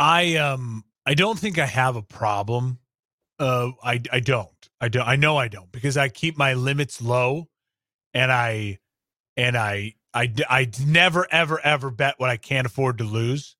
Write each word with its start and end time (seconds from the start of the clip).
I 0.00 0.36
um 0.36 0.84
I 1.06 1.14
don't 1.14 1.38
think 1.38 1.58
I 1.58 1.66
have 1.66 1.94
a 1.94 2.02
problem. 2.02 2.78
Uh, 3.38 3.70
I 3.84 4.00
I 4.10 4.20
don't. 4.20 4.48
I 4.80 4.88
don't. 4.88 5.06
I 5.06 5.16
know 5.16 5.36
I 5.36 5.48
don't 5.48 5.70
because 5.70 5.96
I 5.96 6.08
keep 6.08 6.36
my 6.38 6.54
limits 6.54 7.00
low, 7.02 7.48
and 8.14 8.32
I 8.32 8.78
and 9.36 9.56
I 9.56 9.94
I 10.14 10.32
I 10.48 10.70
never 10.86 11.26
ever 11.30 11.60
ever 11.64 11.90
bet 11.90 12.14
what 12.18 12.30
I 12.30 12.38
can't 12.38 12.66
afford 12.66 12.98
to 12.98 13.04
lose. 13.04 13.56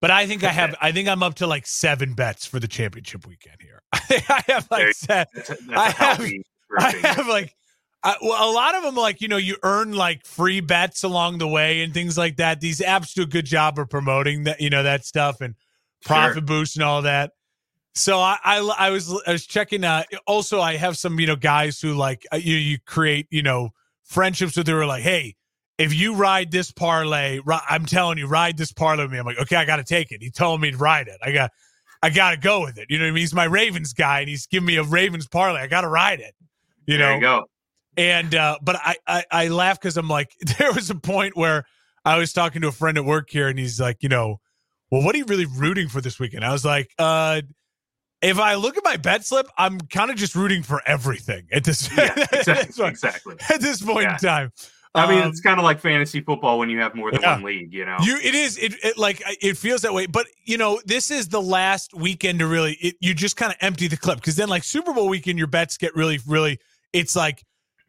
But 0.00 0.10
I 0.10 0.26
think 0.26 0.44
I 0.44 0.48
have. 0.48 0.74
I 0.80 0.92
think 0.92 1.08
I'm 1.08 1.22
up 1.22 1.36
to 1.36 1.46
like 1.46 1.66
seven 1.66 2.14
bets 2.14 2.44
for 2.44 2.60
the 2.60 2.68
championship 2.68 3.26
weekend 3.26 3.56
here. 3.62 3.82
I 4.28 4.42
have 4.48 4.68
like 4.70 4.92
seven. 4.94 5.26
That's 5.34 5.50
a, 5.50 5.54
that's 5.54 5.68
a 5.68 5.78
I 5.78 5.90
have- 5.90 6.32
I 6.78 6.90
have 7.06 7.28
like, 7.28 7.54
I, 8.04 8.16
well, 8.20 8.50
a 8.50 8.52
lot 8.52 8.74
of 8.74 8.82
them 8.82 8.96
like 8.96 9.20
you 9.20 9.28
know 9.28 9.36
you 9.36 9.56
earn 9.62 9.92
like 9.92 10.26
free 10.26 10.60
bets 10.60 11.04
along 11.04 11.38
the 11.38 11.48
way 11.48 11.82
and 11.82 11.94
things 11.94 12.18
like 12.18 12.36
that. 12.36 12.60
These 12.60 12.80
apps 12.80 13.14
do 13.14 13.22
a 13.22 13.26
good 13.26 13.46
job 13.46 13.78
of 13.78 13.88
promoting 13.88 14.44
that 14.44 14.60
you 14.60 14.70
know 14.70 14.82
that 14.82 15.04
stuff 15.04 15.40
and 15.40 15.54
profit 16.04 16.34
Sure. 16.34 16.42
boost 16.42 16.76
and 16.76 16.84
all 16.84 17.02
that. 17.02 17.32
So 17.94 18.18
I, 18.18 18.38
I 18.44 18.58
I 18.78 18.90
was 18.90 19.12
I 19.26 19.32
was 19.32 19.46
checking. 19.46 19.84
Uh, 19.84 20.02
also, 20.26 20.60
I 20.60 20.76
have 20.76 20.96
some 20.96 21.20
you 21.20 21.26
know 21.26 21.36
guys 21.36 21.80
who 21.80 21.92
like 21.94 22.26
uh, 22.32 22.36
you 22.36 22.56
you 22.56 22.78
create 22.86 23.26
you 23.30 23.42
know 23.42 23.70
friendships 24.02 24.56
with 24.56 24.66
who 24.66 24.76
are 24.76 24.86
like, 24.86 25.02
hey, 25.02 25.36
if 25.78 25.94
you 25.94 26.14
ride 26.14 26.50
this 26.50 26.72
parlay, 26.72 27.38
ri- 27.44 27.60
I'm 27.68 27.86
telling 27.86 28.18
you, 28.18 28.26
ride 28.26 28.56
this 28.58 28.72
parlay 28.72 29.04
with 29.04 29.12
me. 29.12 29.18
I'm 29.18 29.26
like, 29.26 29.38
okay, 29.38 29.56
I 29.56 29.64
got 29.64 29.76
to 29.76 29.84
take 29.84 30.10
it. 30.10 30.22
He 30.22 30.30
told 30.30 30.60
me 30.60 30.70
to 30.70 30.76
ride 30.76 31.06
it. 31.08 31.18
I 31.22 31.32
got 31.32 31.50
I 32.02 32.10
got 32.10 32.32
to 32.32 32.36
go 32.36 32.62
with 32.62 32.78
it. 32.78 32.86
You 32.88 32.98
know 32.98 33.04
what 33.04 33.10
I 33.10 33.12
mean? 33.12 33.20
He's 33.20 33.34
my 33.34 33.44
Ravens 33.44 33.92
guy, 33.92 34.20
and 34.20 34.28
he's 34.28 34.46
giving 34.46 34.66
me 34.66 34.76
a 34.76 34.82
Ravens 34.82 35.28
parlay. 35.28 35.60
I 35.60 35.66
got 35.68 35.82
to 35.82 35.88
ride 35.88 36.18
it. 36.20 36.34
You 36.86 36.98
there 36.98 37.10
know, 37.10 37.14
you 37.14 37.20
go. 37.20 37.44
And 37.96 38.34
uh 38.34 38.56
but 38.62 38.76
i 38.76 38.96
i, 39.06 39.24
I 39.30 39.48
laugh 39.48 39.80
because 39.80 39.96
i'm 39.96 40.08
like 40.08 40.32
there 40.58 40.72
was 40.72 40.88
a 40.90 40.94
point 40.94 41.36
where 41.36 41.64
i 42.04 42.16
was 42.18 42.32
talking 42.32 42.62
to 42.62 42.68
a 42.68 42.72
friend 42.72 42.96
at 42.96 43.04
work 43.04 43.28
here 43.30 43.48
and 43.48 43.58
he's 43.58 43.80
like 43.80 43.98
you 44.02 44.08
know 44.08 44.40
well 44.90 45.02
what 45.02 45.14
are 45.14 45.18
you 45.18 45.24
really 45.26 45.46
rooting 45.46 45.88
for 45.88 46.00
this 46.00 46.18
weekend 46.18 46.44
i 46.44 46.52
was 46.52 46.64
like 46.64 46.90
uh 46.98 47.40
if 48.22 48.38
i 48.38 48.54
look 48.54 48.76
at 48.78 48.84
my 48.84 48.96
bet 48.96 49.24
slip 49.26 49.46
i'm 49.58 49.78
kind 49.80 50.10
of 50.10 50.16
just 50.16 50.34
rooting 50.34 50.62
for 50.62 50.80
everything 50.86 51.46
at 51.52 51.64
this, 51.64 51.90
Yeah, 51.96 52.14
exactly. 52.32 52.86
exactly. 52.86 53.36
at 53.50 53.60
this 53.60 53.82
point 53.82 54.02
Yeah. 54.04 54.12
in 54.14 54.18
time 54.18 54.52
I 54.94 55.08
mean, 55.08 55.22
Um, 55.22 55.30
it's 55.30 55.40
kind 55.40 55.58
of 55.58 55.64
like 55.64 55.80
fantasy 55.80 56.20
football 56.20 56.58
when 56.58 56.68
you 56.68 56.78
have 56.80 56.94
more 56.94 57.10
than 57.10 57.22
Yeah. 57.22 57.36
one 57.36 57.44
league. 57.44 57.72
You 57.72 57.86
know. 57.86 57.96
You 58.02 58.18
it 58.22 58.34
is 58.34 58.58
it, 58.58 58.74
it 58.84 58.98
like 58.98 59.22
it 59.40 59.56
feels 59.56 59.80
that 59.80 59.94
way, 59.94 60.04
but 60.04 60.26
you 60.44 60.58
know 60.58 60.82
this 60.84 61.10
is 61.10 61.28
the 61.28 61.40
last 61.40 61.94
weekend 61.94 62.40
to 62.40 62.46
really 62.46 62.74
it, 62.74 62.96
you 63.00 63.14
just 63.14 63.38
kind 63.38 63.50
of 63.50 63.56
empty 63.62 63.86
the 63.88 63.96
clip 63.96 64.16
because 64.18 64.36
then 64.36 64.50
like 64.50 64.64
Super 64.64 64.92
Bowl 64.92 65.08
weekend 65.08 65.38
your 65.38 65.46
bets 65.46 65.78
get 65.78 65.96
really 65.96 66.20
really 66.26 66.58
it's 66.92 67.16
like 67.16 67.42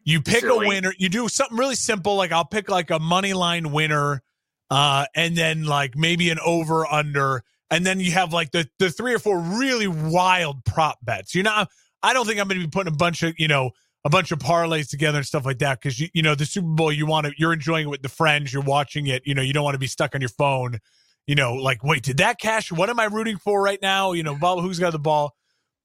you 0.04 0.20
pick 0.20 0.40
Silly. 0.40 0.66
a 0.66 0.68
winner 0.68 0.92
you 0.98 1.08
do 1.08 1.28
something 1.28 1.56
really 1.56 1.74
simple 1.74 2.16
like 2.16 2.32
I'll 2.32 2.44
pick 2.44 2.70
like 2.70 2.90
a 2.90 2.98
money 2.98 3.32
line 3.32 3.72
winner, 3.72 4.22
uh, 4.70 5.06
and 5.14 5.36
then 5.36 5.64
like 5.64 5.96
maybe 5.96 6.30
an 6.30 6.38
over 6.44 6.86
under, 6.86 7.42
and 7.70 7.84
then 7.84 8.00
you 8.00 8.12
have 8.12 8.32
like 8.32 8.50
the 8.52 8.68
the 8.78 8.90
three 8.90 9.14
or 9.14 9.18
four 9.18 9.38
really 9.38 9.88
wild 9.88 10.64
prop 10.64 10.98
bets. 11.02 11.34
You're 11.34 11.44
not 11.44 11.68
I 12.02 12.12
don't 12.12 12.26
think 12.26 12.38
I'm 12.38 12.48
going 12.48 12.60
to 12.60 12.66
be 12.66 12.70
putting 12.70 12.92
a 12.92 12.96
bunch 12.96 13.22
of 13.22 13.34
you 13.38 13.48
know 13.48 13.70
a 14.04 14.10
bunch 14.10 14.30
of 14.30 14.38
parlays 14.38 14.88
together 14.88 15.18
and 15.18 15.26
stuff 15.26 15.46
like 15.46 15.58
that 15.58 15.80
because 15.80 15.98
you 15.98 16.08
you 16.12 16.22
know 16.22 16.34
the 16.34 16.44
Super 16.44 16.68
Bowl 16.68 16.92
you 16.92 17.06
want 17.06 17.26
to 17.26 17.32
you're 17.38 17.52
enjoying 17.52 17.86
it 17.86 17.90
with 17.90 18.02
the 18.02 18.08
friends 18.08 18.52
you're 18.52 18.62
watching 18.62 19.06
it 19.06 19.22
you 19.26 19.34
know 19.34 19.42
you 19.42 19.52
don't 19.52 19.64
want 19.64 19.74
to 19.74 19.78
be 19.78 19.86
stuck 19.86 20.14
on 20.14 20.20
your 20.20 20.28
phone 20.28 20.78
you 21.26 21.34
know 21.34 21.54
like 21.54 21.82
wait 21.82 22.02
did 22.02 22.18
that 22.18 22.38
cash 22.38 22.70
what 22.70 22.90
am 22.90 23.00
I 23.00 23.04
rooting 23.04 23.38
for 23.38 23.62
right 23.62 23.80
now 23.80 24.12
you 24.12 24.22
know 24.22 24.34
blah, 24.34 24.60
who's 24.60 24.78
got 24.78 24.92
the 24.92 24.98
ball 24.98 25.34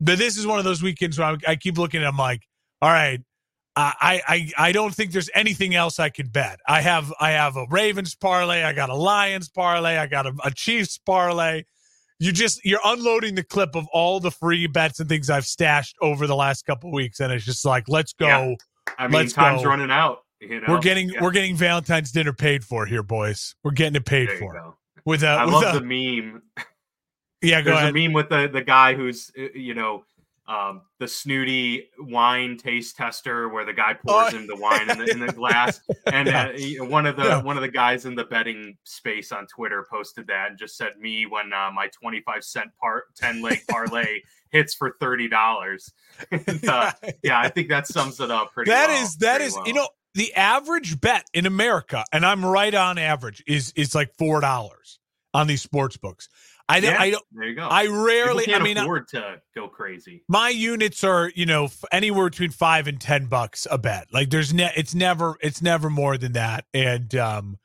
but 0.02 0.18
this 0.18 0.38
is 0.38 0.46
one 0.46 0.60
of 0.60 0.66
those 0.66 0.84
weekends 0.84 1.18
where 1.18 1.30
I, 1.30 1.38
I 1.48 1.56
keep 1.56 1.78
looking 1.78 2.02
at 2.02 2.08
I'm 2.08 2.18
like 2.18 2.46
all 2.82 2.90
right 2.90 3.22
I, 4.02 4.22
I 4.28 4.52
I 4.58 4.72
don't 4.72 4.94
think 4.94 5.12
there's 5.12 5.30
anything 5.34 5.76
else 5.76 6.00
I 6.00 6.10
can 6.10 6.28
bet 6.28 6.60
I 6.68 6.82
have 6.82 7.14
I 7.20 7.32
have 7.32 7.56
a 7.56 7.66
Ravens 7.70 8.16
parlay 8.16 8.64
I 8.64 8.74
got 8.74 8.90
a 8.90 8.96
Lions 8.96 9.50
parlay 9.50 9.98
I 9.98 10.08
got 10.08 10.26
a, 10.26 10.34
a 10.44 10.52
Chiefs 10.52 10.98
parlay 10.98 11.64
you 12.20 12.34
just 12.34 12.64
you're 12.66 12.82
unloading 12.84 13.36
the 13.36 13.44
clip 13.44 13.76
of 13.76 13.88
all 13.94 14.20
the 14.20 14.32
free 14.32 14.68
bets 14.68 15.00
and 15.00 15.08
things 15.08 15.30
I've 15.30 15.46
stashed 15.46 15.96
over 16.02 16.28
the 16.28 16.36
last 16.36 16.66
couple 16.66 16.92
weeks, 16.92 17.22
and 17.22 17.32
it's 17.32 17.46
just 17.46 17.66
like, 17.66 17.88
let's 17.88 18.14
go. 18.14 18.28
Yeah. 18.28 18.56
I 18.98 19.08
mean, 19.08 19.14
Let's 19.14 19.34
time's 19.34 19.64
go. 19.64 19.70
running 19.70 19.92
out. 19.92 20.24
You 20.42 20.60
know, 20.62 20.68
We're 20.70 20.80
getting 20.80 21.10
Yeah, 21.10 21.22
we're 21.22 21.32
getting 21.32 21.56
Valentine's 21.56 22.12
dinner 22.12 22.34
paid 22.34 22.64
for 22.64 22.86
here, 22.86 23.04
boys. 23.04 23.56
We're 23.64 23.72
getting 23.72 23.96
it 23.96 24.06
paid 24.06 24.30
for 24.32 24.54
go. 24.54 24.76
with 25.06 25.24
a 25.24 25.28
I 25.28 25.46
with 25.46 25.54
love 25.54 25.76
a, 25.76 25.80
the 25.80 25.86
meme. 25.86 26.42
yeah. 27.42 27.62
Go 27.62 27.72
There's 27.72 27.78
ahead. 27.78 27.90
a 27.90 27.94
meme 27.94 28.14
with 28.14 28.30
the 28.30 28.50
the 28.52 28.62
guy 28.62 28.96
who's 28.96 29.32
uh, 29.38 29.48
you 29.54 29.74
know 29.74 30.04
um, 30.50 30.82
the 31.00 31.08
snooty 31.08 31.90
wine 32.00 32.58
taste 32.58 32.96
tester, 32.98 33.48
where 33.50 33.64
the 33.66 33.74
guy 33.74 33.94
pours 33.94 34.34
Oh, 34.34 34.38
him 34.38 34.48
the 34.48 34.56
wine 34.56 34.90
in 34.90 34.98
the, 34.98 35.06
in 35.12 35.20
the 35.20 35.32
glass, 35.34 35.80
and 36.08 36.28
Yeah. 36.28 36.82
uh, 36.82 36.86
one 36.86 37.06
of 37.06 37.16
the 37.16 37.24
Yeah. 37.24 37.42
one 37.44 37.56
of 37.56 37.62
the 37.62 37.70
guys 37.70 38.06
in 38.06 38.16
the 38.16 38.24
betting 38.24 38.76
space 38.84 39.32
on 39.32 39.46
Twitter 39.46 39.86
posted 39.92 40.26
that 40.28 40.50
and 40.50 40.58
just 40.60 40.76
said 40.76 40.98
me 41.00 41.26
when 41.28 41.54
uh, 41.54 41.70
my 41.72 41.88
twenty 42.02 42.22
five 42.26 42.44
cent 42.44 42.72
part 42.82 43.16
ten 43.16 43.42
leg 43.44 43.60
parlay 43.70 44.22
hits 44.52 44.74
for 44.74 44.96
thirty 45.00 45.30
dollars. 45.30 45.94
uh, 46.68 46.92
yeah, 47.24 47.40
I 47.40 47.50
think 47.50 47.70
that 47.70 47.86
sums 47.88 48.20
it 48.20 48.32
up 48.32 48.52
pretty. 48.52 48.72
That 48.72 48.88
well, 48.90 49.04
is 49.04 49.18
that 49.18 49.42
is 49.42 49.54
well. 49.56 49.68
you 49.68 49.74
know 49.74 49.88
the 50.16 50.34
average 50.34 51.00
bet 51.00 51.26
in 51.34 51.46
America, 51.46 52.04
and 52.12 52.26
I'm 52.26 52.44
right 52.44 52.74
on 52.74 52.98
average 52.98 53.44
is 53.46 53.72
is 53.76 53.94
like 53.94 54.16
four 54.18 54.42
dollars 54.42 54.98
on 55.36 55.46
these 55.46 55.62
sports 55.62 55.96
books. 55.96 56.28
I 56.70 56.80
don't 56.80 56.94
Yeah, 56.94 57.02
I 57.02 57.10
don't 57.12 57.24
there 57.32 57.48
you 57.50 57.56
go. 57.56 57.64
I 57.64 57.88
rarely. 57.88 58.44
I 58.44 58.52
can't 58.52 58.64
mean, 58.64 58.78
I- 58.78 58.84
afford 58.84 59.08
to 59.10 59.42
go 59.56 59.68
crazy. 59.68 60.24
my 60.30 60.50
units 60.50 61.04
are 61.04 61.32
you 61.36 61.46
know 61.46 61.66
f- 61.66 61.84
anywhere 61.92 62.30
between 62.30 62.52
five 62.52 62.88
and 62.88 63.02
ten 63.02 63.26
bucks 63.26 63.66
a 63.70 63.78
bet 63.78 64.08
like 64.14 64.30
there's 64.30 64.54
ne- 64.54 64.72
it's 64.78 64.94
never 64.96 65.36
it's 65.42 65.62
never 65.62 65.90
more 65.90 66.18
than 66.18 66.34
that 66.34 66.66
and 66.74 67.14
um 67.16 67.58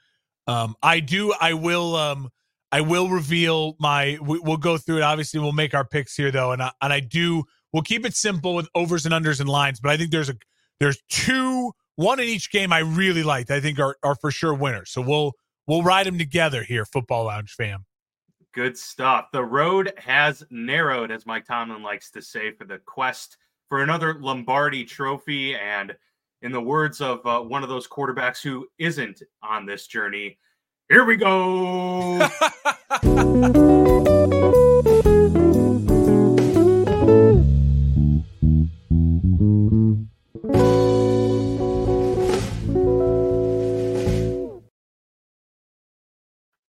um 0.46 0.74
i 0.82 1.00
do 1.00 1.32
i 1.40 1.52
will 1.54 1.94
um 1.96 2.28
i 2.72 2.80
will 2.80 3.08
reveal 3.08 3.76
my 3.78 4.18
we, 4.22 4.38
we'll 4.40 4.56
go 4.56 4.76
through 4.78 4.96
it 4.98 5.02
obviously 5.02 5.38
we'll 5.40 5.52
make 5.52 5.74
our 5.74 5.84
picks 5.86 6.16
here 6.16 6.30
though 6.30 6.52
and 6.52 6.62
I, 6.62 6.72
and 6.82 6.92
i 6.92 7.00
do 7.00 7.44
we'll 7.72 7.82
keep 7.82 8.04
it 8.06 8.14
simple 8.16 8.54
with 8.54 8.68
overs 8.74 9.06
and 9.06 9.14
unders 9.14 9.38
and 9.40 9.48
lines 9.48 9.80
but 9.80 9.90
i 9.90 9.96
think 9.96 10.10
there's 10.10 10.28
a 10.30 10.36
there's 10.80 10.98
two 11.08 11.72
one 11.96 12.18
in 12.20 12.28
each 12.28 12.50
game 12.50 12.72
i 12.72 12.80
really 12.80 13.22
liked 13.22 13.50
i 13.50 13.60
think 13.60 13.78
are, 13.78 13.96
are 14.02 14.16
for 14.16 14.30
sure 14.30 14.52
winners 14.54 14.90
so 14.90 15.00
we'll 15.00 15.32
we'll 15.66 15.82
ride 15.82 16.06
them 16.06 16.18
together 16.18 16.62
here 16.62 16.84
football 16.84 17.24
lounge 17.24 17.52
fam 17.52 17.84
Good 18.54 18.78
stuff. 18.78 19.32
The 19.32 19.44
road 19.44 19.92
has 19.96 20.44
narrowed, 20.48 21.10
as 21.10 21.26
Mike 21.26 21.44
Tomlin 21.44 21.82
likes 21.82 22.12
to 22.12 22.22
say, 22.22 22.52
for 22.52 22.64
the 22.64 22.78
quest 22.78 23.36
for 23.68 23.82
another 23.82 24.14
Lombardi 24.14 24.84
trophy. 24.84 25.56
And 25.56 25.96
in 26.40 26.52
the 26.52 26.60
words 26.60 27.00
of 27.00 27.26
uh, 27.26 27.40
one 27.40 27.64
of 27.64 27.68
those 27.68 27.88
quarterbacks 27.88 28.40
who 28.40 28.68
isn't 28.78 29.22
on 29.42 29.66
this 29.66 29.88
journey, 29.88 30.38
here 30.88 31.04
we 31.04 31.16
go. 31.16 32.28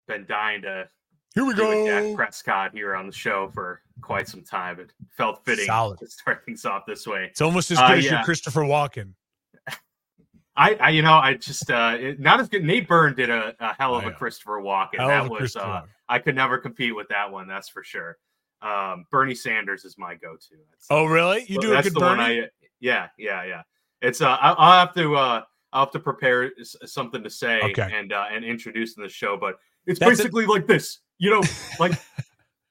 Been 0.09 0.27
dying 0.27 0.62
to 0.62 0.89
here 1.38 1.44
we 1.47 1.54
go. 1.54 1.69
with 1.69 1.87
Dak 1.87 2.16
Prescott 2.16 2.72
here 2.72 2.97
on 2.97 3.06
the 3.06 3.12
show 3.12 3.49
for 3.54 3.81
quite 4.00 4.26
some 4.28 4.43
time. 4.43 4.81
It 4.81 4.93
felt 5.16 5.44
fitting 5.44 5.66
Solid. 5.66 5.99
to 6.00 6.09
start 6.09 6.44
things 6.44 6.65
off 6.65 6.84
this 6.87 7.06
way. 7.06 7.26
it's 7.31 7.41
almost 7.41 7.71
as 7.71 7.78
Uh, 7.78 7.88
good 7.88 7.99
as 7.99 8.04
your 8.04 8.15
yeah. 8.15 8.25
christopher 8.25 8.62
walken 8.62 9.12
I, 10.56 10.75
I 10.81 10.88
you 10.91 11.03
know, 11.03 11.15
I 11.15 11.34
just 11.34 11.71
uh 11.71 11.97
it- 11.98 12.19
not 12.19 12.41
as 12.41 12.48
good. 12.48 12.65
Nate 12.65 12.88
Byrne 12.88 13.15
did 13.15 13.31
a, 13.31 13.54
a 13.60 13.75
hell 13.75 13.94
of 13.94 14.04
Oh, 14.04 14.09
a. 14.09 14.12
Christopher 14.12 14.60
Walken. 14.60 14.97
Hell 14.98 15.06
that 15.09 15.31
was 15.31 15.54
uh 15.54 15.82
I 16.09 16.19
could 16.19 16.34
never 16.34 16.59
compete 16.59 16.97
with 16.97 17.09
that 17.10 17.31
one, 17.31 17.47
that's 17.47 17.69
for 17.69 17.84
sure. 17.84 18.19
Um 18.60 19.04
Bernie 19.12 19.37
Sanders 19.37 19.84
is 19.84 19.97
my 19.98 20.15
go-to. 20.16 20.56
That's- 20.56 20.87
Oh, 20.91 21.04
really? 21.04 21.44
You 21.47 21.60
do 21.60 21.71
a 21.71 21.75
that's 21.75 21.88
good 21.88 21.94
the 21.97 22.00
Bernie? 22.00 22.19
one 22.19 22.31
I 22.31 22.48
yeah, 22.81 23.09
yeah, 23.19 23.44
yeah. 23.44 23.62
It's 24.03 24.21
uh 24.21 24.31
I, 24.41 24.50
I'll 24.53 24.87
have 24.87 24.94
to 24.94 25.15
uh 25.15 25.43
I'll 25.72 25.84
have 25.84 25.93
to 25.93 26.00
prepare 26.00 26.50
something 26.87 27.22
to 27.22 27.31
say 27.31 27.60
Okay. 27.62 27.88
and 27.93 28.12
uh 28.12 28.25
and 28.32 28.44
introduce 28.44 28.97
in 28.97 29.03
the 29.04 29.09
show, 29.09 29.37
but 29.37 29.59
it's 29.87 30.00
That's 30.00 30.12
it. 30.12 30.25
basically 30.25 30.47
like 30.47 30.66
this. 30.66 30.98
You 31.18 31.30
know, 31.30 31.42
like 31.80 31.92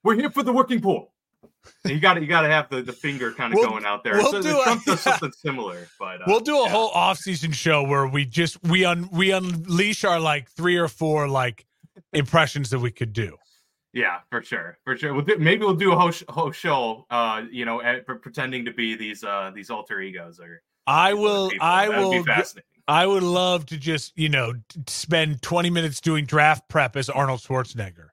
we're 0.03 0.15
here 0.15 0.29
for 0.29 0.44
the 0.44 0.53
working 0.53 0.81
poor. 0.81 1.09
You 1.85 1.99
got 1.99 2.13
to 2.15 2.21
you 2.21 2.27
got 2.27 2.41
to 2.41 2.49
have 2.49 2.69
the, 2.69 2.81
the 2.81 2.94
finger 2.94 3.31
kind 3.33 3.53
of 3.53 3.59
We'll- 3.59 3.69
going 3.69 3.85
out 3.85 4.03
there. 4.03 4.13
we'll 4.15 4.31
so 4.31 4.41
do 4.41 4.59
a- 4.59 4.63
Trump 4.63 4.85
does 4.85 5.05
yeah. 5.05 5.11
something 5.17 5.31
similar, 5.33 5.88
but 5.99 6.21
uh, 6.21 6.25
we'll 6.27 6.39
do 6.39 6.57
a 6.57 6.63
yeah. 6.65 6.69
whole 6.71 6.89
off-season 6.89 7.51
show 7.51 7.83
where 7.83 8.07
we 8.07 8.25
just 8.25 8.61
we 8.63 8.85
un 8.85 9.09
we 9.11 9.31
unleash 9.31 10.03
our 10.05 10.19
like 10.19 10.49
three 10.49 10.77
or 10.77 10.88
four 10.88 11.27
like 11.27 11.65
impressions 12.13 12.69
that 12.69 12.79
we 12.79 12.91
could 12.91 13.11
do. 13.13 13.35
Yeah, 13.94 14.19
for 14.29 14.41
sure, 14.44 14.77
for 14.83 14.95
sure. 14.95 15.13
We'll 15.13 15.25
do, 15.25 15.38
maybe 15.39 15.65
we'll 15.65 15.73
do 15.73 15.91
a 15.91 15.97
whole, 15.97 16.11
sh- 16.11 16.23
whole 16.29 16.51
show, 16.51 17.05
uh, 17.09 17.43
you 17.51 17.65
know, 17.65 17.81
at, 17.81 18.05
pre- 18.05 18.17
pretending 18.19 18.63
to 18.65 18.71
be 18.71 18.95
these 18.95 19.23
uh 19.23 19.51
these 19.53 19.69
alter 19.69 20.00
egos. 20.00 20.39
Or 20.39 20.61
I 20.85 21.13
will. 21.15 21.51
I 21.59 21.89
will 21.89 22.11
Be 22.11 22.23
fascinating. 22.23 22.63
I 22.88 23.05
would 23.05 23.23
love 23.23 23.65
to 23.67 23.77
just, 23.77 24.13
you 24.17 24.29
know, 24.29 24.53
spend 24.88 25.41
20 25.41 25.69
minutes 25.69 26.00
doing 26.00 26.25
draft 26.25 26.69
prep 26.69 26.95
as 26.95 27.09
Arnold 27.09 27.41
Schwarzenegger. 27.41 28.07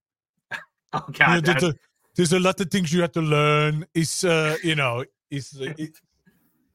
Oh 1.20 1.34
You 1.34 1.34
know, 1.34 1.40
there's, 1.40 1.62
a, 1.62 1.74
there's 2.16 2.32
a 2.32 2.40
lot 2.40 2.60
of 2.60 2.70
things 2.70 2.92
you 2.92 3.00
have 3.02 3.12
to 3.12 3.22
learn. 3.22 3.86
It's 3.94 4.24
uh, 4.24 4.56
you 4.62 4.74
know, 4.74 5.04
it's 5.30 5.54
it, 5.60 5.98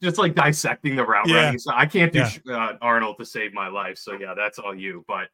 just 0.02 0.18
like 0.18 0.36
dissecting 0.36 0.96
the 0.96 1.06
route 1.06 1.28
Yeah. 1.28 1.44
running. 1.44 1.60
So 1.60 1.72
I 1.76 1.86
can't 1.86 2.12
do 2.12 2.24
Yeah. 2.46 2.56
uh, 2.56 2.78
Arnold 2.82 3.18
to 3.20 3.26
save 3.26 3.54
my 3.54 3.68
life. 3.68 3.98
So 3.98 4.14
yeah, 4.14 4.34
that's 4.36 4.60
all 4.60 4.74
you. 4.76 5.04
But 5.08 5.30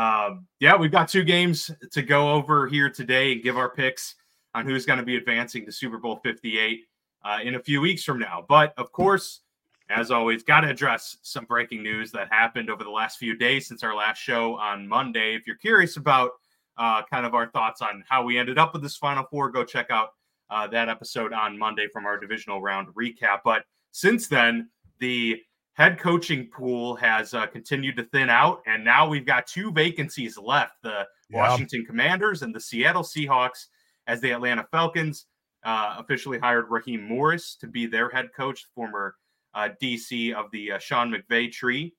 um, 0.00 0.46
yeah, 0.60 0.76
we've 0.76 0.92
got 0.92 1.08
two 1.08 1.24
games 1.24 1.70
to 1.92 2.02
go 2.02 2.32
over 2.32 2.66
here 2.66 2.90
today 2.90 3.32
and 3.32 3.42
give 3.42 3.56
our 3.56 3.70
picks 3.70 4.14
on 4.54 4.66
who's 4.66 4.86
going 4.86 4.98
to 4.98 5.04
be 5.04 5.16
advancing 5.16 5.64
to 5.66 5.72
Super 5.72 5.98
Bowl 5.98 6.20
58 6.22 6.80
uh, 7.24 7.38
in 7.42 7.54
a 7.54 7.60
few 7.60 7.80
weeks 7.80 8.04
from 8.04 8.18
now. 8.18 8.44
But 8.48 8.74
of 8.76 8.92
course, 8.92 9.40
as 9.88 10.10
always, 10.10 10.42
got 10.42 10.60
to 10.60 10.68
address 10.68 11.16
some 11.22 11.44
breaking 11.44 11.82
news 11.82 12.12
that 12.12 12.28
happened 12.30 12.70
over 12.70 12.84
the 12.84 12.90
last 12.90 13.18
few 13.18 13.36
days 13.36 13.66
since 13.68 13.82
our 13.82 13.94
last 13.94 14.18
show 14.18 14.56
on 14.56 14.86
Monday. 14.86 15.34
If 15.34 15.46
you're 15.46 15.56
curious 15.56 15.96
about 15.96 16.32
uh, 16.78 17.02
kind 17.10 17.26
of 17.26 17.34
our 17.34 17.50
thoughts 17.50 17.80
on 17.82 18.04
how 18.08 18.22
we 18.22 18.38
ended 18.38 18.58
up 18.58 18.72
with 18.72 18.82
this 18.82 18.96
Final 18.96 19.24
Four, 19.30 19.50
go 19.50 19.64
check 19.64 19.90
out 19.90 20.10
uh, 20.50 20.66
that 20.68 20.88
episode 20.88 21.32
on 21.32 21.58
Monday 21.58 21.88
from 21.92 22.06
our 22.06 22.18
divisional 22.18 22.60
round 22.60 22.88
recap. 22.94 23.40
But 23.44 23.64
since 23.92 24.28
then, 24.28 24.68
the 25.00 25.40
head 25.74 25.98
coaching 25.98 26.48
pool 26.48 26.96
has 26.96 27.34
uh, 27.34 27.46
continued 27.46 27.96
to 27.96 28.04
thin 28.04 28.30
out, 28.30 28.62
and 28.66 28.84
now 28.84 29.08
we've 29.08 29.26
got 29.26 29.46
two 29.46 29.72
vacancies 29.72 30.38
left: 30.38 30.74
the 30.82 31.06
Washington 31.30 31.84
Commanders 31.84 32.42
and 32.42 32.54
the 32.54 32.60
Seattle 32.60 33.02
Seahawks, 33.02 33.66
as 34.06 34.20
the 34.20 34.32
Atlanta 34.32 34.66
Falcons 34.70 35.26
uh, 35.64 35.96
officially 35.98 36.38
hired 36.38 36.66
Raheem 36.70 37.02
Morris 37.02 37.56
to 37.56 37.66
be 37.66 37.86
their 37.86 38.08
head 38.08 38.28
coach, 38.36 38.66
former 38.74 39.16
uh, 39.54 39.70
DC 39.82 40.32
of 40.34 40.50
the 40.52 40.72
uh, 40.72 40.78
Sean 40.78 41.12
McVay 41.12 41.50
tree, 41.50 41.94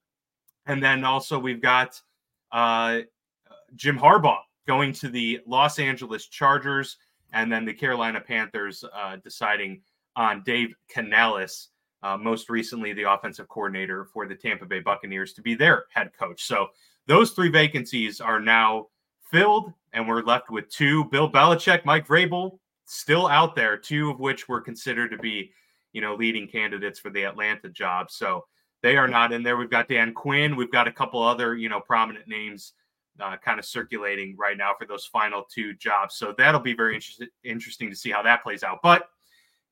and 0.66 0.82
then 0.82 1.04
also 1.04 1.38
we've 1.40 1.62
got 1.62 2.00
uh, 2.52 3.00
Jim 3.76 3.98
Harbaugh 3.98 4.40
going 4.68 4.94
to 4.94 5.10
the 5.10 5.40
Los 5.48 5.80
Angeles 5.80 6.28
Chargers, 6.28 6.98
and 7.34 7.52
then 7.52 7.66
the 7.66 7.74
Carolina 7.74 8.22
Panthers 8.22 8.84
uh, 8.96 9.16
deciding 9.24 9.82
on 10.16 10.44
Dave 10.44 10.76
Canales 10.90 11.70
uh, 12.04 12.18
most 12.18 12.50
recently 12.50 12.94
the 12.94 13.12
offensive 13.12 13.48
coordinator 13.48 14.06
for 14.06 14.28
the 14.28 14.36
Tampa 14.36 14.66
Bay 14.66 14.80
Buccaneers, 14.80 15.34
to 15.34 15.42
be 15.42 15.56
their 15.56 15.86
head 15.92 16.12
coach. 16.18 16.46
So 16.46 16.68
those 17.08 17.32
three 17.32 17.50
vacancies 17.50 18.22
are 18.22 18.40
now 18.40 18.88
filled, 19.32 19.74
and 19.94 20.08
we're 20.08 20.22
left 20.22 20.50
with 20.50 20.70
two 20.70 21.06
Bill 21.06 21.30
Belichick, 21.30 21.86
Mike 21.86 22.08
Vrabel, 22.08 22.60
still 22.86 23.28
out 23.28 23.56
there, 23.56 23.78
two 23.78 24.12
of 24.12 24.20
which 24.20 24.48
were 24.48 24.62
considered 24.62 25.12
to 25.12 25.18
be, 25.18 25.52
you 25.92 26.02
know, 26.02 26.16
leading 26.16 26.48
candidates 26.48 27.00
for 27.00 27.10
the 27.10 27.24
Atlanta 27.24 27.70
job. 27.70 28.12
So 28.12 28.46
they 28.84 28.96
are 28.96 29.08
not 29.08 29.34
in 29.34 29.44
there. 29.44 29.58
We've 29.58 29.70
got 29.70 29.90
Dan 29.90 30.14
Quinn. 30.14 30.56
We've 30.56 30.72
got 30.72 30.88
a 30.88 30.92
couple 30.92 31.22
other, 31.22 31.56
you 31.56 31.68
know, 31.68 31.80
prominent 31.80 32.28
names 32.28 32.74
uh, 33.20 33.38
kind 33.38 33.60
of 33.60 33.66
circulating 33.66 34.36
right 34.38 34.58
now 34.58 34.74
for 34.78 34.86
those 34.86 35.06
final 35.06 35.44
two 35.54 35.74
jobs. 35.76 36.16
So 36.16 36.34
that'll 36.38 36.62
be 36.62 36.74
very 36.74 37.00
interesting 37.44 37.90
to 37.90 37.96
see 37.96 38.12
how 38.12 38.22
that 38.24 38.44
plays 38.44 38.64
out. 38.64 38.80
But 38.84 39.08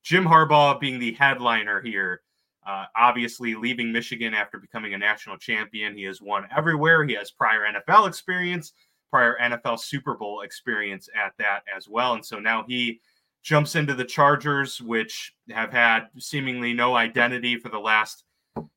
Jim 0.03 0.23
Harbaugh 0.23 0.79
being 0.79 0.99
the 0.99 1.13
headliner 1.13 1.81
here. 1.81 2.21
Uh, 2.65 2.85
obviously, 2.95 3.53
leaving 3.53 3.91
Michigan 3.91 4.33
after 4.33 4.57
becoming 4.57 4.95
a 4.95 4.97
national 4.97 5.37
champion, 5.37 5.95
he 5.95 6.03
has 6.03 6.19
won 6.19 6.47
everywhere. 6.55 7.03
He 7.05 7.13
has 7.13 7.29
prior 7.29 7.61
NFL 7.61 8.07
experience, 8.07 8.73
prior 9.11 9.37
NFL 9.39 9.79
Super 9.79 10.15
Bowl 10.15 10.41
experience 10.41 11.07
at 11.15 11.33
that 11.37 11.61
as 11.75 11.87
well. 11.87 12.15
And 12.15 12.25
so 12.25 12.39
now 12.39 12.65
he 12.67 13.01
jumps 13.43 13.75
into 13.75 13.93
the 13.93 14.03
Chargers, 14.03 14.81
which 14.81 15.33
have 15.51 15.71
had 15.71 16.07
seemingly 16.17 16.73
no 16.73 16.95
identity 16.95 17.57
for 17.57 17.69
the 17.69 17.79
last 17.79 18.23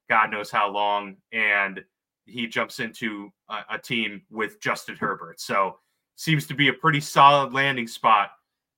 God 0.09 0.31
knows 0.31 0.50
how 0.50 0.71
long. 0.71 1.17
And 1.32 1.82
he 2.29 2.47
jumps 2.47 2.81
into 2.81 3.31
a, 3.49 3.59
a 3.75 3.79
team 3.79 4.23
with 4.31 4.61
Justin 4.61 4.97
Herbert. 4.97 5.41
So 5.41 5.79
seems 6.17 6.47
to 6.49 6.55
be 6.55 6.69
a 6.69 6.73
pretty 6.73 7.01
solid 7.01 7.53
landing 7.53 7.87
spot 7.87 8.31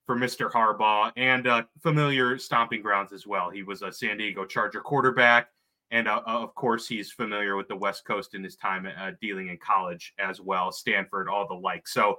for 0.06 0.16
Mr. 0.16 0.50
Harbaugh 0.50 1.12
and 1.16 1.46
uh, 1.46 1.62
familiar 1.80 2.36
stomping 2.38 2.82
grounds 2.82 3.12
as 3.12 3.26
well. 3.26 3.48
He 3.48 3.62
was 3.62 3.82
a 3.82 3.92
San 3.92 4.18
Diego 4.18 4.44
Charger 4.44 4.80
quarterback. 4.80 5.48
And 5.90 6.06
uh, 6.06 6.22
uh, 6.26 6.40
of 6.40 6.54
course, 6.54 6.86
he's 6.86 7.10
familiar 7.10 7.56
with 7.56 7.68
the 7.68 7.76
West 7.76 8.04
Coast 8.04 8.34
in 8.34 8.44
his 8.44 8.56
time 8.56 8.86
uh, 8.86 9.12
dealing 9.20 9.48
in 9.48 9.58
college 9.58 10.14
as 10.18 10.40
well, 10.40 10.70
Stanford, 10.70 11.28
all 11.28 11.48
the 11.48 11.54
like. 11.54 11.88
So, 11.88 12.16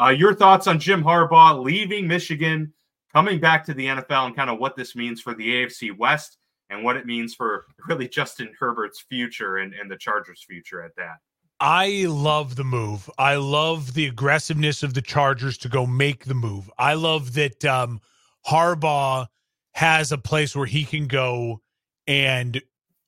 uh, 0.00 0.08
your 0.08 0.34
thoughts 0.34 0.66
on 0.66 0.80
Jim 0.80 1.04
Harbaugh 1.04 1.62
leaving 1.62 2.08
Michigan, 2.08 2.72
coming 3.12 3.38
back 3.38 3.64
to 3.66 3.74
the 3.74 3.86
NFL, 3.86 4.26
and 4.26 4.36
kind 4.36 4.50
of 4.50 4.58
what 4.58 4.74
this 4.74 4.96
means 4.96 5.20
for 5.20 5.34
the 5.34 5.46
AFC 5.46 5.96
West 5.96 6.38
and 6.72 6.82
what 6.82 6.96
it 6.96 7.06
means 7.06 7.34
for 7.34 7.66
really 7.88 8.08
Justin 8.08 8.52
Herbert's 8.58 9.00
future 9.00 9.58
and, 9.58 9.74
and 9.74 9.90
the 9.90 9.96
Chargers' 9.96 10.44
future 10.46 10.82
at 10.82 10.96
that. 10.96 11.18
I 11.60 12.06
love 12.08 12.56
the 12.56 12.64
move. 12.64 13.08
I 13.18 13.36
love 13.36 13.94
the 13.94 14.06
aggressiveness 14.06 14.82
of 14.82 14.94
the 14.94 15.02
Chargers 15.02 15.56
to 15.58 15.68
go 15.68 15.86
make 15.86 16.24
the 16.24 16.34
move. 16.34 16.68
I 16.76 16.94
love 16.94 17.34
that 17.34 17.64
um, 17.64 18.00
Harbaugh 18.44 19.26
has 19.74 20.10
a 20.10 20.18
place 20.18 20.56
where 20.56 20.66
he 20.66 20.84
can 20.84 21.06
go 21.06 21.60
and 22.08 22.60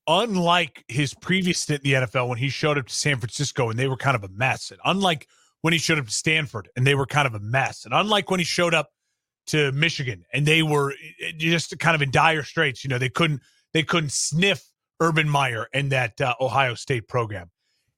unlike 0.06 0.84
his 0.86 1.14
previous 1.14 1.58
stint 1.58 1.84
in 1.84 1.90
the 1.90 2.06
NFL 2.06 2.28
when 2.28 2.38
he 2.38 2.48
showed 2.48 2.78
up 2.78 2.86
to 2.86 2.94
San 2.94 3.18
Francisco 3.18 3.70
and 3.70 3.78
they 3.78 3.88
were 3.88 3.96
kind 3.96 4.14
of 4.14 4.22
a 4.22 4.28
mess, 4.28 4.70
and 4.70 4.80
unlike 4.84 5.26
when 5.62 5.72
he 5.72 5.78
showed 5.78 5.98
up 5.98 6.06
to 6.06 6.12
Stanford 6.12 6.68
and 6.76 6.86
they 6.86 6.94
were 6.94 7.06
kind 7.06 7.26
of 7.26 7.34
a 7.34 7.40
mess, 7.40 7.84
and 7.84 7.94
unlike 7.94 8.30
when 8.30 8.38
he 8.38 8.44
showed 8.44 8.74
up 8.74 8.90
to 9.46 9.72
Michigan 9.72 10.24
and 10.32 10.46
they 10.46 10.62
were 10.62 10.92
eh, 11.22 11.32
just 11.36 11.78
kind 11.78 11.94
of 11.94 12.02
in 12.02 12.10
dire 12.10 12.44
straits, 12.44 12.84
you 12.84 12.88
know, 12.88 12.98
they 12.98 13.08
couldn't 13.08 13.40
they 13.74 13.82
couldn't 13.82 14.12
sniff 14.12 14.64
Urban 15.00 15.28
Meyer 15.28 15.68
and 15.74 15.92
that 15.92 16.18
uh, 16.20 16.34
Ohio 16.40 16.74
State 16.74 17.08
program 17.08 17.50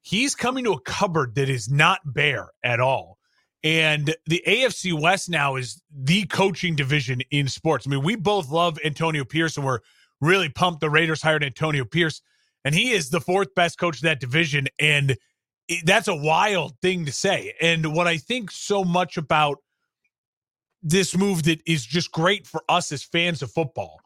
he's 0.07 0.37
coming 0.37 0.63
to 0.63 0.73
a 0.73 0.81
cupboard 0.83 1.35
that 1.35 1.49
is 1.49 1.69
not 1.69 1.99
bare 2.05 2.51
at 2.63 2.79
all. 2.79 3.19
And 3.65 4.15
the 4.27 4.41
AFC 4.47 4.99
West 4.99 5.29
now 5.29 5.57
is 5.57 5.83
the 5.93 6.27
coaching 6.27 6.77
division 6.77 7.23
in 7.33 7.49
sports. 7.49 7.87
I 7.87 7.91
mean, 7.91 8.05
we 8.05 8.15
both 8.15 8.49
love 8.49 8.79
Antonio 8.85 9.25
Pierce 9.25 9.57
and 9.57 9.67
we're 9.67 9.81
really 10.21 10.49
pumped 10.49 10.81
the 10.81 10.91
Raiders 10.91 11.23
hired 11.23 11.43
Antonio 11.43 11.85
Pierce. 11.85 12.23
And 12.65 12.73
he 12.73 12.93
is 12.93 13.11
the 13.11 13.21
fourth 13.21 13.53
best 13.57 13.81
coach 13.81 13.97
of 13.97 14.03
that 14.03 14.21
division. 14.21 14.69
And 14.79 15.17
that's 15.85 16.07
a 16.07 16.15
wild 16.15 16.75
thing 16.81 17.05
to 17.07 17.13
say. 17.13 17.55
And 17.61 17.93
what 17.93 18.07
I 18.07 18.19
think 18.19 18.53
so 18.53 18.85
much 18.85 19.17
about 19.17 19.59
this 20.85 21.17
move 21.17 21.43
that 21.45 21.61
is 21.67 21.85
just 21.85 22.13
great 22.13 22.47
for 22.47 22.63
us 22.69 22.93
as 22.93 23.03
fans 23.03 23.43
of 23.43 23.51
football, 23.51 23.99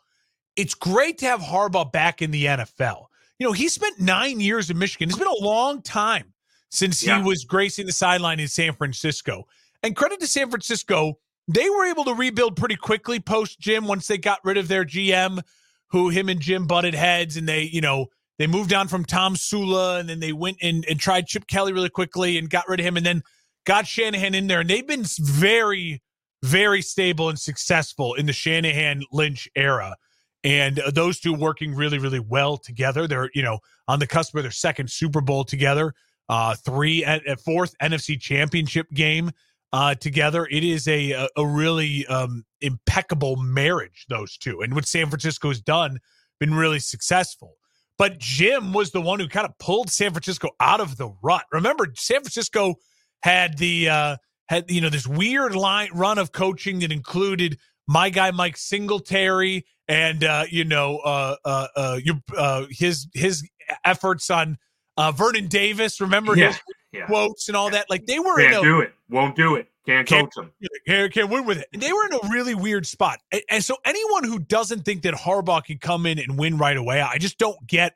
it's 0.57 0.75
great 0.75 1.19
to 1.19 1.27
have 1.27 1.41
Harbaugh 1.41 1.91
back 1.91 2.23
in 2.23 2.31
the 2.31 2.47
NFL 2.47 3.07
you 3.41 3.47
know, 3.47 3.53
he 3.53 3.69
spent 3.69 3.99
nine 3.99 4.39
years 4.39 4.71
in 4.71 4.79
Michigan. 4.79 5.09
It's 5.09 5.19
been 5.19 5.27
a 5.27 5.45
long 5.45 5.81
time 5.81 6.35
since 6.69 7.03
yeah. 7.03 7.17
he 7.17 7.25
was 7.25 7.45
gracing 7.45 7.87
the 7.87 7.93
sideline 7.93 8.39
in 8.39 8.47
San 8.47 8.75
Francisco. 8.75 9.45
And 9.83 9.97
credit 9.97 10.21
to 10.21 10.27
San 10.27 10.51
Francisco, 10.51 11.15
they 11.49 11.69
were 11.71 11.87
able 11.87 12.05
to 12.05 12.15
rebuild 12.15 12.55
pretty 12.55 12.77
quickly 12.77 13.19
post 13.19 13.59
Jim 13.59 13.87
once 13.87 14.07
they 14.07 14.19
got 14.19 14.41
rid 14.45 14.59
of 14.59 14.69
their 14.69 14.85
GM, 14.85 15.41
who 15.89 16.11
him 16.11 16.29
and 16.29 16.39
Jim 16.39 16.67
butted 16.67 16.95
heads, 16.95 17.39
and 17.39 17.49
they, 17.49 17.63
you 17.63 17.81
know, 17.81 18.07
they 18.39 18.47
moved 18.47 18.75
on 18.75 18.89
from 18.89 19.07
Tomsula, 19.07 19.99
and 19.99 20.09
then 20.09 20.21
they 20.21 20.35
went 20.35 20.59
and, 20.61 20.85
and 20.85 21.01
tried 21.01 21.27
Chip 21.27 21.47
Kelly 21.47 21.73
really 21.73 21.89
quickly 21.89 22.37
and 22.37 22.51
got 22.51 22.69
rid 22.69 22.79
of 22.79 22.87
him, 22.87 22.99
and 22.99 23.07
then 23.07 23.23
got 23.65 23.87
Shanahan 23.87 24.35
in 24.35 24.49
there. 24.49 24.61
And 24.61 24.69
they've 24.69 24.87
been 24.87 25.07
very, 25.19 26.03
very 26.43 26.83
stable 26.83 27.31
and 27.31 27.39
successful 27.39 28.13
in 28.15 28.27
the 28.27 28.35
Shanahan 28.35 29.03
Lynch 29.11 29.49
era 29.57 29.97
and 30.45 30.79
uh, 30.79 30.91
those 30.91 31.21
two 31.21 31.35
working 31.35 31.75
really, 31.75 31.99
really 31.99 32.21
well 32.21 32.57
together. 32.57 33.07
They're 33.07 33.31
you 33.35 33.43
know 33.43 33.59
on 33.89 33.99
the 33.99 34.07
cusp 34.07 34.35
of 34.35 34.43
their 34.43 34.51
second 34.51 34.91
Super 34.91 35.21
Bowl 35.21 35.45
together, 35.45 35.95
uh, 36.29 36.55
three 36.55 37.05
at, 37.05 37.27
at 37.27 37.41
fourth 37.41 37.75
NFC 37.83 38.21
Championship 38.21 38.91
game 38.93 39.31
uh, 39.73 39.95
together. 39.95 40.47
It 40.51 40.65
is 40.65 40.89
a 40.89 41.29
a, 41.37 41.47
really 41.47 42.07
um, 42.07 42.45
impeccable 42.61 43.37
marriage. 43.37 44.07
Those 44.09 44.37
two, 44.37 44.63
and 44.63 44.75
what 44.75 44.87
San 44.87 45.09
Francisco 45.09 45.49
has 45.49 45.61
done, 45.61 45.99
been 46.39 46.55
really 46.55 46.81
successful. 46.81 47.57
But 47.99 48.19
Jim 48.19 48.73
was 48.73 48.93
the 48.93 49.03
one 49.03 49.21
who 49.21 49.29
kind 49.29 49.47
of 49.47 49.59
pulled 49.59 49.91
San 49.91 50.13
Francisco 50.13 50.49
out 50.59 50.81
of 50.81 50.97
the 50.97 51.11
rut. 51.23 51.45
Remember, 51.53 51.87
San 51.97 52.21
Francisco 52.21 52.77
had 53.23 53.59
the 53.59 53.91
uh, 53.91 54.17
had 54.49 54.71
you 54.71 54.81
know 54.81 54.89
this 54.89 55.07
weird 55.07 55.55
line 55.55 55.91
run 55.95 56.19
of 56.19 56.33
coaching 56.33 56.81
that 56.81 56.93
included 56.93 57.59
my 57.87 58.11
guy 58.11 58.31
Mike 58.31 58.57
Singletary 58.57 59.67
and 59.89 60.25
uh, 60.25 60.45
you 60.49 60.65
know 60.65 60.99
uh, 60.99 61.37
uh, 61.45 61.67
uh, 61.77 62.01
you, 62.03 62.23
uh, 62.37 62.67
his 62.71 63.09
his 63.15 63.49
efforts 63.85 64.31
on 64.31 64.59
uh, 64.97 65.13
Vernon 65.13 65.49
Davis. 65.49 66.01
Remember 66.01 66.37
yeah, 66.37 66.49
his 66.49 66.61
yeah. 66.93 67.07
quotes 67.07 67.49
and 67.49 67.57
all 67.57 67.67
yeah. 67.67 67.79
that. 67.79 67.91
Like 67.91 68.07
they 68.07 68.19
were 68.19 68.37
can't 68.37 68.55
in 68.55 68.59
a, 68.59 68.63
do 68.63 68.81
it, 68.81 68.95
won't 69.09 69.37
do 69.37 69.57
it, 69.57 69.69
can't, 69.87 70.07
can't 70.07 70.33
coach 70.33 70.35
them, 70.37 70.53
can't, 70.87 71.13
can't 71.13 71.31
win 71.31 71.45
with 71.45 71.59
it. 71.59 71.69
And 71.73 71.83
they 71.83 71.93
were 71.93 72.07
in 72.07 72.13
a 72.15 72.29
really 72.31 72.55
weird 72.55 72.87
spot. 72.87 73.19
And, 73.33 73.43
and 73.51 73.65
so 73.65 73.77
anyone 73.85 74.25
who 74.25 74.39
doesn't 74.39 74.85
think 74.85 75.03
that 75.03 75.15
Harbaugh 75.15 75.65
can 75.65 75.79
come 75.79 76.07
in 76.07 76.19
and 76.19 76.39
win 76.39 76.59
right 76.59 76.77
away, 76.77 77.01
I 77.01 77.19
just 77.19 77.39
don't 77.39 77.67
get 77.67 77.95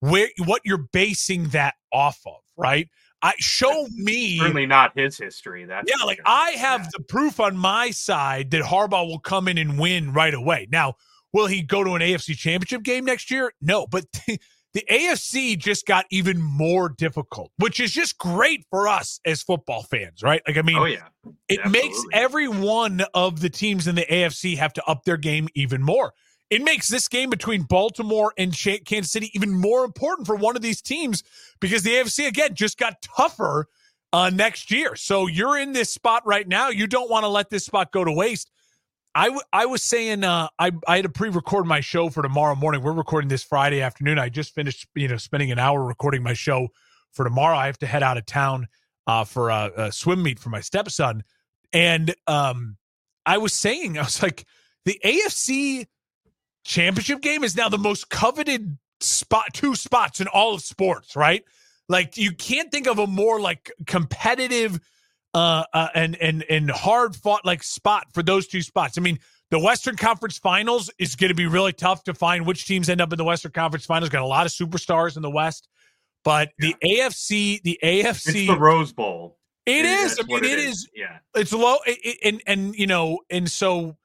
where 0.00 0.28
what 0.44 0.62
you're 0.64 0.88
basing 0.92 1.48
that 1.48 1.74
off 1.92 2.20
of, 2.26 2.40
right? 2.56 2.88
I 3.22 3.34
show 3.38 3.86
me 3.94 4.38
certainly 4.38 4.66
not 4.66 4.98
his 4.98 5.16
history. 5.16 5.64
That's 5.64 5.88
yeah, 5.88 6.04
like. 6.04 6.20
I 6.26 6.50
have 6.50 6.90
the 6.90 7.02
proof 7.04 7.38
on 7.38 7.56
my 7.56 7.90
side 7.90 8.50
that 8.50 8.62
Harbaugh 8.62 9.06
will 9.06 9.20
come 9.20 9.46
in 9.46 9.58
and 9.58 9.78
win 9.78 10.12
right 10.12 10.34
away. 10.34 10.66
Now, 10.70 10.94
will 11.32 11.46
he 11.46 11.62
go 11.62 11.84
to 11.84 11.92
an 11.92 12.02
AFC 12.02 12.36
championship 12.36 12.82
game 12.82 13.04
next 13.04 13.30
year? 13.30 13.52
No, 13.60 13.86
but 13.86 14.06
the, 14.26 14.40
the 14.74 14.84
AFC 14.90 15.56
just 15.56 15.86
got 15.86 16.06
even 16.10 16.42
more 16.42 16.88
difficult, 16.88 17.52
which 17.58 17.78
is 17.78 17.92
just 17.92 18.18
great 18.18 18.66
for 18.70 18.88
us 18.88 19.20
as 19.24 19.42
football 19.42 19.84
fans, 19.84 20.22
right? 20.22 20.42
Like 20.46 20.56
I 20.56 20.62
mean, 20.62 20.78
oh 20.78 20.86
yeah. 20.86 21.08
It 21.48 21.60
Absolutely. 21.60 21.88
makes 21.88 22.04
every 22.12 22.48
one 22.48 23.02
of 23.14 23.40
the 23.40 23.50
teams 23.50 23.86
in 23.86 23.94
the 23.94 24.06
AFC 24.06 24.56
have 24.56 24.72
to 24.72 24.84
up 24.86 25.04
their 25.04 25.16
game 25.16 25.48
even 25.54 25.82
more 25.82 26.12
it 26.52 26.62
makes 26.62 26.86
this 26.86 27.08
game 27.08 27.30
between 27.30 27.62
Baltimore 27.62 28.34
and 28.36 28.54
Kansas 28.54 29.10
City 29.10 29.30
even 29.32 29.54
more 29.54 29.86
important 29.86 30.26
for 30.26 30.36
one 30.36 30.54
of 30.54 30.60
these 30.60 30.82
teams 30.82 31.24
because 31.62 31.82
the 31.82 31.92
AFC 31.92 32.28
again 32.28 32.54
just 32.54 32.76
got 32.76 33.00
tougher 33.00 33.68
uh, 34.12 34.28
next 34.28 34.70
year. 34.70 34.94
So 34.94 35.28
you're 35.28 35.56
in 35.56 35.72
this 35.72 35.88
spot 35.88 36.26
right 36.26 36.46
now. 36.46 36.68
You 36.68 36.86
don't 36.86 37.08
want 37.08 37.24
to 37.24 37.28
let 37.28 37.48
this 37.48 37.64
spot 37.64 37.90
go 37.90 38.04
to 38.04 38.12
waste. 38.12 38.50
I, 39.14 39.28
w- 39.28 39.40
I 39.50 39.64
was 39.64 39.82
saying 39.82 40.24
uh, 40.24 40.48
I, 40.58 40.72
I 40.86 40.96
had 40.96 41.04
to 41.04 41.08
pre-record 41.08 41.64
my 41.64 41.80
show 41.80 42.10
for 42.10 42.22
tomorrow 42.22 42.54
morning. 42.54 42.82
We're 42.82 42.92
recording 42.92 43.28
this 43.28 43.42
Friday 43.42 43.80
afternoon. 43.80 44.18
I 44.18 44.28
just 44.28 44.54
finished, 44.54 44.86
you 44.94 45.08
know, 45.08 45.16
spending 45.16 45.52
an 45.52 45.58
hour 45.58 45.82
recording 45.82 46.22
my 46.22 46.34
show 46.34 46.68
for 47.12 47.24
tomorrow. 47.24 47.56
I 47.56 47.64
have 47.64 47.78
to 47.78 47.86
head 47.86 48.02
out 48.02 48.18
of 48.18 48.26
town 48.26 48.68
uh, 49.06 49.24
for 49.24 49.48
a, 49.48 49.70
a 49.74 49.92
swim 49.92 50.22
meet 50.22 50.38
for 50.38 50.50
my 50.50 50.60
stepson, 50.60 51.24
and 51.72 52.14
um, 52.26 52.76
I 53.24 53.38
was 53.38 53.54
saying 53.54 53.96
I 53.98 54.02
was 54.02 54.22
like, 54.22 54.44
the 54.84 55.00
AFC 55.02 55.86
championship 56.64 57.20
game 57.20 57.44
is 57.44 57.56
now 57.56 57.68
the 57.68 57.78
most 57.78 58.08
coveted 58.08 58.76
spot, 59.00 59.46
two 59.52 59.74
spots 59.74 60.20
in 60.20 60.26
all 60.28 60.54
of 60.54 60.62
sports, 60.62 61.16
right? 61.16 61.44
Like 61.88 62.16
you 62.16 62.32
can't 62.32 62.70
think 62.70 62.86
of 62.86 62.98
a 62.98 63.06
more 63.06 63.40
like 63.40 63.70
competitive 63.86 64.80
uh, 65.34 65.64
uh 65.72 65.88
and 65.94 66.14
and 66.16 66.44
and 66.48 66.70
hard 66.70 67.16
fought 67.16 67.44
like 67.44 67.62
spot 67.62 68.06
for 68.12 68.22
those 68.22 68.46
two 68.46 68.62
spots. 68.62 68.98
I 68.98 69.00
mean, 69.00 69.18
the 69.50 69.58
Western 69.58 69.96
Conference 69.96 70.38
Finals 70.38 70.90
is 70.98 71.16
going 71.16 71.28
to 71.28 71.34
be 71.34 71.46
really 71.46 71.72
tough 71.72 72.04
to 72.04 72.14
find 72.14 72.46
which 72.46 72.66
teams 72.66 72.88
end 72.88 73.00
up 73.00 73.12
in 73.12 73.18
the 73.18 73.24
Western 73.24 73.52
Conference 73.52 73.84
Finals. 73.84 74.08
Got 74.10 74.22
a 74.22 74.26
lot 74.26 74.46
of 74.46 74.52
superstars 74.52 75.16
in 75.16 75.22
the 75.22 75.30
West, 75.30 75.68
but 76.24 76.50
yeah. 76.58 76.70
the 76.80 76.88
AFC, 76.88 77.62
the 77.62 77.78
AFC, 77.82 78.04
it's 78.04 78.32
the 78.32 78.58
Rose 78.58 78.92
Bowl. 78.92 79.38
It 79.66 79.84
is. 79.84 80.18
I 80.18 80.24
mean, 80.24 80.38
it, 80.38 80.44
it 80.44 80.58
is. 80.58 80.70
is. 80.70 80.88
Yeah, 80.94 81.18
it's 81.34 81.52
low, 81.52 81.76
it, 81.86 82.18
and 82.24 82.42
and 82.46 82.74
you 82.74 82.86
know, 82.86 83.20
and 83.30 83.50
so 83.50 83.96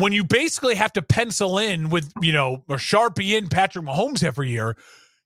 when 0.00 0.12
you 0.12 0.24
basically 0.24 0.74
have 0.74 0.92
to 0.94 1.02
pencil 1.02 1.58
in 1.58 1.90
with 1.90 2.12
you 2.20 2.32
know 2.32 2.64
or 2.68 2.76
sharpie 2.76 3.36
in 3.36 3.48
Patrick 3.48 3.84
Mahomes 3.84 4.24
every 4.24 4.50
year, 4.50 4.76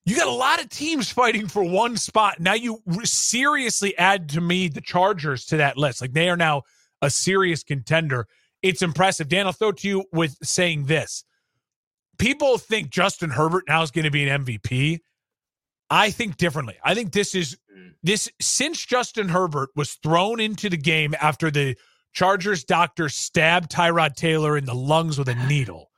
you 0.05 0.17
got 0.17 0.27
a 0.27 0.31
lot 0.31 0.63
of 0.63 0.69
teams 0.69 1.11
fighting 1.11 1.49
for 1.49 1.63
one 1.63 1.97
spot. 1.97 2.41
Now 2.41 2.55
you 2.55 2.83
seriously 3.05 3.97
add 3.97 4.29
to 4.31 4.41
me 4.41 4.69
the 4.69 4.81
Chargers 4.81 5.47
to 5.47 5.57
that 5.59 5.77
list. 5.77 6.01
Like 6.01 6.13
they 6.13 6.29
are 6.29 6.37
now 6.37 6.63
a 7.01 7.11
serious 7.11 7.63
contender. 7.63 8.27
It's 8.63 8.83
impressive. 8.83 9.29
Dan, 9.29 9.47
I'll 9.47 9.53
throw 9.53 9.73
to 9.73 9.89
you 9.89 10.05
with 10.13 10.37
saying 10.43 10.87
this. 10.87 11.25
People 12.19 12.59
think 12.59 12.91
Justin 12.91 13.31
Herbert 13.31 13.65
now 13.69 13.83
is 13.83 13.91
going 13.91 14.05
to 14.05 14.11
be 14.11 14.29
an 14.29 14.45
MVP. 14.45 15.01
I 15.91 16.11
think 16.11 16.37
differently. 16.37 16.77
I 16.83 16.95
think 16.95 17.13
this 17.13 17.35
is 17.35 17.57
mm. 17.75 17.93
this 18.03 18.29
since 18.41 18.85
Justin 18.85 19.29
Herbert 19.29 19.71
was 19.77 19.95
thrown 19.95 20.41
into 20.41 20.71
the 20.71 20.77
game 20.77 21.15
after 21.21 21.51
the 21.51 21.77
Chargers 22.15 22.65
doctor 22.65 23.09
stabbed 23.09 23.71
Tyrod 23.71 24.15
Taylor 24.15 24.57
in 24.57 24.65
the 24.65 24.75
lungs 24.75 25.19
with 25.19 25.29
a 25.29 25.35
needle 25.47 25.91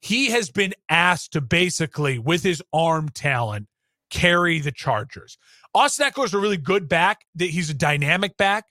he 0.00 0.30
has 0.30 0.50
been 0.50 0.74
asked 0.88 1.32
to 1.32 1.40
basically, 1.40 2.18
with 2.18 2.42
his 2.42 2.62
arm 2.72 3.10
talent, 3.10 3.68
carry 4.10 4.58
the 4.58 4.72
Chargers. 4.72 5.36
Austin 5.74 6.10
Ekeler 6.10 6.24
is 6.24 6.34
a 6.34 6.38
really 6.38 6.56
good 6.56 6.88
back. 6.88 7.20
He's 7.38 7.70
a 7.70 7.74
dynamic 7.74 8.36
back, 8.36 8.64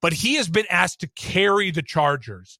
but 0.00 0.12
he 0.12 0.36
has 0.36 0.48
been 0.48 0.64
asked 0.70 1.00
to 1.00 1.08
carry 1.08 1.70
the 1.70 1.82
Chargers 1.82 2.58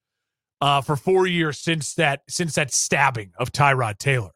uh, 0.61 0.81
for 0.81 0.97
four 0.97 1.27
years 1.27 1.59
since 1.59 1.95
that 1.95 2.23
since 2.29 2.55
that 2.57 2.75
stabbing 2.75 3.33
of 3.39 3.53
Tyrod 3.53 3.99
Taylor. 3.99 4.33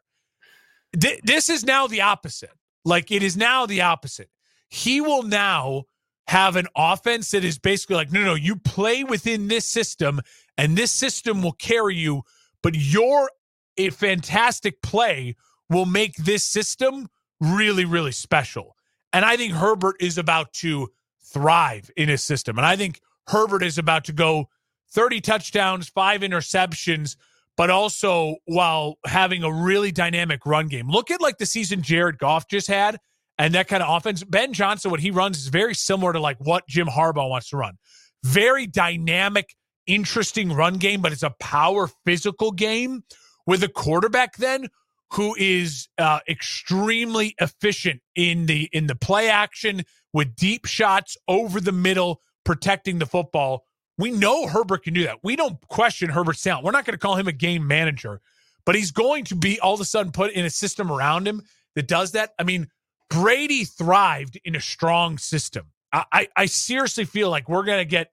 Th- 0.99 1.21
this 1.25 1.50
is 1.50 1.64
now 1.64 1.87
the 1.87 2.00
opposite. 2.00 2.50
Like 2.85 3.11
it 3.11 3.23
is 3.23 3.37
now 3.37 3.66
the 3.66 3.83
opposite. 3.83 4.30
He 4.69 5.00
will 5.00 5.25
now 5.25 5.85
have 6.31 6.55
an 6.55 6.69
offense 6.77 7.33
that 7.33 7.43
is 7.43 7.59
basically 7.59 7.97
like, 7.97 8.13
no, 8.13 8.23
no, 8.23 8.35
you 8.37 8.55
play 8.55 9.03
within 9.03 9.49
this 9.49 9.67
system, 9.67 10.21
and 10.57 10.77
this 10.77 10.93
system 10.93 11.43
will 11.43 11.55
carry 11.55 11.97
you. 11.97 12.23
But 12.63 12.77
your 12.77 13.29
a 13.77 13.91
fantastic 13.91 14.81
play 14.81 15.35
will 15.69 15.87
make 15.87 16.15
this 16.15 16.45
system 16.45 17.09
really, 17.41 17.85
really 17.85 18.13
special. 18.13 18.77
And 19.13 19.25
I 19.25 19.37
think 19.37 19.55
Herbert 19.55 19.97
is 19.99 20.19
about 20.19 20.53
to 20.55 20.93
thrive 21.21 21.91
in 21.97 22.09
his 22.09 22.23
system. 22.23 22.59
And 22.59 22.67
I 22.67 22.77
think 22.77 23.01
Herbert 23.27 23.65
is 23.65 23.77
about 23.77 24.05
to 24.05 24.13
go 24.13 24.49
30 24.93 25.21
touchdowns, 25.23 25.89
five 25.89 26.21
interceptions, 26.21 27.17
but 27.57 27.71
also 27.71 28.37
while 28.45 28.99
having 29.05 29.43
a 29.43 29.53
really 29.53 29.91
dynamic 29.91 30.47
run 30.47 30.69
game. 30.69 30.89
Look 30.89 31.11
at 31.11 31.21
like 31.21 31.39
the 31.39 31.47
season 31.47 31.83
Jared 31.83 32.19
Goff 32.19 32.47
just 32.47 32.69
had 32.69 33.01
and 33.41 33.55
that 33.55 33.69
kind 33.69 33.83
of 33.83 33.97
offense. 33.97 34.23
Ben 34.23 34.53
Johnson, 34.53 34.91
what 34.91 35.01
he 35.01 35.11
runs 35.11 35.39
is 35.39 35.49
very 35.49 35.75
similar 35.75 36.13
to 36.13 36.21
like 36.21 36.37
what 36.41 36.69
Jim 36.69 36.87
Harbaugh 36.87 37.29
wants 37.29 37.49
to 37.49 37.57
run. 37.57 37.79
Very 38.23 38.67
dynamic, 38.67 39.57
interesting 39.87 40.53
run 40.53 40.75
game, 40.75 41.01
but 41.01 41.11
it's 41.11 41.23
a 41.23 41.35
power 41.41 41.89
physical 42.05 42.53
game 42.53 43.03
with 43.47 43.63
a 43.63 43.69
quarterback 43.69 44.37
then 44.37 44.69
who 45.15 45.35
is 45.39 45.89
uh, 45.97 46.21
extremely 46.29 47.35
efficient 47.41 48.03
in 48.15 48.45
the 48.45 48.69
in 48.73 48.87
the 48.87 48.95
play 48.95 49.31
action 49.31 49.85
with 50.13 50.37
deep 50.37 50.67
shots 50.67 51.17
over 51.27 51.63
the 51.63 51.73
middle, 51.73 52.21
protecting 52.45 52.99
the 52.99 53.07
football. 53.07 53.65
We 53.97 54.11
know 54.11 54.49
Herbert 54.49 54.85
can 54.85 54.93
do 54.93 55.05
that. 55.05 55.21
We 55.23 55.35
don't 55.35 55.67
question 55.69 56.11
Herbert's 56.11 56.43
talent. 56.43 56.65
We're 56.65 56.73
not 56.73 56.85
going 56.85 56.95
to 56.95 56.99
call 56.99 57.17
him 57.17 57.27
a 57.27 57.33
game 57.33 57.67
manager, 57.67 58.21
but 58.67 58.75
he's 58.75 58.91
going 58.91 59.25
to 59.25 59.35
be 59.35 59.59
all 59.61 59.73
of 59.73 59.81
a 59.81 59.87
sudden 59.87 60.13
put 60.13 60.31
in 60.33 60.45
a 60.45 60.51
system 60.51 60.93
around 60.93 61.27
him 61.27 61.43
that 61.75 61.89
does 61.89 62.13
that. 62.13 62.35
I 62.39 62.45
mean, 62.45 62.69
Brady 63.11 63.64
thrived 63.64 64.40
in 64.45 64.57
a 64.57 64.61
strong 64.61 65.19
system. 65.19 65.67
I, 65.93 66.29
I, 66.37 66.47
seriously 66.47 67.05
feel 67.05 67.31
like 67.31 67.49
we're 67.49 67.64
going 67.64 67.81
to 67.81 67.85
get 67.85 68.12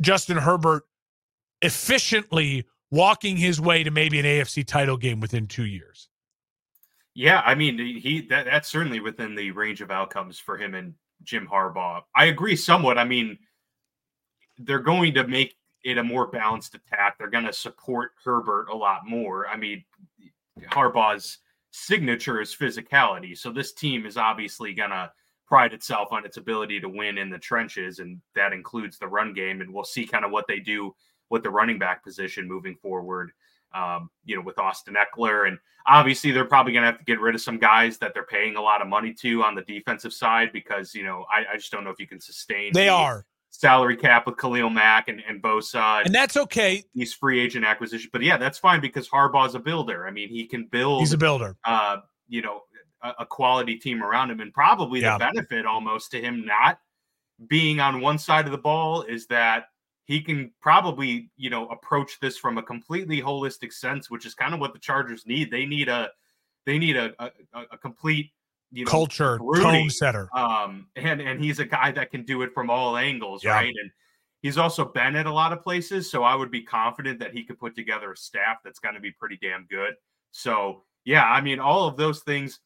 Justin 0.00 0.38
Herbert 0.38 0.84
efficiently 1.60 2.64
walking 2.90 3.36
his 3.36 3.60
way 3.60 3.84
to 3.84 3.90
maybe 3.90 4.18
an 4.18 4.24
AFC 4.24 4.66
title 4.66 4.96
game 4.96 5.20
within 5.20 5.46
two 5.46 5.66
years. 5.66 6.08
Yeah, 7.14 7.42
I 7.44 7.54
mean, 7.54 7.78
he 7.78 8.26
that, 8.30 8.46
that's 8.46 8.68
certainly 8.68 9.00
within 9.00 9.34
the 9.34 9.50
range 9.50 9.82
of 9.82 9.90
outcomes 9.90 10.38
for 10.38 10.56
him 10.56 10.74
and 10.74 10.94
Jim 11.22 11.46
Harbaugh. 11.46 12.02
I 12.14 12.26
agree 12.26 12.56
somewhat. 12.56 12.96
I 12.96 13.04
mean, 13.04 13.36
they're 14.56 14.78
going 14.78 15.14
to 15.14 15.26
make 15.26 15.56
it 15.84 15.98
a 15.98 16.04
more 16.04 16.28
balanced 16.28 16.74
attack. 16.74 17.18
They're 17.18 17.28
going 17.28 17.44
to 17.44 17.52
support 17.52 18.12
Herbert 18.24 18.68
a 18.70 18.76
lot 18.76 19.06
more. 19.06 19.46
I 19.48 19.56
mean, 19.56 19.84
Harbaugh's 20.70 21.38
signature 21.78 22.40
is 22.40 22.54
physicality. 22.54 23.36
So 23.36 23.50
this 23.50 23.72
team 23.72 24.06
is 24.06 24.16
obviously 24.16 24.72
going 24.72 24.90
to 24.90 25.10
pride 25.46 25.72
itself 25.72 26.08
on 26.12 26.24
its 26.26 26.36
ability 26.36 26.80
to 26.80 26.88
win 26.88 27.18
in 27.18 27.30
the 27.30 27.38
trenches, 27.38 27.98
and 27.98 28.20
that 28.34 28.52
includes 28.52 28.98
the 28.98 29.08
run 29.08 29.32
game. 29.32 29.60
And 29.60 29.72
we'll 29.72 29.84
see 29.84 30.06
kind 30.06 30.24
of 30.24 30.30
what 30.30 30.46
they 30.46 30.58
do 30.58 30.94
with 31.30 31.42
the 31.42 31.50
running 31.50 31.78
back 31.78 32.04
position 32.04 32.48
moving 32.48 32.76
forward. 32.76 33.32
Um, 33.74 34.08
you 34.24 34.34
know, 34.34 34.40
with 34.40 34.58
Austin 34.58 34.96
Ekeler, 34.96 35.46
and 35.46 35.58
obviously 35.86 36.30
they're 36.30 36.46
probably 36.46 36.72
going 36.72 36.84
to 36.84 36.86
have 36.86 36.98
to 36.98 37.04
get 37.04 37.20
rid 37.20 37.34
of 37.34 37.42
some 37.42 37.58
guys 37.58 37.98
that 37.98 38.14
they're 38.14 38.24
paying 38.24 38.56
a 38.56 38.62
lot 38.62 38.80
of 38.80 38.88
money 38.88 39.12
to 39.12 39.42
on 39.42 39.54
the 39.54 39.60
defensive 39.60 40.14
side 40.14 40.50
because 40.54 40.94
you 40.94 41.04
know 41.04 41.26
I, 41.30 41.52
I 41.52 41.56
just 41.56 41.70
don't 41.70 41.84
know 41.84 41.90
if 41.90 42.00
you 42.00 42.06
can 42.06 42.18
sustain. 42.18 42.72
They 42.72 42.86
the 42.86 42.92
are 42.92 43.26
salary 43.58 43.96
cap 43.96 44.24
with 44.24 44.36
Khalil 44.36 44.70
Mack 44.70 45.08
and, 45.08 45.20
and 45.28 45.42
Bosa, 45.42 45.98
and, 45.98 46.06
and 46.06 46.14
that's 46.14 46.36
okay. 46.36 46.84
These 46.94 47.12
free 47.12 47.40
agent 47.40 47.64
acquisition, 47.64 48.08
but 48.12 48.22
yeah, 48.22 48.36
that's 48.36 48.56
fine 48.56 48.80
because 48.80 49.08
Harbaugh's 49.08 49.56
a 49.56 49.58
builder. 49.58 50.06
I 50.06 50.12
mean, 50.12 50.28
he 50.28 50.46
can 50.46 50.66
build. 50.66 51.00
He's 51.00 51.12
a 51.12 51.18
builder. 51.18 51.56
Uh, 51.64 51.98
you 52.28 52.40
know, 52.40 52.62
a, 53.02 53.14
a 53.20 53.26
quality 53.26 53.76
team 53.76 54.02
around 54.02 54.30
him, 54.30 54.38
and 54.38 54.52
probably 54.54 55.00
yeah. 55.00 55.18
the 55.18 55.18
benefit 55.18 55.66
almost 55.66 56.12
to 56.12 56.20
him 56.20 56.46
not 56.46 56.78
being 57.48 57.80
on 57.80 58.00
one 58.00 58.16
side 58.16 58.46
of 58.46 58.52
the 58.52 58.58
ball 58.58 59.02
is 59.02 59.26
that 59.26 59.64
he 60.04 60.20
can 60.20 60.52
probably 60.60 61.30
you 61.36 61.50
know 61.50 61.66
approach 61.68 62.18
this 62.20 62.38
from 62.38 62.58
a 62.58 62.62
completely 62.62 63.22
holistic 63.22 63.72
sense 63.72 64.10
which 64.10 64.26
is 64.26 64.34
kind 64.34 64.52
of 64.52 64.58
what 64.58 64.72
the 64.72 64.78
chargers 64.80 65.24
need 65.24 65.48
they 65.48 65.64
need 65.64 65.88
a 65.88 66.10
they 66.66 66.80
need 66.80 66.96
a 66.96 67.12
a, 67.20 67.30
a 67.70 67.78
complete 67.78 68.32
you 68.70 68.84
know, 68.84 68.90
culture 68.90 69.38
tone 69.56 69.88
setter 69.88 70.28
um 70.36 70.86
and 70.96 71.20
and 71.20 71.42
he's 71.42 71.58
a 71.58 71.64
guy 71.64 71.90
that 71.90 72.10
can 72.10 72.24
do 72.24 72.42
it 72.42 72.52
from 72.52 72.68
all 72.68 72.96
angles 72.96 73.42
yeah. 73.42 73.52
right 73.52 73.74
and 73.80 73.90
he's 74.42 74.58
also 74.58 74.84
been 74.84 75.16
at 75.16 75.26
a 75.26 75.32
lot 75.32 75.52
of 75.52 75.62
places 75.62 76.10
so 76.10 76.22
i 76.22 76.34
would 76.34 76.50
be 76.50 76.62
confident 76.62 77.18
that 77.18 77.32
he 77.32 77.44
could 77.44 77.58
put 77.58 77.74
together 77.74 78.12
a 78.12 78.16
staff 78.16 78.58
that's 78.62 78.78
going 78.78 78.94
to 78.94 79.00
be 79.00 79.10
pretty 79.12 79.38
damn 79.40 79.66
good 79.70 79.94
so 80.32 80.82
yeah 81.04 81.24
i 81.24 81.40
mean 81.40 81.58
all 81.58 81.86
of 81.86 81.96
those 81.96 82.20
things 82.20 82.60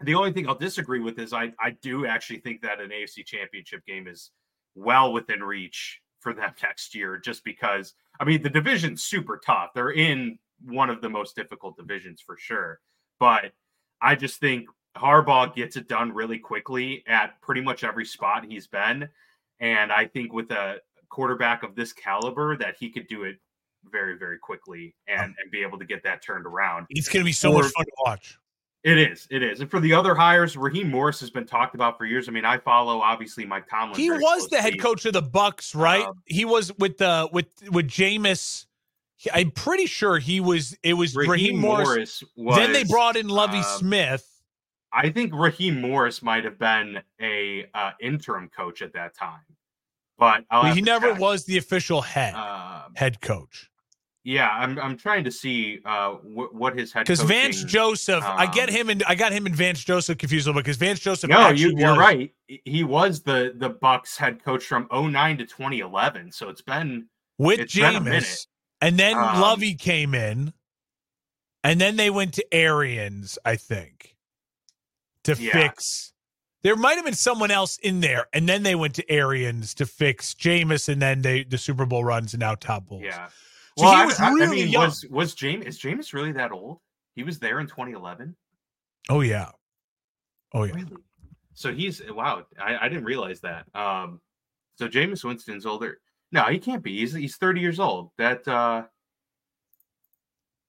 the 0.00 0.14
only 0.14 0.32
thing 0.32 0.48
i'll 0.48 0.54
disagree 0.54 1.00
with 1.00 1.18
is 1.18 1.32
i 1.32 1.52
i 1.60 1.70
do 1.82 2.06
actually 2.06 2.40
think 2.40 2.60
that 2.60 2.80
an 2.80 2.90
afc 2.90 3.24
championship 3.24 3.84
game 3.86 4.08
is 4.08 4.32
well 4.74 5.12
within 5.12 5.40
reach 5.40 6.00
for 6.20 6.32
them 6.34 6.52
next 6.62 6.94
year 6.94 7.18
just 7.18 7.44
because 7.44 7.94
I 8.20 8.24
mean 8.24 8.42
the 8.42 8.50
division's 8.50 9.02
super 9.02 9.40
tough. 9.44 9.70
They're 9.74 9.92
in 9.92 10.38
one 10.62 10.90
of 10.90 11.00
the 11.00 11.08
most 11.08 11.34
difficult 11.34 11.76
divisions 11.76 12.20
for 12.24 12.36
sure. 12.38 12.80
But 13.18 13.52
I 14.00 14.14
just 14.14 14.40
think 14.40 14.66
Harbaugh 14.96 15.54
gets 15.54 15.76
it 15.76 15.88
done 15.88 16.12
really 16.12 16.38
quickly 16.38 17.04
at 17.06 17.40
pretty 17.40 17.60
much 17.60 17.84
every 17.84 18.04
spot 18.04 18.44
he's 18.44 18.66
been. 18.66 19.08
And 19.60 19.92
I 19.92 20.06
think 20.06 20.32
with 20.32 20.50
a 20.50 20.80
quarterback 21.08 21.62
of 21.62 21.74
this 21.74 21.92
caliber 21.92 22.56
that 22.56 22.76
he 22.78 22.90
could 22.90 23.06
do 23.08 23.24
it 23.24 23.36
very, 23.90 24.16
very 24.16 24.38
quickly 24.38 24.94
and, 25.08 25.34
and 25.42 25.50
be 25.50 25.62
able 25.62 25.78
to 25.78 25.84
get 25.84 26.02
that 26.04 26.22
turned 26.22 26.46
around. 26.46 26.86
It's 26.90 27.08
going 27.08 27.20
to 27.20 27.24
be 27.24 27.32
so 27.32 27.52
or, 27.52 27.62
much 27.62 27.72
fun 27.72 27.84
to 27.84 27.92
watch. 28.04 28.38
It 28.82 28.96
is. 28.96 29.28
It 29.30 29.42
is. 29.42 29.60
And 29.60 29.70
for 29.70 29.78
the 29.78 29.92
other 29.92 30.14
hires, 30.14 30.56
Raheem 30.56 30.88
Morris 30.88 31.20
has 31.20 31.30
been 31.30 31.46
talked 31.46 31.74
about 31.74 31.98
for 31.98 32.06
years. 32.06 32.28
I 32.28 32.32
mean, 32.32 32.46
I 32.46 32.56
follow 32.56 33.00
obviously 33.00 33.44
Mike 33.44 33.68
Tomlin. 33.68 33.96
He 33.98 34.10
was 34.10 34.48
the 34.48 34.60
head 34.60 34.80
coach 34.80 35.04
of 35.04 35.12
the 35.12 35.22
Bucks, 35.22 35.74
right? 35.74 36.06
Um, 36.06 36.22
he 36.24 36.46
was 36.46 36.72
with 36.78 36.96
the 36.96 37.28
with 37.30 37.46
with 37.70 37.88
Jameis. 37.88 38.64
I'm 39.34 39.50
pretty 39.50 39.84
sure 39.84 40.18
he 40.18 40.40
was. 40.40 40.74
It 40.82 40.94
was 40.94 41.14
Raheem, 41.14 41.30
Raheem 41.30 41.58
Morris. 41.58 41.86
Morris 41.86 42.24
was, 42.36 42.56
then 42.56 42.72
they 42.72 42.84
brought 42.84 43.16
in 43.16 43.28
Lovie 43.28 43.58
um, 43.58 43.64
Smith. 43.64 44.26
I 44.92 45.10
think 45.10 45.32
Raheem 45.34 45.80
Morris 45.80 46.22
might 46.22 46.44
have 46.44 46.58
been 46.58 47.00
a 47.20 47.66
uh, 47.74 47.92
interim 48.00 48.48
coach 48.48 48.82
at 48.82 48.92
that 48.94 49.14
time, 49.14 49.40
but 50.18 50.44
he 50.74 50.82
never 50.82 51.12
check. 51.12 51.20
was 51.20 51.44
the 51.44 51.58
official 51.58 52.00
head 52.00 52.34
uh, 52.34 52.88
head 52.94 53.20
coach. 53.20 53.70
Yeah, 54.22 54.50
I'm 54.50 54.78
I'm 54.78 54.98
trying 54.98 55.24
to 55.24 55.30
see 55.30 55.80
uh, 55.84 56.12
wh- 56.12 56.54
what 56.54 56.78
his 56.78 56.92
head 56.92 57.06
because 57.06 57.22
Vance 57.22 57.64
Joseph, 57.64 58.22
um, 58.22 58.38
I 58.38 58.46
get 58.46 58.68
um, 58.68 58.74
him 58.74 58.90
and 58.90 59.02
I 59.08 59.14
got 59.14 59.32
him 59.32 59.46
and 59.46 59.54
Vance 59.54 59.82
Joseph 59.82 60.18
confused 60.18 60.46
a 60.46 60.50
little 60.50 60.60
because 60.60 60.76
Vance 60.76 61.00
Joseph. 61.00 61.30
No, 61.30 61.48
you, 61.48 61.74
are 61.86 61.96
right. 61.96 62.30
He 62.46 62.84
was 62.84 63.22
the 63.22 63.54
the 63.56 63.70
Bucks 63.70 64.18
head 64.18 64.44
coach 64.44 64.64
from 64.64 64.88
09 64.92 65.38
to 65.38 65.46
2011, 65.46 66.32
so 66.32 66.50
it's 66.50 66.60
been 66.60 67.06
with 67.38 67.60
Jameis, 67.60 68.46
and 68.82 68.98
then 68.98 69.16
um, 69.16 69.40
Lovie 69.40 69.74
came 69.74 70.14
in, 70.14 70.52
and 71.64 71.80
then 71.80 71.96
they 71.96 72.10
went 72.10 72.34
to 72.34 72.54
Arians, 72.54 73.38
I 73.46 73.56
think, 73.56 74.16
to 75.36 75.42
yeah. 75.42 75.52
fix. 75.52 76.12
There 76.62 76.76
might 76.76 76.96
have 76.96 77.04
been 77.04 77.14
someone 77.14 77.50
else 77.50 77.78
in 77.78 78.00
there, 78.00 78.26
and 78.32 78.48
then 78.48 78.62
they 78.62 78.74
went 78.74 78.94
to 78.96 79.10
Arians 79.10 79.74
to 79.74 79.86
fix 79.86 80.34
Jameis, 80.34 80.88
and 80.88 81.00
then 81.00 81.22
they 81.22 81.44
the 81.44 81.58
Super 81.58 81.86
Bowl 81.86 82.04
runs 82.04 82.34
and 82.34 82.40
now 82.40 82.54
Todd 82.54 82.86
Bowles. 82.86 83.02
Yeah. 83.02 83.28
So 83.78 83.84
well, 83.84 84.00
he 84.00 84.06
was 84.06 84.20
I, 84.20 84.30
really 84.30 84.62
I 84.62 84.64
mean, 84.64 84.68
young. 84.68 84.84
Was 84.84 85.06
was 85.08 85.34
James 85.34 85.64
is 85.64 85.78
Jameis 85.78 86.12
really 86.12 86.32
that 86.32 86.52
old? 86.52 86.78
He 87.14 87.22
was 87.22 87.38
there 87.38 87.60
in 87.60 87.66
2011. 87.66 88.36
Oh 89.08 89.22
yeah. 89.22 89.50
Oh 90.52 90.64
yeah. 90.64 90.74
Really? 90.74 90.96
So 91.54 91.72
he's 91.72 92.02
wow. 92.10 92.44
I, 92.60 92.76
I 92.76 92.88
didn't 92.88 93.04
realize 93.04 93.40
that. 93.40 93.64
Um, 93.74 94.20
so 94.76 94.88
Jameis 94.88 95.24
Winston's 95.24 95.66
older. 95.66 96.00
No, 96.32 96.44
he 96.44 96.58
can't 96.58 96.82
be. 96.82 96.98
He's 96.98 97.14
he's 97.14 97.36
30 97.36 97.60
years 97.60 97.80
old. 97.80 98.10
That 98.18 98.46
uh 98.46 98.84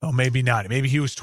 Oh, 0.03 0.11
maybe 0.11 0.41
not. 0.41 0.67
Maybe 0.67 0.89
he 0.89 0.99
was 0.99 1.13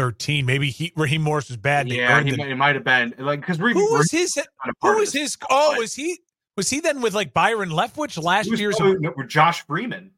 2013. 0.00 0.46
Maybe 0.46 0.70
he 0.70 0.92
Raheem 0.96 1.22
Morris 1.22 1.48
was 1.48 1.56
bad. 1.56 1.88
Yeah, 1.88 2.22
he, 2.22 2.30
it 2.30 2.56
might 2.56 2.74
have 2.74 2.84
been 2.84 3.14
like 3.18 3.40
because 3.40 3.58
who 3.58 3.92
was 3.92 4.10
his? 4.10 4.38
Who 4.80 4.98
was 4.98 5.12
his? 5.12 5.36
Oh, 5.50 5.76
was 5.78 5.94
he? 5.94 6.18
Was 6.56 6.70
he 6.70 6.80
then 6.80 7.00
with 7.00 7.14
like 7.14 7.32
Byron 7.32 7.70
Leftwich 7.70 8.22
last 8.22 8.50
year's? 8.50 8.76
With 8.80 9.28
Josh 9.28 9.64
Freeman. 9.66 10.12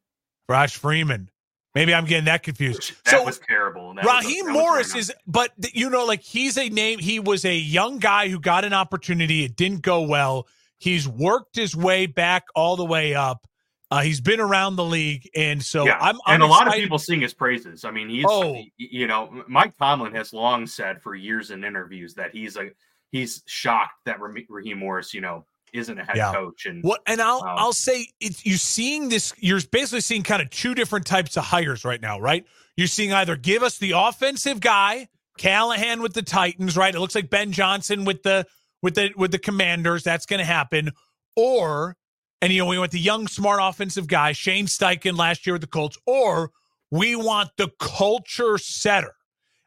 Josh 0.50 0.76
Freeman. 0.76 1.30
Maybe 1.74 1.94
I'm 1.94 2.04
getting 2.04 2.26
that 2.26 2.42
confused. 2.42 2.92
That 3.04 3.10
so, 3.12 3.24
was 3.24 3.38
terrible. 3.38 3.94
That 3.94 4.04
Raheem 4.04 4.46
was, 4.46 4.52
Morris 4.52 4.94
is, 4.94 5.12
but 5.26 5.52
you 5.72 5.88
know, 5.88 6.04
like 6.04 6.20
he's 6.20 6.58
a 6.58 6.68
name. 6.68 6.98
He 6.98 7.18
was 7.18 7.44
a 7.44 7.56
young 7.56 7.98
guy 7.98 8.28
who 8.28 8.38
got 8.38 8.64
an 8.64 8.74
opportunity. 8.74 9.44
It 9.44 9.56
didn't 9.56 9.80
go 9.80 10.02
well. 10.02 10.46
He's 10.78 11.08
worked 11.08 11.56
his 11.56 11.74
way 11.74 12.06
back 12.06 12.44
all 12.54 12.76
the 12.76 12.84
way 12.84 13.14
up. 13.14 13.46
Uh, 13.92 14.00
he's 14.00 14.22
been 14.22 14.40
around 14.40 14.76
the 14.76 14.84
league, 14.84 15.28
and 15.36 15.62
so 15.62 15.84
yeah. 15.84 15.98
I'm, 16.00 16.16
I'm 16.26 16.34
and 16.34 16.42
a 16.42 16.46
lot 16.46 16.66
of 16.66 16.72
people 16.72 16.98
sing 16.98 17.20
his 17.20 17.34
praises. 17.34 17.84
I 17.84 17.90
mean, 17.90 18.08
he's 18.08 18.24
oh. 18.26 18.56
you 18.78 19.06
know, 19.06 19.44
Mike 19.46 19.76
Tomlin 19.76 20.14
has 20.14 20.32
long 20.32 20.66
said 20.66 21.02
for 21.02 21.14
years 21.14 21.50
in 21.50 21.62
interviews 21.62 22.14
that 22.14 22.32
he's 22.32 22.56
a 22.56 22.70
he's 23.10 23.42
shocked 23.46 24.04
that 24.06 24.18
Raheem 24.18 24.78
Morris, 24.78 25.12
you 25.12 25.20
know, 25.20 25.44
isn't 25.74 25.98
a 25.98 26.04
head 26.04 26.16
yeah. 26.16 26.32
coach. 26.32 26.64
And 26.64 26.82
what? 26.82 27.02
And 27.06 27.20
I'll 27.20 27.42
um, 27.42 27.54
I'll 27.58 27.72
say 27.74 28.08
it's 28.18 28.46
you're 28.46 28.56
seeing 28.56 29.10
this. 29.10 29.34
You're 29.36 29.60
basically 29.70 30.00
seeing 30.00 30.22
kind 30.22 30.40
of 30.40 30.48
two 30.48 30.74
different 30.74 31.04
types 31.04 31.36
of 31.36 31.44
hires 31.44 31.84
right 31.84 32.00
now, 32.00 32.18
right? 32.18 32.46
You're 32.76 32.86
seeing 32.86 33.12
either 33.12 33.36
give 33.36 33.62
us 33.62 33.76
the 33.76 33.92
offensive 33.94 34.60
guy, 34.60 35.08
Callahan 35.36 36.00
with 36.00 36.14
the 36.14 36.22
Titans, 36.22 36.76
right? 36.78 36.94
It 36.94 36.98
looks 36.98 37.14
like 37.14 37.28
Ben 37.28 37.52
Johnson 37.52 38.06
with 38.06 38.22
the 38.22 38.46
with 38.80 38.94
the 38.94 39.10
with 39.16 39.32
the 39.32 39.38
Commanders. 39.38 40.02
That's 40.02 40.24
going 40.24 40.38
to 40.38 40.46
happen, 40.46 40.92
or 41.36 41.96
and, 42.42 42.52
you 42.52 42.58
know, 42.58 42.66
we 42.66 42.76
want 42.76 42.90
the 42.90 42.98
young, 42.98 43.28
smart 43.28 43.60
offensive 43.62 44.08
guy, 44.08 44.32
Shane 44.32 44.66
Steichen 44.66 45.16
last 45.16 45.46
year 45.46 45.54
with 45.54 45.62
the 45.62 45.68
Colts, 45.68 45.96
or 46.06 46.50
we 46.90 47.14
want 47.14 47.50
the 47.56 47.70
culture 47.78 48.58
setter. 48.58 49.14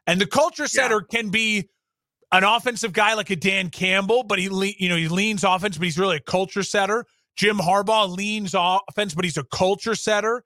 And 0.06 0.20
the 0.20 0.26
culture 0.26 0.68
setter 0.68 1.04
yeah. 1.10 1.18
can 1.18 1.30
be 1.30 1.70
an 2.32 2.44
offensive 2.44 2.92
guy 2.92 3.14
like 3.14 3.30
a 3.30 3.36
Dan 3.36 3.70
Campbell, 3.70 4.24
but 4.24 4.38
he, 4.38 4.50
le- 4.50 4.74
you 4.78 4.90
know, 4.90 4.96
he 4.96 5.08
leans 5.08 5.42
offense, 5.42 5.78
but 5.78 5.84
he's 5.84 5.98
really 5.98 6.18
a 6.18 6.20
culture 6.20 6.62
setter. 6.62 7.06
Jim 7.34 7.56
Harbaugh 7.56 8.14
leans 8.14 8.54
offense, 8.54 9.14
but 9.14 9.24
he's 9.24 9.38
a 9.38 9.44
culture 9.44 9.94
setter. 9.94 10.44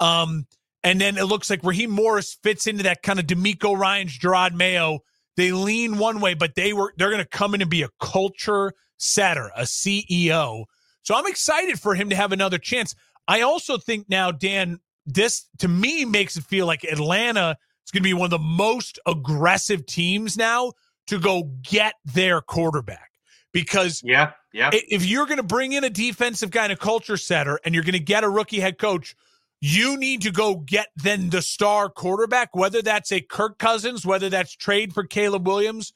Um, 0.00 0.46
and 0.82 0.98
then 0.98 1.18
it 1.18 1.24
looks 1.24 1.50
like 1.50 1.62
Raheem 1.62 1.90
Morris 1.90 2.38
fits 2.42 2.66
into 2.66 2.84
that 2.84 3.02
kind 3.02 3.18
of 3.18 3.26
DeMeco 3.26 3.76
Ryans, 3.76 4.18
Jerod 4.18 4.54
Mayo. 4.54 5.00
They 5.36 5.52
lean 5.52 5.98
one 5.98 6.20
way, 6.20 6.32
but 6.32 6.54
they 6.54 6.72
were 6.72 6.94
they're 6.96 7.10
going 7.10 7.22
to 7.22 7.28
come 7.28 7.54
in 7.54 7.60
and 7.60 7.70
be 7.70 7.82
a 7.82 7.90
culture 8.00 8.72
setter, 8.96 9.50
a 9.54 9.62
CEO. 9.62 10.64
So 11.06 11.14
I'm 11.14 11.26
excited 11.26 11.78
for 11.78 11.94
him 11.94 12.10
to 12.10 12.16
have 12.16 12.32
another 12.32 12.58
chance. 12.58 12.96
I 13.28 13.42
also 13.42 13.78
think 13.78 14.08
now, 14.08 14.32
Dan, 14.32 14.80
this 15.06 15.46
to 15.58 15.68
me 15.68 16.04
makes 16.04 16.36
it 16.36 16.42
feel 16.42 16.66
like 16.66 16.82
Atlanta 16.82 17.56
is 17.86 17.92
going 17.92 18.02
to 18.02 18.08
be 18.08 18.12
one 18.12 18.26
of 18.26 18.30
the 18.30 18.40
most 18.40 18.98
aggressive 19.06 19.86
teams 19.86 20.36
now 20.36 20.72
to 21.06 21.20
go 21.20 21.44
get 21.62 21.94
their 22.04 22.40
quarterback. 22.40 23.12
Because 23.52 24.02
yeah, 24.04 24.32
yeah. 24.52 24.70
If 24.72 25.06
you're 25.06 25.26
going 25.26 25.36
to 25.36 25.44
bring 25.44 25.74
in 25.74 25.84
a 25.84 25.90
defensive 25.90 26.50
guy 26.50 26.64
and 26.64 26.72
a 26.72 26.76
culture 26.76 27.16
setter, 27.16 27.60
and 27.64 27.72
you're 27.72 27.84
going 27.84 27.92
to 27.92 28.00
get 28.00 28.24
a 28.24 28.28
rookie 28.28 28.58
head 28.58 28.76
coach, 28.76 29.14
you 29.60 29.96
need 29.96 30.22
to 30.22 30.32
go 30.32 30.56
get 30.56 30.88
then 30.96 31.30
the 31.30 31.40
star 31.40 31.88
quarterback, 31.88 32.56
whether 32.56 32.82
that's 32.82 33.12
a 33.12 33.20
Kirk 33.20 33.58
Cousins, 33.58 34.04
whether 34.04 34.28
that's 34.28 34.56
trade 34.56 34.92
for 34.92 35.04
Caleb 35.04 35.46
Williams, 35.46 35.92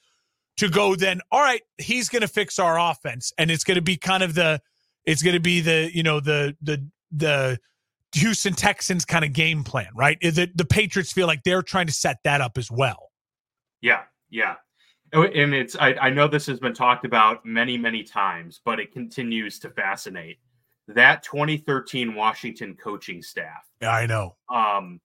to 0.55 0.69
go 0.69 0.95
then. 0.95 1.19
All 1.33 1.41
right, 1.41 1.63
he's 1.77 2.07
going 2.07 2.21
to 2.21 2.29
fix 2.29 2.59
our 2.59 2.79
offense, 2.79 3.33
and 3.37 3.51
it's 3.51 3.65
going 3.65 3.75
to 3.75 3.81
be 3.81 3.97
kind 3.97 4.23
of 4.23 4.35
the 4.35 4.61
it's 5.05 5.23
going 5.23 5.33
to 5.33 5.41
be 5.41 5.61
the 5.61 5.89
you 5.93 6.03
know 6.03 6.19
the 6.19 6.55
the 6.61 6.85
the 7.11 7.59
Houston 8.13 8.53
Texans 8.53 9.05
kind 9.05 9.23
of 9.23 9.33
game 9.33 9.63
plan, 9.63 9.89
right? 9.95 10.19
The 10.21 10.49
the 10.53 10.65
Patriots 10.65 11.11
feel 11.11 11.27
like 11.27 11.43
they're 11.43 11.61
trying 11.61 11.87
to 11.87 11.93
set 11.93 12.17
that 12.23 12.41
up 12.41 12.57
as 12.57 12.69
well. 12.69 13.11
Yeah, 13.81 14.03
yeah. 14.29 14.55
Oh, 15.13 15.23
and 15.23 15.53
it's 15.53 15.75
I, 15.75 15.93
I 15.93 16.09
know 16.09 16.27
this 16.27 16.45
has 16.47 16.59
been 16.59 16.73
talked 16.73 17.05
about 17.05 17.45
many, 17.45 17.77
many 17.77 18.03
times, 18.03 18.61
but 18.63 18.79
it 18.79 18.93
continues 18.93 19.59
to 19.59 19.69
fascinate. 19.69 20.39
That 20.87 21.23
2013 21.23 22.15
Washington 22.15 22.75
coaching 22.75 23.21
staff. 23.21 23.69
Yeah, 23.81 23.91
I 23.91 24.05
know. 24.05 24.35
Um, 24.49 24.99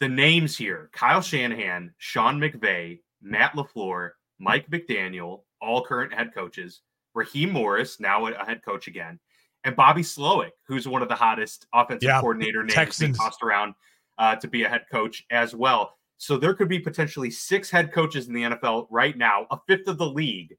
the 0.00 0.08
names 0.08 0.56
here: 0.56 0.90
Kyle 0.92 1.22
Shanahan, 1.22 1.92
Sean 1.98 2.40
McVay, 2.40 3.00
Matt 3.20 3.54
LaFleur, 3.54 4.10
Mike 4.38 4.68
McDaniel, 4.70 5.42
all 5.60 5.84
current 5.84 6.12
head 6.12 6.34
coaches. 6.34 6.82
Raheem 7.14 7.52
Morris, 7.52 8.00
now 8.00 8.26
a 8.26 8.44
head 8.44 8.62
coach 8.64 8.88
again, 8.88 9.18
and 9.64 9.76
Bobby 9.76 10.02
Slowik, 10.02 10.50
who's 10.66 10.88
one 10.88 11.02
of 11.02 11.08
the 11.08 11.14
hottest 11.14 11.66
offensive 11.72 12.08
yeah, 12.08 12.20
coordinator 12.20 12.64
names 12.64 12.98
being 12.98 13.14
tossed 13.14 13.42
around 13.42 13.74
uh, 14.18 14.36
to 14.36 14.48
be 14.48 14.64
a 14.64 14.68
head 14.68 14.84
coach 14.90 15.24
as 15.30 15.54
well. 15.54 15.94
So 16.18 16.36
there 16.36 16.54
could 16.54 16.68
be 16.68 16.78
potentially 16.78 17.30
six 17.30 17.70
head 17.70 17.92
coaches 17.92 18.28
in 18.28 18.34
the 18.34 18.42
NFL 18.42 18.86
right 18.90 19.16
now, 19.16 19.46
a 19.50 19.58
fifth 19.66 19.88
of 19.88 19.98
the 19.98 20.06
league, 20.06 20.56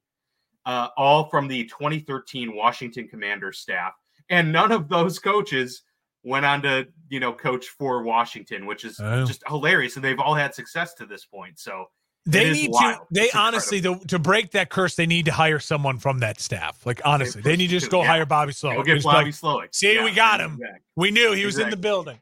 uh, 0.66 0.90
all 0.98 1.30
from 1.30 1.48
the 1.48 1.66
2013 1.66 2.56
Washington 2.56 3.08
Commanders 3.08 3.60
staff, 3.60 3.94
and 4.30 4.52
none 4.52 4.72
of 4.72 4.90
those 4.90 5.20
coaches 5.20 5.84
went 6.24 6.46
on 6.46 6.62
to 6.62 6.88
you 7.10 7.20
know 7.20 7.34
coach 7.34 7.68
for 7.68 8.04
Washington, 8.04 8.66
which 8.66 8.86
is 8.86 9.00
oh. 9.00 9.26
just 9.26 9.44
hilarious, 9.48 9.96
and 9.96 10.04
they've 10.04 10.20
all 10.20 10.36
had 10.36 10.54
success 10.54 10.94
to 10.96 11.06
this 11.06 11.26
point. 11.26 11.60
So 11.60 11.86
they 12.26 12.52
need 12.52 12.72
wild. 12.72 12.96
to. 12.96 13.06
They 13.12 13.26
it's 13.26 13.36
honestly, 13.36 13.80
the, 13.80 13.96
to 14.08 14.20
break 14.20 14.52
that 14.52 14.70
curse, 14.70 14.96
they 14.96 15.06
need 15.06 15.26
to 15.26 15.32
hire 15.32 15.60
someone 15.60 15.98
from 15.98 16.20
that 16.20 16.40
staff. 16.40 16.86
Like 16.86 17.02
honestly, 17.04 17.42
they, 17.42 17.52
they 17.52 17.58
need 17.58 17.68
to 17.68 17.80
just 17.80 17.92
go 17.92 18.02
yeah. 18.02 18.08
hire 18.08 18.26
Bobby 18.26 18.54
Slowik. 18.54 18.76
Go 18.78 18.84
get 18.84 19.04
Bobby 19.04 19.26
like, 19.26 19.34
Slowik. 19.34 19.76
See, 19.76 19.96
yeah, 19.96 20.04
we 20.04 20.14
got 20.14 20.40
him. 20.40 20.54
Exactly. 20.54 20.80
We 20.96 21.12
knew 21.12 21.34
he 21.34 21.46
was 21.46 21.56
exactly. 21.56 21.64
in 21.64 21.70
the 21.72 21.78
building. 21.78 22.20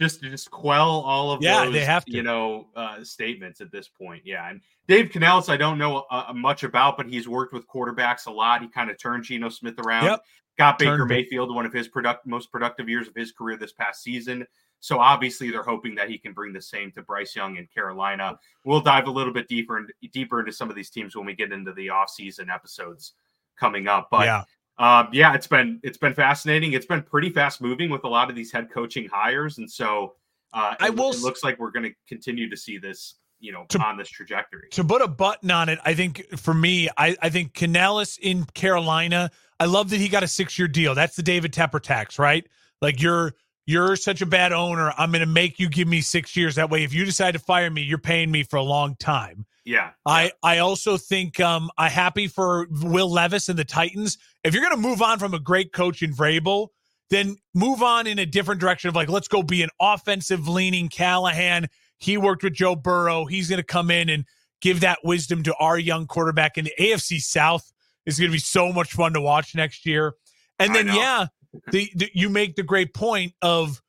Just 0.00 0.20
to 0.20 0.30
just 0.30 0.50
quell 0.50 0.88
all 0.88 1.30
of 1.30 1.42
yeah, 1.42 1.64
those, 1.64 1.74
they 1.74 1.84
have 1.84 2.06
to. 2.06 2.12
you 2.12 2.22
know, 2.22 2.68
uh, 2.74 3.04
statements 3.04 3.60
at 3.60 3.70
this 3.70 3.86
point. 3.86 4.22
Yeah, 4.24 4.48
and 4.48 4.62
Dave 4.88 5.10
Canales, 5.10 5.50
I 5.50 5.58
don't 5.58 5.76
know 5.76 6.04
uh, 6.10 6.32
much 6.34 6.62
about, 6.62 6.96
but 6.96 7.06
he's 7.06 7.28
worked 7.28 7.52
with 7.52 7.66
quarterbacks 7.66 8.26
a 8.26 8.30
lot. 8.30 8.62
He 8.62 8.68
kind 8.68 8.90
of 8.90 8.98
turned 8.98 9.24
Geno 9.24 9.50
Smith 9.50 9.78
around. 9.78 10.04
Yep. 10.04 10.20
Got 10.58 10.78
Baker 10.78 10.96
turned 10.98 11.08
Mayfield 11.08 11.54
one 11.54 11.66
of 11.66 11.72
his 11.72 11.88
product 11.88 12.26
most 12.26 12.50
productive 12.50 12.88
years 12.88 13.08
of 13.08 13.14
his 13.14 13.32
career 13.32 13.56
this 13.56 13.72
past 13.72 14.02
season. 14.02 14.46
So 14.80 14.98
obviously 14.98 15.50
they're 15.50 15.62
hoping 15.62 15.94
that 15.96 16.08
he 16.08 16.18
can 16.18 16.32
bring 16.32 16.52
the 16.52 16.62
same 16.62 16.90
to 16.92 17.02
Bryce 17.02 17.36
Young 17.36 17.56
in 17.56 17.66
Carolina. 17.66 18.38
We'll 18.64 18.80
dive 18.80 19.06
a 19.06 19.10
little 19.10 19.32
bit 19.32 19.46
deeper 19.46 19.76
and 19.76 19.90
deeper 20.12 20.40
into 20.40 20.52
some 20.52 20.70
of 20.70 20.76
these 20.76 20.90
teams 20.90 21.14
when 21.14 21.26
we 21.26 21.34
get 21.34 21.52
into 21.52 21.72
the 21.72 21.88
offseason 21.88 22.52
episodes 22.52 23.12
coming 23.58 23.86
up. 23.86 24.08
But 24.10 24.24
yeah. 24.26 24.44
Um, 24.78 25.08
yeah, 25.12 25.34
it's 25.34 25.46
been 25.46 25.78
it's 25.82 25.98
been 25.98 26.14
fascinating. 26.14 26.72
It's 26.72 26.86
been 26.86 27.02
pretty 27.02 27.28
fast 27.28 27.60
moving 27.60 27.90
with 27.90 28.04
a 28.04 28.08
lot 28.08 28.30
of 28.30 28.36
these 28.36 28.50
head 28.50 28.70
coaching 28.70 29.06
hires, 29.12 29.58
and 29.58 29.70
so 29.70 30.14
uh, 30.54 30.74
I 30.80 30.88
will. 30.88 31.10
It 31.10 31.20
looks 31.20 31.44
like 31.44 31.58
we're 31.58 31.70
going 31.70 31.84
to 31.84 31.94
continue 32.08 32.48
to 32.48 32.56
see 32.56 32.78
this, 32.78 33.16
you 33.40 33.52
know, 33.52 33.66
to, 33.68 33.78
on 33.78 33.98
this 33.98 34.08
trajectory. 34.08 34.70
To 34.70 34.82
put 34.82 35.02
a 35.02 35.08
button 35.08 35.50
on 35.50 35.68
it, 35.68 35.78
I 35.84 35.92
think 35.92 36.26
for 36.38 36.54
me, 36.54 36.88
I, 36.96 37.14
I 37.20 37.28
think 37.28 37.52
Canales 37.52 38.16
in 38.22 38.44
Carolina. 38.54 39.30
I 39.58 39.66
love 39.66 39.90
that 39.90 39.98
he 39.98 40.08
got 40.08 40.22
a 40.22 40.28
six 40.28 40.58
year 40.58 40.66
deal. 40.66 40.94
That's 40.94 41.14
the 41.14 41.22
David 41.22 41.52
Tepper 41.52 41.82
tax, 41.82 42.18
right? 42.18 42.46
Like 42.80 43.02
you're 43.02 43.34
you're 43.66 43.96
such 43.96 44.20
a 44.20 44.26
bad 44.26 44.52
owner. 44.52 44.92
I'm 44.96 45.10
going 45.10 45.20
to 45.20 45.26
make 45.26 45.58
you 45.58 45.68
give 45.68 45.88
me 45.88 46.00
six 46.00 46.36
years. 46.36 46.56
That 46.56 46.70
way, 46.70 46.84
if 46.84 46.92
you 46.92 47.04
decide 47.04 47.32
to 47.32 47.38
fire 47.38 47.70
me, 47.70 47.82
you're 47.82 47.98
paying 47.98 48.30
me 48.30 48.42
for 48.42 48.56
a 48.56 48.62
long 48.62 48.96
time. 48.96 49.46
Yeah. 49.64 49.90
I, 50.04 50.32
I 50.42 50.58
also 50.58 50.96
think 50.96 51.38
um, 51.38 51.70
I'm 51.78 51.90
happy 51.90 52.26
for 52.26 52.66
Will 52.70 53.10
Levis 53.10 53.48
and 53.48 53.58
the 53.58 53.64
Titans. 53.64 54.18
If 54.42 54.54
you're 54.54 54.62
going 54.62 54.74
to 54.74 54.88
move 54.88 55.02
on 55.02 55.18
from 55.18 55.34
a 55.34 55.38
great 55.38 55.72
coach 55.72 56.02
in 56.02 56.12
Vrabel, 56.12 56.68
then 57.10 57.36
move 57.54 57.82
on 57.82 58.06
in 58.06 58.18
a 58.18 58.26
different 58.26 58.60
direction 58.60 58.88
of 58.88 58.94
like, 58.94 59.08
let's 59.08 59.28
go 59.28 59.42
be 59.42 59.62
an 59.62 59.70
offensive 59.80 60.48
leaning 60.48 60.88
Callahan. 60.88 61.68
He 61.98 62.16
worked 62.16 62.42
with 62.42 62.54
Joe 62.54 62.76
Burrow. 62.76 63.26
He's 63.26 63.48
going 63.48 63.58
to 63.58 63.64
come 63.64 63.90
in 63.90 64.08
and 64.08 64.24
give 64.60 64.80
that 64.80 64.98
wisdom 65.04 65.42
to 65.42 65.54
our 65.56 65.78
young 65.78 66.06
quarterback. 66.06 66.56
And 66.56 66.66
the 66.66 66.72
AFC 66.80 67.20
South 67.20 67.72
is 68.06 68.18
going 68.18 68.30
to 68.30 68.34
be 68.34 68.38
so 68.38 68.72
much 68.72 68.92
fun 68.92 69.12
to 69.12 69.20
watch 69.20 69.54
next 69.54 69.84
year. 69.84 70.14
And 70.58 70.74
then, 70.74 70.88
yeah, 70.88 71.26
the, 71.70 71.90
the, 71.94 72.10
you 72.14 72.28
make 72.28 72.56
the 72.56 72.62
great 72.62 72.94
point 72.94 73.32
of 73.42 73.82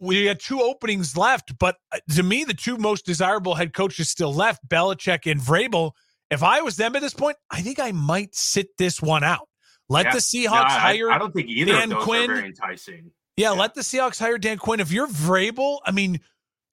we 0.00 0.26
had 0.26 0.40
two 0.40 0.60
openings 0.60 1.16
left, 1.16 1.58
but 1.58 1.76
uh, 1.92 1.98
to 2.14 2.22
me, 2.22 2.44
the 2.44 2.54
two 2.54 2.76
most 2.76 3.06
desirable 3.06 3.54
head 3.54 3.72
coaches 3.72 4.10
still 4.10 4.34
left, 4.34 4.66
Belichick 4.68 5.30
and 5.30 5.40
Vrabel. 5.40 5.92
If 6.30 6.42
I 6.42 6.62
was 6.62 6.76
them 6.76 6.96
at 6.96 7.02
this 7.02 7.14
point, 7.14 7.36
I 7.50 7.62
think 7.62 7.78
I 7.78 7.92
might 7.92 8.34
sit 8.34 8.76
this 8.76 9.00
one 9.00 9.24
out. 9.24 9.48
Let 9.88 10.06
yeah. 10.06 10.12
the 10.12 10.18
Seahawks 10.18 10.68
no, 10.68 10.74
I, 10.76 10.78
hire. 10.78 11.10
I 11.10 11.18
don't 11.18 11.32
think 11.32 11.48
either 11.48 11.72
Dan 11.72 11.84
of 11.84 11.98
those 11.98 12.04
Quinn. 12.04 12.30
are 12.30 12.34
very 12.34 12.48
enticing. 12.48 13.10
Yeah, 13.36 13.52
yeah, 13.52 13.60
let 13.60 13.74
the 13.74 13.82
Seahawks 13.82 14.18
hire 14.18 14.38
Dan 14.38 14.58
Quinn. 14.58 14.80
If 14.80 14.92
you're 14.92 15.08
Vrabel, 15.08 15.78
I 15.84 15.90
mean, 15.90 16.20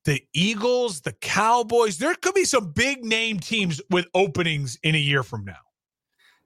the 0.05 0.21
Eagles, 0.33 1.01
the 1.01 1.13
Cowboys, 1.13 1.97
there 1.97 2.15
could 2.15 2.33
be 2.33 2.45
some 2.45 2.71
big 2.71 3.03
name 3.03 3.39
teams 3.39 3.81
with 3.89 4.07
openings 4.13 4.77
in 4.83 4.95
a 4.95 4.99
year 4.99 5.23
from 5.23 5.45
now. 5.45 5.59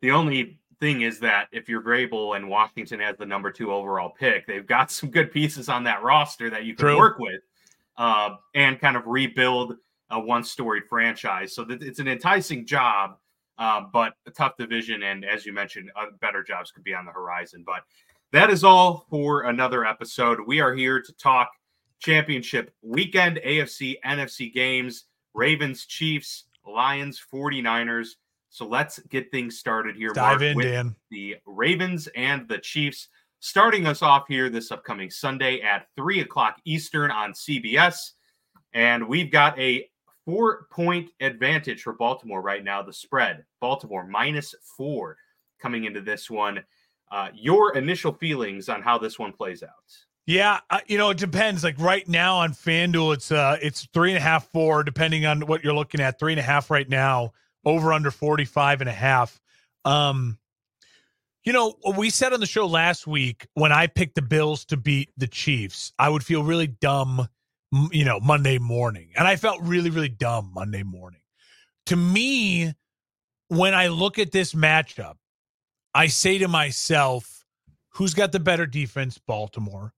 The 0.01 0.11
only 0.11 0.59
thing 0.79 1.01
is 1.01 1.19
that 1.19 1.47
if 1.51 1.67
you're 1.69 1.81
Vrabel 1.81 2.35
and 2.35 2.49
Washington 2.49 2.99
has 2.99 3.17
the 3.17 3.25
number 3.25 3.51
two 3.51 3.71
overall 3.71 4.09
pick, 4.09 4.47
they've 4.47 4.65
got 4.65 4.91
some 4.91 5.09
good 5.09 5.31
pieces 5.31 5.69
on 5.69 5.83
that 5.85 6.03
roster 6.03 6.49
that 6.49 6.65
you 6.65 6.75
can 6.75 6.87
True. 6.87 6.97
work 6.97 7.19
with 7.19 7.41
uh, 7.97 8.35
and 8.53 8.79
kind 8.79 8.97
of 8.97 9.07
rebuild 9.07 9.75
a 10.11 10.19
one 10.19 10.43
storied 10.43 10.83
franchise. 10.89 11.55
So 11.55 11.63
that 11.65 11.81
it's 11.81 11.99
an 11.99 12.07
enticing 12.07 12.65
job, 12.65 13.17
uh, 13.57 13.81
but 13.91 14.13
a 14.27 14.31
tough 14.31 14.57
division. 14.57 15.03
And 15.03 15.25
as 15.25 15.45
you 15.45 15.53
mentioned, 15.53 15.91
uh, 15.95 16.07
better 16.21 16.43
jobs 16.43 16.71
could 16.71 16.83
be 16.83 16.93
on 16.93 17.05
the 17.05 17.11
horizon. 17.11 17.63
But 17.65 17.83
that 18.31 18.49
is 18.49 18.63
all 18.63 19.05
for 19.09 19.43
another 19.43 19.85
episode. 19.85 20.39
We 20.45 20.59
are 20.59 20.73
here 20.73 21.01
to 21.01 21.13
talk 21.13 21.49
championship 21.99 22.73
weekend, 22.81 23.39
AFC, 23.45 23.95
NFC 24.05 24.53
games, 24.53 25.05
Ravens, 25.33 25.85
Chiefs, 25.85 26.45
Lions, 26.65 27.21
49ers. 27.33 28.09
So 28.55 28.65
let's 28.65 28.99
get 29.09 29.31
things 29.31 29.59
started 29.59 29.97
here. 29.97 30.13
Dive 30.13 30.39
Mark, 30.39 30.41
in, 30.41 30.57
Dan. 30.59 30.95
The 31.11 31.35
Ravens 31.45 32.07
and 32.15 32.47
the 32.47 32.57
Chiefs 32.57 33.09
starting 33.41 33.85
us 33.85 34.01
off 34.01 34.29
here 34.29 34.49
this 34.49 34.71
upcoming 34.71 35.09
Sunday 35.09 35.59
at 35.59 35.87
3 35.97 36.21
o'clock 36.21 36.61
Eastern 36.63 37.11
on 37.11 37.33
CBS. 37.33 38.11
And 38.71 39.09
we've 39.09 39.29
got 39.29 39.59
a 39.59 39.89
four 40.23 40.67
point 40.71 41.09
advantage 41.19 41.83
for 41.83 41.91
Baltimore 41.91 42.41
right 42.41 42.63
now. 42.63 42.81
The 42.81 42.93
spread, 42.93 43.43
Baltimore 43.59 44.07
minus 44.07 44.55
four 44.77 45.17
coming 45.61 45.83
into 45.83 45.99
this 45.99 46.29
one. 46.29 46.63
Uh, 47.11 47.31
your 47.33 47.75
initial 47.75 48.13
feelings 48.13 48.69
on 48.69 48.81
how 48.81 48.97
this 48.97 49.19
one 49.19 49.33
plays 49.33 49.63
out? 49.63 49.69
Yeah, 50.27 50.61
uh, 50.69 50.79
you 50.87 50.97
know, 50.97 51.09
it 51.09 51.17
depends. 51.17 51.65
Like 51.65 51.77
right 51.77 52.07
now 52.07 52.37
on 52.37 52.53
FanDuel, 52.53 53.15
it's 53.15 53.33
uh 53.33 53.57
it's 53.61 53.85
three 53.93 54.11
and 54.11 54.17
a 54.17 54.21
half, 54.21 54.47
four, 54.47 54.85
depending 54.85 55.25
on 55.25 55.41
what 55.41 55.61
you're 55.61 55.75
looking 55.75 55.99
at. 55.99 56.17
Three 56.19 56.31
and 56.31 56.39
a 56.39 56.43
half 56.43 56.71
right 56.71 56.87
now, 56.87 57.33
over 57.65 57.93
under 57.93 58.11
45 58.11 58.81
and 58.81 58.89
a 58.89 58.93
half. 58.93 59.39
Um, 59.83 60.37
you 61.43 61.53
know, 61.53 61.75
we 61.95 62.09
said 62.09 62.33
on 62.33 62.39
the 62.39 62.45
show 62.45 62.65
last 62.65 63.05
week 63.05 63.47
when 63.53 63.71
I 63.71 63.87
picked 63.87 64.15
the 64.15 64.21
Bills 64.21 64.65
to 64.65 64.77
beat 64.77 65.11
the 65.17 65.27
Chiefs, 65.27 65.93
I 65.99 66.09
would 66.09 66.23
feel 66.23 66.43
really 66.43 66.67
dumb, 66.67 67.27
you 67.91 68.05
know, 68.05 68.19
Monday 68.19 68.57
morning. 68.57 69.09
And 69.15 69.27
I 69.27 69.35
felt 69.35 69.61
really, 69.61 69.91
really 69.91 70.09
dumb 70.09 70.51
Monday 70.53 70.83
morning. 70.83 71.21
To 71.87 71.95
me, 71.95 72.73
when 73.49 73.75
I 73.75 73.87
look 73.87 74.17
at 74.17 74.31
this 74.31 74.53
matchup, 74.53 75.15
I 75.93 76.07
say 76.07 76.39
to 76.39 76.47
myself, 76.47 77.45
who's 77.89 78.15
got 78.15 78.31
the 78.31 78.39
better 78.39 78.65
defense? 78.65 79.19
Baltimore 79.19 79.93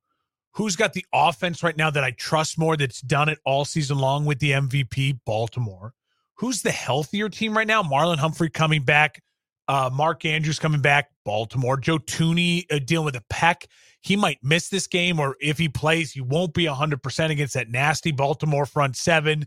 who's 0.57 0.75
got 0.75 0.93
the 0.93 1.05
offense 1.13 1.61
right 1.61 1.77
now 1.77 1.91
that 1.91 2.03
I 2.03 2.09
trust 2.11 2.57
more 2.57 2.75
that's 2.75 2.99
done 2.99 3.29
it 3.29 3.37
all 3.45 3.63
season 3.63 3.99
long 3.99 4.25
with 4.25 4.39
the 4.39 4.51
MVP, 4.51 5.19
Baltimore. 5.23 5.93
Who's 6.37 6.61
the 6.61 6.71
healthier 6.71 7.29
team 7.29 7.57
right 7.57 7.67
now? 7.67 7.83
Marlon 7.83 8.17
Humphrey 8.17 8.49
coming 8.49 8.83
back, 8.83 9.21
uh, 9.67 9.89
Mark 9.91 10.25
Andrews 10.25 10.59
coming 10.59 10.81
back, 10.81 11.09
Baltimore. 11.25 11.77
Joe 11.77 11.99
Thuney 11.99 12.65
uh, 12.71 12.79
dealing 12.79 13.05
with 13.05 13.15
a 13.15 13.23
peck. 13.29 13.67
He 14.01 14.15
might 14.15 14.37
miss 14.43 14.69
this 14.69 14.87
game, 14.87 15.19
or 15.19 15.35
if 15.41 15.57
he 15.57 15.67
plays, 15.67 16.11
he 16.11 16.21
won't 16.21 16.53
be 16.53 16.65
100% 16.65 17.31
against 17.31 17.55
that 17.55 17.69
nasty 17.69 18.11
Baltimore 18.11 18.65
front 18.65 18.95
seven. 18.95 19.45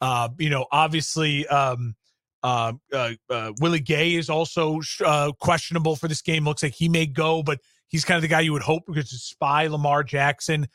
Uh, 0.00 0.28
you 0.38 0.50
know, 0.50 0.66
obviously, 0.72 1.46
um, 1.46 1.94
uh, 2.42 2.72
uh, 2.92 3.12
uh 3.30 3.52
Willie 3.60 3.80
Gay 3.80 4.14
is 4.14 4.28
also 4.28 4.80
uh, 5.04 5.32
questionable 5.40 5.96
for 5.96 6.08
this 6.08 6.20
game. 6.20 6.44
Looks 6.44 6.62
like 6.62 6.74
he 6.74 6.88
may 6.88 7.06
go, 7.06 7.42
but 7.42 7.60
He's 7.94 8.04
kind 8.04 8.16
of 8.16 8.22
the 8.22 8.28
guy 8.28 8.40
you 8.40 8.52
would 8.52 8.62
hope 8.62 8.86
because 8.86 9.12
it's 9.12 9.22
spy 9.22 9.68
Lamar 9.68 10.02
Jackson. 10.02 10.66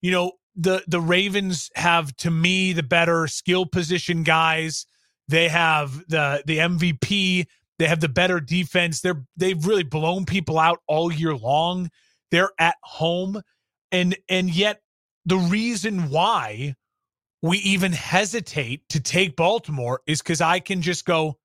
You 0.00 0.12
know, 0.12 0.32
the 0.56 0.82
the 0.86 0.98
Ravens 0.98 1.70
have 1.74 2.16
to 2.16 2.30
me 2.30 2.72
the 2.72 2.82
better 2.82 3.26
skill 3.26 3.66
position 3.66 4.22
guys. 4.22 4.86
They 5.28 5.48
have 5.48 5.92
the 6.08 6.42
the 6.46 6.58
MVP. 6.58 7.46
They 7.78 7.86
have 7.86 8.00
the 8.00 8.08
better 8.08 8.40
defense. 8.40 9.00
They're 9.00 9.24
they've 9.36 9.64
really 9.66 9.82
blown 9.82 10.26
people 10.26 10.58
out 10.58 10.80
all 10.86 11.12
year 11.12 11.34
long. 11.34 11.90
They're 12.30 12.52
at 12.58 12.76
home, 12.82 13.40
and 13.90 14.16
and 14.28 14.54
yet 14.54 14.80
the 15.24 15.36
reason 15.36 16.10
why 16.10 16.74
we 17.42 17.58
even 17.58 17.92
hesitate 17.92 18.88
to 18.90 19.00
take 19.00 19.36
Baltimore 19.36 20.00
is 20.06 20.22
because 20.22 20.40
I 20.40 20.60
can 20.60 20.82
just 20.82 21.04
go, 21.04 21.38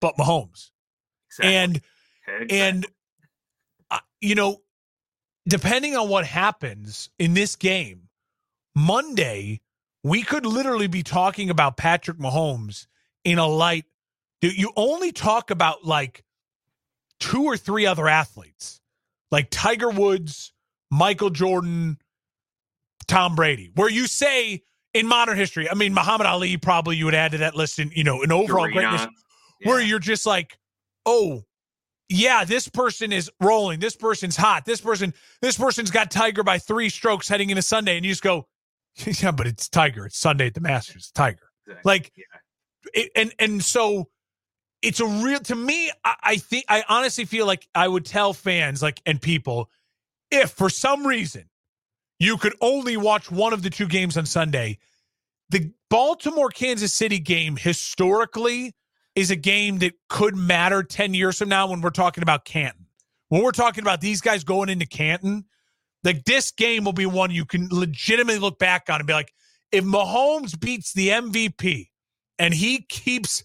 but 0.00 0.16
Mahomes, 0.16 0.70
exactly. 1.28 1.54
and 1.56 1.80
exactly. 2.26 2.60
and 2.60 2.86
you 4.20 4.34
know, 4.34 4.58
depending 5.48 5.96
on 5.96 6.08
what 6.08 6.24
happens 6.24 7.10
in 7.18 7.34
this 7.34 7.56
game, 7.56 8.08
Monday, 8.74 9.60
we 10.02 10.22
could 10.22 10.46
literally 10.46 10.86
be 10.86 11.02
talking 11.02 11.50
about 11.50 11.76
Patrick 11.76 12.18
Mahomes 12.18 12.86
in 13.24 13.38
a 13.38 13.46
light. 13.46 13.84
You 14.40 14.72
only 14.76 15.12
talk 15.12 15.50
about 15.50 15.84
like 15.84 16.24
two 17.20 17.44
or 17.44 17.56
three 17.56 17.86
other 17.86 18.08
athletes, 18.08 18.80
like 19.30 19.48
Tiger 19.50 19.90
Woods, 19.90 20.52
Michael 20.90 21.30
Jordan, 21.30 21.98
Tom 23.06 23.34
Brady, 23.34 23.70
where 23.74 23.90
you 23.90 24.06
say 24.06 24.62
in 24.94 25.06
modern 25.06 25.36
history, 25.36 25.70
I 25.70 25.74
mean, 25.74 25.94
Muhammad 25.94 26.26
Ali, 26.26 26.56
probably 26.56 26.96
you 26.96 27.04
would 27.06 27.14
add 27.14 27.32
to 27.32 27.38
that 27.38 27.54
list 27.54 27.78
in, 27.78 27.90
you 27.94 28.04
know, 28.04 28.22
an 28.22 28.32
overall 28.32 28.64
Serena. 28.64 28.90
greatness, 28.90 29.06
yeah. 29.60 29.68
where 29.68 29.80
you're 29.80 29.98
just 29.98 30.26
like, 30.26 30.58
oh, 31.06 31.44
yeah, 32.08 32.44
this 32.44 32.68
person 32.68 33.12
is 33.12 33.30
rolling. 33.40 33.80
This 33.80 33.96
person's 33.96 34.36
hot. 34.36 34.64
This 34.64 34.80
person, 34.80 35.14
this 35.40 35.56
person's 35.56 35.90
got 35.90 36.10
Tiger 36.10 36.42
by 36.42 36.58
three 36.58 36.88
strokes 36.88 37.28
heading 37.28 37.50
into 37.50 37.62
Sunday, 37.62 37.96
and 37.96 38.04
you 38.04 38.12
just 38.12 38.22
go, 38.22 38.46
yeah, 38.96 39.30
but 39.30 39.46
it's 39.46 39.68
Tiger. 39.68 40.06
It's 40.06 40.18
Sunday 40.18 40.48
at 40.48 40.54
the 40.54 40.60
Masters. 40.60 41.10
Tiger. 41.14 41.38
Exactly. 41.66 41.90
Like, 41.90 42.12
yeah. 42.16 42.24
It, 42.92 43.10
and 43.14 43.34
and 43.38 43.62
so 43.62 44.08
it's 44.82 45.00
a 45.00 45.06
real 45.06 45.40
to 45.40 45.54
me. 45.54 45.90
I, 46.04 46.14
I 46.22 46.36
think 46.36 46.64
I 46.68 46.84
honestly 46.88 47.24
feel 47.24 47.46
like 47.46 47.68
I 47.74 47.86
would 47.88 48.04
tell 48.04 48.32
fans 48.32 48.82
like 48.82 49.00
and 49.06 49.20
people 49.20 49.70
if 50.30 50.50
for 50.50 50.70
some 50.70 51.06
reason 51.06 51.44
you 52.18 52.36
could 52.36 52.54
only 52.60 52.96
watch 52.96 53.30
one 53.30 53.52
of 53.52 53.62
the 53.62 53.70
two 53.70 53.86
games 53.86 54.16
on 54.16 54.26
Sunday, 54.26 54.78
the 55.50 55.70
Baltimore 55.90 56.50
Kansas 56.50 56.92
City 56.92 57.18
game 57.18 57.56
historically 57.56 58.74
is 59.14 59.30
a 59.30 59.36
game 59.36 59.78
that 59.78 59.92
could 60.08 60.34
matter 60.34 60.82
10 60.82 61.14
years 61.14 61.38
from 61.38 61.50
now 61.50 61.68
when 61.68 61.80
we're 61.80 61.90
talking 61.90 62.22
about 62.22 62.44
Canton. 62.44 62.86
When 63.28 63.42
we're 63.42 63.52
talking 63.52 63.82
about 63.82 64.00
these 64.00 64.20
guys 64.20 64.44
going 64.44 64.68
into 64.68 64.86
Canton, 64.86 65.44
like 66.04 66.24
this 66.24 66.50
game 66.50 66.84
will 66.84 66.92
be 66.92 67.06
one 67.06 67.30
you 67.30 67.44
can 67.44 67.68
legitimately 67.70 68.38
look 68.38 68.58
back 68.58 68.88
on 68.88 69.00
and 69.00 69.06
be 69.06 69.12
like, 69.12 69.32
if 69.70 69.84
Mahomes 69.84 70.58
beats 70.58 70.92
the 70.92 71.08
MVP 71.08 71.88
and 72.42 72.54
he 72.54 72.82
keeps 72.88 73.42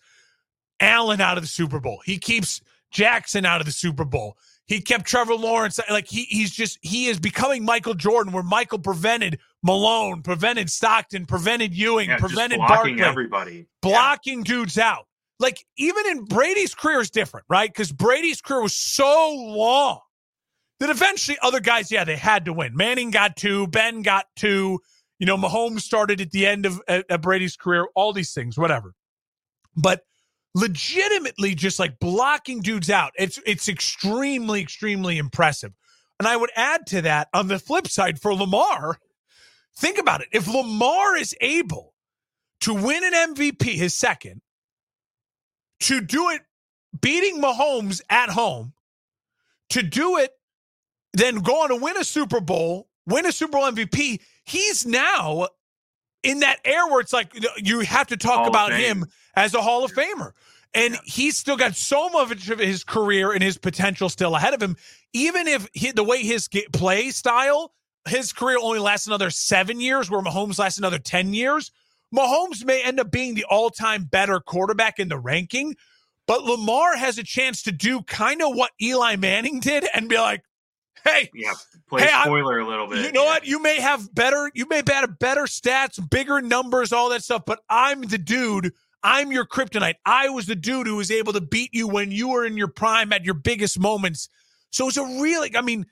Allen 0.80 1.22
out 1.22 1.38
of 1.38 1.44
the 1.44 1.48
Super 1.48 1.80
Bowl, 1.80 2.02
he 2.06 2.18
keeps 2.18 2.62
Jackson 2.92 3.46
out 3.46 3.62
of 3.62 3.66
the 3.66 3.72
Super 3.72 4.06
Bowl, 4.06 4.38
he 4.66 4.82
kept 4.82 5.06
Trevor 5.06 5.36
Lawrence 5.36 5.80
like 5.90 6.08
he 6.08 6.24
he's 6.24 6.52
just 6.52 6.78
he 6.82 7.08
is 7.08 7.20
becoming 7.20 7.66
Michael 7.66 7.94
Jordan, 7.94 8.34
where 8.34 8.44
Michael 8.44 8.80
prevented 8.80 9.40
Malone, 9.64 10.22
prevented 10.22 10.70
Stockton, 10.70 11.26
prevented 11.26 11.74
Ewing, 11.74 12.10
yeah, 12.10 12.18
prevented 12.18 12.58
blocking 12.58 12.98
Barkley, 12.98 13.04
everybody, 13.04 13.66
blocking 13.82 14.40
yeah. 14.40 14.46
dudes 14.46 14.78
out 14.78 15.08
like 15.40 15.66
even 15.78 16.08
in 16.08 16.26
Brady's 16.26 16.74
career 16.74 17.00
is 17.00 17.10
different, 17.10 17.46
right? 17.50 17.70
Because 17.70 17.92
Brady's 17.92 18.42
career 18.42 18.62
was 18.62 18.76
so 18.76 19.34
long 19.36 20.00
that 20.80 20.90
eventually 20.90 21.38
other 21.42 21.60
guys, 21.60 21.92
yeah, 21.92 22.04
they 22.04 22.16
had 22.16 22.46
to 22.46 22.54
win. 22.54 22.76
Manning 22.76 23.12
got 23.12 23.36
two, 23.36 23.68
Ben 23.68 24.02
got 24.02 24.26
two. 24.36 24.80
You 25.20 25.26
know, 25.26 25.38
Mahomes 25.38 25.82
started 25.82 26.22
at 26.22 26.32
the 26.32 26.46
end 26.46 26.66
of 26.66 26.82
at, 26.88 27.22
Brady's 27.22 27.56
career. 27.56 27.88
All 27.96 28.14
these 28.14 28.34
things, 28.34 28.58
whatever. 28.58 28.94
But 29.76 30.02
legitimately, 30.54 31.56
just 31.56 31.80
like 31.80 32.00
blocking 32.00 32.62
dudes 32.62 32.90
out, 32.90 33.14
it's 33.18 33.40
it's 33.46 33.68
extremely, 33.68 34.62
extremely 34.62 35.18
impressive. 35.18 35.74
And 36.20 36.28
I 36.28 36.36
would 36.36 36.52
add 36.56 36.88
to 36.88 37.02
that 37.04 37.30
on 37.34 37.48
the 37.48 37.60
flip 37.60 37.88
side 37.88 38.20
for 38.20 38.34
Lamar. 38.34 39.00
Think 39.78 40.00
about 40.00 40.22
it. 40.22 40.28
If 40.32 40.48
Lamar 40.48 41.16
is 41.16 41.36
able 41.42 41.94
to 42.62 42.74
win 42.74 43.04
an 43.04 43.36
MVP, 43.36 43.76
his 43.76 43.94
second, 43.94 44.42
to 45.82 46.02
do 46.02 46.30
it 46.30 46.42
beating 47.00 47.40
Mahomes 47.40 48.02
at 48.10 48.30
home, 48.30 48.74
to 49.70 49.84
do 49.84 50.18
it, 50.18 50.32
then 51.14 51.40
go 51.40 51.64
on 51.64 51.70
to 51.70 51.76
win 51.76 51.98
a 51.98 52.04
Super 52.04 52.40
Bowl, 52.40 52.90
win 53.06 53.26
a 53.26 53.32
Super 53.32 53.54
Bowl 53.54 53.72
MVP. 53.72 54.20
He's 54.48 54.86
now 54.86 55.50
in 56.24 56.40
that 56.40 56.60
air 56.64 56.88
where 56.88 57.02
it's 57.02 57.12
like 57.12 57.34
you 57.58 57.82
have 57.82 58.08
to 58.08 58.18
talk 58.18 58.40
Hall 58.40 58.48
about 58.48 58.72
him 58.72 59.06
as 59.36 59.54
a 59.54 59.62
Hall 59.62 59.84
of 59.84 59.92
Famer. 59.92 60.32
And 60.74 60.94
yeah. 60.94 61.00
he's 61.04 61.38
still 61.38 61.58
got 61.58 61.76
so 61.76 62.10
much 62.10 62.50
of 62.50 62.60
his 62.60 62.86
career 62.86 63.34
and 63.34 63.44
his 63.44 63.58
potential 63.58 64.08
still 64.08 64.36
ahead 64.36 64.54
of 64.54 64.62
him. 64.62 64.78
Even 65.12 65.48
if 65.50 65.68
he, 65.74 65.92
the 65.92 66.04
way 66.04 66.24
his 66.24 66.48
play 66.72 67.10
style, 67.10 67.74
his 68.08 68.32
career 68.32 68.58
only 68.58 68.80
lasts 68.80 69.06
another 69.06 69.30
seven 69.30 69.82
years, 69.82 70.10
where 70.10 70.22
Mahomes 70.22 70.60
lasts 70.60 70.78
another 70.78 71.00
10 71.00 71.34
years, 71.34 71.72
Mahomes 72.16 72.64
may 72.64 72.82
end 72.82 73.02
up 73.02 73.12
being 73.12 73.36
the 73.36 73.44
all 73.50 73.70
time 73.70 74.06
better 74.06 74.40
quarterback 74.40 74.98
in 74.98 75.10
the 75.10 75.20
ranking. 75.20 75.76
But 76.26 76.46
Lamar 76.46 76.96
has 76.96 77.18
a 77.18 77.24
chance 77.24 77.64
to 77.64 77.74
do 77.74 78.02
kind 78.04 78.42
of 78.42 78.56
what 78.56 78.72
Eli 78.82 79.18
Manning 79.18 79.60
did 79.60 79.86
and 79.94 80.08
be 80.08 80.18
like, 80.18 80.44
hey, 81.04 81.30
yeah, 81.34 81.54
play 81.90 82.04
hey, 82.04 82.22
spoiler 82.24 82.60
I'm, 82.60 82.66
a 82.66 82.70
little 82.70 82.88
bit. 82.88 83.06
You 83.06 83.12
know 83.12 83.24
yeah. 83.24 83.30
what? 83.30 83.46
You 83.46 83.62
may 83.62 83.80
have 83.80 84.14
better, 84.14 84.52
you 84.54 84.68
may 84.68 84.82
have 84.88 85.20
better 85.20 85.44
stats, 85.44 85.98
bigger 86.10 86.42
numbers, 86.42 86.92
all 86.94 87.10
that 87.10 87.24
stuff, 87.24 87.44
but 87.46 87.60
I'm 87.70 88.02
the 88.02 88.18
dude. 88.18 88.74
I'm 89.04 89.32
your 89.32 89.46
kryptonite. 89.46 89.96
I 90.06 90.30
was 90.30 90.48
the 90.48 90.56
dude 90.56 90.88
who 90.88 90.96
was 90.96 91.12
able 91.12 91.34
to 91.34 91.42
beat 91.42 91.74
you 91.74 91.88
when 91.88 92.12
you 92.12 92.30
were 92.30 92.46
in 92.46 92.58
your 92.58 92.68
prime 92.68 93.14
at 93.14 93.24
your 93.24 93.36
biggest 93.36 93.80
moments. 93.80 94.28
So 94.72 94.88
it's 94.88 94.98
a 94.98 95.04
really, 95.04 95.56
I 95.56 95.62
mean, 95.62 95.86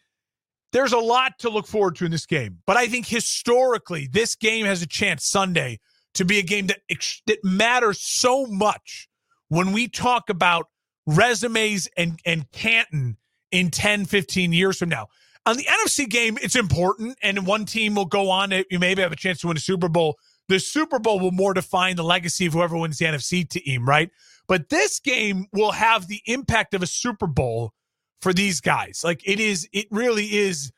there's 0.74 0.92
a 0.92 0.98
lot 0.98 1.40
to 1.40 1.50
look 1.50 1.68
forward 1.68 1.96
to 1.98 2.06
in 2.06 2.12
this 2.12 2.26
game. 2.26 2.58
But 2.66 2.78
I 2.78 2.88
think 2.88 3.08
historically, 3.08 4.10
this 4.12 4.36
game 4.36 4.66
has 4.66 4.82
a 4.82 4.88
chance 4.88 5.26
Sunday 5.26 5.80
to 6.16 6.26
be 6.26 6.40
a 6.40 6.44
game 6.44 6.68
that, 6.68 6.80
that 7.28 7.38
matters 7.44 8.02
so 8.02 8.46
much 8.48 9.08
when 9.48 9.72
we 9.72 9.88
talk 9.88 10.30
about 10.30 10.68
resumes 11.06 11.88
and, 11.96 12.20
and 12.26 12.52
Canton 12.52 13.18
in 13.56 13.72
10, 13.72 14.06
15 14.06 14.54
years 14.54 14.78
from 14.78 14.90
now. 14.90 15.08
On 15.46 15.56
the 15.56 15.64
NFC 15.64 16.10
game, 16.10 16.38
it's 16.42 16.56
important, 16.56 17.18
and 17.22 17.46
one 17.46 17.66
team 17.66 17.96
will 17.96 18.06
go 18.06 18.30
on 18.30 18.52
you 18.52 18.80
maybe 18.80 19.02
have 19.02 19.12
a 19.12 19.16
chance 19.16 19.40
to 19.42 19.48
win 19.48 19.58
a 19.58 19.60
Super 19.60 19.88
Bowl. 19.88 20.18
The 20.48 20.60
Super 20.60 21.00
Bowl 21.00 21.20
will 21.20 21.32
more 21.32 21.54
define 21.54 21.96
the 21.96 22.04
legacy 22.04 22.46
of 22.46 22.54
whoever 22.54 22.78
wins 22.78 22.98
the 22.98 23.06
NFC 23.06 23.48
team, 23.48 23.88
right? 23.88 24.10
But 24.48 24.70
this 24.70 25.00
game 25.00 25.46
will 25.54 25.72
have 25.72 26.08
the 26.08 26.22
impact 26.26 26.74
of 26.74 26.84
a 26.84 26.88
Super 26.88 27.28
Bowl 27.28 27.74
for 28.22 28.34
these 28.34 28.60
guys. 28.60 29.02
Like 29.04 29.22
it 29.26 29.40
is, 29.40 29.68
it 29.72 29.88
really 29.92 30.26
is, 30.26 30.72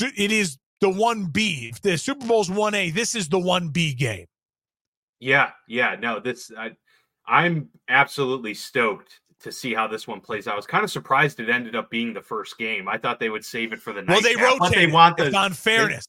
it 0.00 0.32
is 0.32 0.58
the 0.80 0.88
1B. 0.88 1.70
If 1.70 1.82
the 1.82 1.96
Super 1.96 2.26
Bowl's 2.26 2.50
1A, 2.50 2.92
this 2.92 3.14
is 3.14 3.28
the 3.28 3.38
1B 3.38 3.96
game. 3.96 4.26
Yeah, 5.20 5.50
yeah, 5.68 5.96
no, 5.98 6.20
this 6.20 6.50
I 6.56 6.72
I'm 7.26 7.70
absolutely 7.88 8.54
stoked 8.54 9.20
to 9.44 9.52
see 9.52 9.74
how 9.74 9.86
this 9.86 10.08
one 10.08 10.20
plays 10.20 10.48
out. 10.48 10.54
I 10.54 10.56
was 10.56 10.66
kind 10.66 10.82
of 10.82 10.90
surprised 10.90 11.38
it 11.38 11.50
ended 11.50 11.76
up 11.76 11.90
being 11.90 12.14
the 12.14 12.22
first 12.22 12.58
game. 12.58 12.88
I 12.88 12.96
thought 12.96 13.20
they 13.20 13.28
would 13.28 13.44
save 13.44 13.72
it 13.72 13.78
for 13.78 13.92
the 13.92 14.02
night. 14.02 14.08
Well, 14.08 14.22
they 14.22 14.36
rotate. 14.36 14.74
They 14.74 14.86
want 14.86 15.18
the 15.18 15.36
on 15.36 15.52
fairness. 15.52 16.06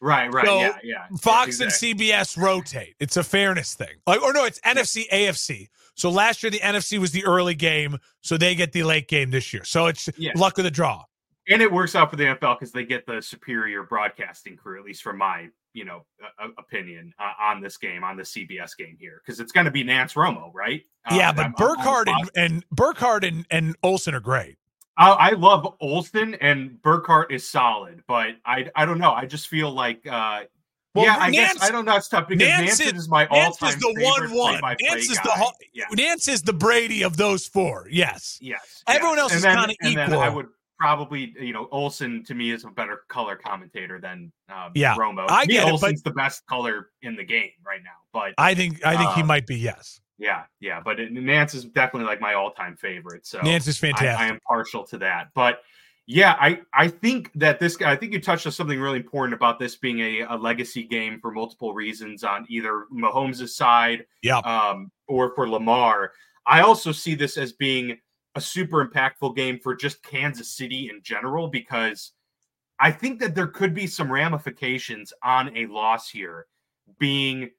right, 0.00 0.32
right, 0.32 0.46
so 0.46 0.60
yeah, 0.60 0.78
yeah. 0.84 1.06
Fox 1.20 1.60
exactly. 1.60 1.90
and 1.90 1.98
CBS 2.00 2.40
rotate. 2.40 2.94
It's 3.00 3.16
a 3.16 3.24
fairness 3.24 3.74
thing. 3.74 3.94
Like, 4.06 4.22
or 4.22 4.32
no, 4.32 4.44
it's 4.44 4.60
NFC. 4.60 5.08
AFC. 5.10 5.68
So 5.94 6.10
last 6.10 6.42
year 6.42 6.50
the 6.50 6.60
NFC 6.60 6.98
was 6.98 7.10
the 7.10 7.24
early 7.24 7.54
game, 7.54 7.98
so 8.20 8.36
they 8.36 8.54
get 8.54 8.72
the 8.72 8.84
late 8.84 9.08
game 9.08 9.30
this 9.30 9.52
year. 9.52 9.64
So 9.64 9.86
it's 9.86 10.08
yeah. 10.16 10.32
luck 10.36 10.58
of 10.58 10.64
the 10.64 10.70
draw. 10.70 11.04
And 11.48 11.60
it 11.60 11.70
works 11.70 11.94
out 11.94 12.10
for 12.10 12.16
the 12.16 12.24
NFL 12.24 12.58
because 12.58 12.72
they 12.72 12.84
get 12.84 13.06
the 13.06 13.20
superior 13.20 13.82
broadcasting 13.82 14.56
crew, 14.56 14.78
at 14.78 14.84
least 14.84 15.02
from 15.02 15.18
my 15.18 15.48
you 15.76 15.84
know 15.84 16.04
uh, 16.42 16.48
opinion 16.58 17.12
uh, 17.18 17.32
on 17.40 17.60
this 17.60 17.76
game 17.76 18.02
on 18.02 18.16
the 18.16 18.22
CBS 18.22 18.76
game 18.76 18.96
here 18.98 19.20
because 19.24 19.38
it's 19.38 19.52
going 19.52 19.66
to 19.66 19.70
be 19.70 19.84
Nantz 19.84 20.14
Romo, 20.14 20.50
right? 20.54 20.82
Yeah, 21.12 21.30
uh, 21.30 21.32
but 21.34 21.56
Burkhardt 21.56 22.08
and, 22.08 22.30
and 22.34 22.64
Burkhardt 22.70 23.22
and, 23.22 23.46
and 23.50 23.76
Olsen 23.82 24.14
are 24.14 24.20
great. 24.20 24.56
I, 24.98 25.10
I, 25.10 25.30
love 25.32 25.76
Olsen 25.80 26.34
and 26.36 26.80
Burkhardt 26.80 27.30
is 27.30 27.46
solid, 27.46 28.02
but 28.08 28.30
I 28.46 28.70
I 28.74 28.86
don't 28.86 28.98
know. 28.98 29.12
I 29.12 29.26
just 29.26 29.48
feel 29.48 29.70
like 29.70 30.04
uh, 30.06 30.44
well, 30.94 31.04
yeah, 31.04 31.16
I 31.18 31.30
guess 31.30 31.62
I 31.62 31.70
don't 31.70 31.84
know. 31.84 31.94
It's 31.94 32.08
tough 32.08 32.26
because 32.26 32.48
Nance, 32.48 32.80
Nantz 32.80 32.96
is 32.96 33.08
my 33.08 33.26
all-time 33.26 33.68
is 33.68 33.76
the 33.76 33.94
one-one. 33.98 34.62
Nantz 34.62 34.96
is 34.96 35.08
the 35.08 35.52
yeah. 35.74 35.84
Nantz 35.92 36.26
is 36.26 36.40
the 36.40 36.54
Brady 36.54 37.02
of 37.02 37.18
those 37.18 37.46
four. 37.46 37.86
Yes, 37.90 38.38
yes. 38.40 38.82
Everyone 38.88 39.18
yes. 39.18 39.22
else 39.22 39.32
and 39.32 39.38
is 39.38 39.44
kind 39.44 39.70
of 39.70 39.76
equal. 40.08 40.20
I 40.20 40.30
would 40.30 40.46
probably 40.78 41.34
you 41.40 41.52
know 41.52 41.68
Olsen 41.70 42.24
to 42.24 42.34
me 42.34 42.50
is 42.50 42.64
a 42.64 42.68
better 42.68 43.02
color 43.08 43.36
commentator 43.36 44.00
than 44.00 44.32
um, 44.48 44.72
yeah 44.74 44.94
Romo. 44.96 45.26
I 45.28 45.46
get 45.46 45.64
Olsen's 45.64 46.02
the 46.02 46.12
best 46.12 46.46
color 46.46 46.90
in 47.02 47.16
the 47.16 47.24
game 47.24 47.50
right 47.66 47.80
now. 47.82 47.90
But 48.12 48.34
I 48.38 48.54
think 48.54 48.84
I 48.84 48.96
think 48.96 49.10
um, 49.10 49.16
he 49.16 49.22
might 49.22 49.46
be 49.46 49.56
yes. 49.56 50.00
Yeah, 50.18 50.44
yeah, 50.60 50.80
but 50.82 50.98
it, 50.98 51.12
Nantz 51.12 51.54
is 51.54 51.66
definitely 51.66 52.08
like 52.08 52.22
my 52.22 52.32
all-time 52.32 52.74
favorite. 52.76 53.26
So 53.26 53.38
Nantz 53.40 53.68
is 53.68 53.76
fantastic. 53.76 54.18
I, 54.18 54.24
I 54.24 54.28
am 54.28 54.40
partial 54.48 54.82
to 54.84 54.98
that, 54.98 55.28
but 55.34 55.60
yeah, 56.06 56.36
I 56.40 56.60
I 56.72 56.88
think 56.88 57.32
that 57.34 57.58
this 57.58 57.76
guy. 57.76 57.90
I 57.90 57.96
think 57.96 58.12
you 58.12 58.20
touched 58.20 58.46
on 58.46 58.52
something 58.52 58.80
really 58.80 58.98
important 58.98 59.34
about 59.34 59.58
this 59.58 59.76
being 59.76 60.00
a, 60.00 60.20
a 60.22 60.36
legacy 60.36 60.84
game 60.84 61.18
for 61.20 61.32
multiple 61.32 61.74
reasons 61.74 62.22
on 62.22 62.46
either 62.48 62.86
Mahomes' 62.94 63.48
side, 63.48 64.06
yeah, 64.22 64.38
um, 64.38 64.90
or 65.08 65.34
for 65.34 65.48
Lamar. 65.48 66.12
I 66.46 66.60
also 66.60 66.92
see 66.92 67.16
this 67.16 67.36
as 67.36 67.52
being 67.52 67.98
a 68.36 68.40
super 68.40 68.86
impactful 68.86 69.34
game 69.34 69.58
for 69.58 69.74
just 69.74 70.02
Kansas 70.02 70.50
City 70.50 70.90
in 70.90 71.00
general 71.02 71.48
because 71.48 72.12
I 72.78 72.92
think 72.92 73.18
that 73.20 73.34
there 73.34 73.46
could 73.46 73.74
be 73.74 73.86
some 73.86 74.12
ramifications 74.12 75.12
on 75.24 75.56
a 75.56 75.66
loss 75.66 76.10
here, 76.10 76.46
being 76.98 77.50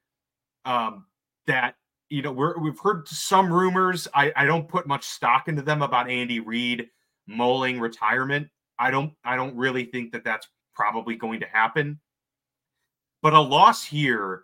um, 0.65 1.05
that 1.47 1.75
you 2.09 2.21
know 2.21 2.31
we're, 2.31 2.59
we've 2.59 2.79
heard 2.79 3.07
some 3.07 3.51
rumors. 3.51 4.07
I, 4.13 4.31
I 4.35 4.45
don't 4.45 4.67
put 4.67 4.87
much 4.87 5.05
stock 5.05 5.47
into 5.47 5.63
them 5.63 5.81
about 5.81 6.09
Andy 6.09 6.39
Reid 6.39 6.87
mulling 7.25 7.79
retirement. 7.79 8.47
I 8.77 8.91
don't 8.91 9.13
I 9.25 9.35
don't 9.35 9.55
really 9.55 9.85
think 9.85 10.11
that 10.11 10.23
that's 10.23 10.47
probably 10.75 11.15
going 11.15 11.39
to 11.39 11.47
happen. 11.47 11.99
But 13.23 13.33
a 13.33 13.41
loss 13.41 13.83
here, 13.83 14.43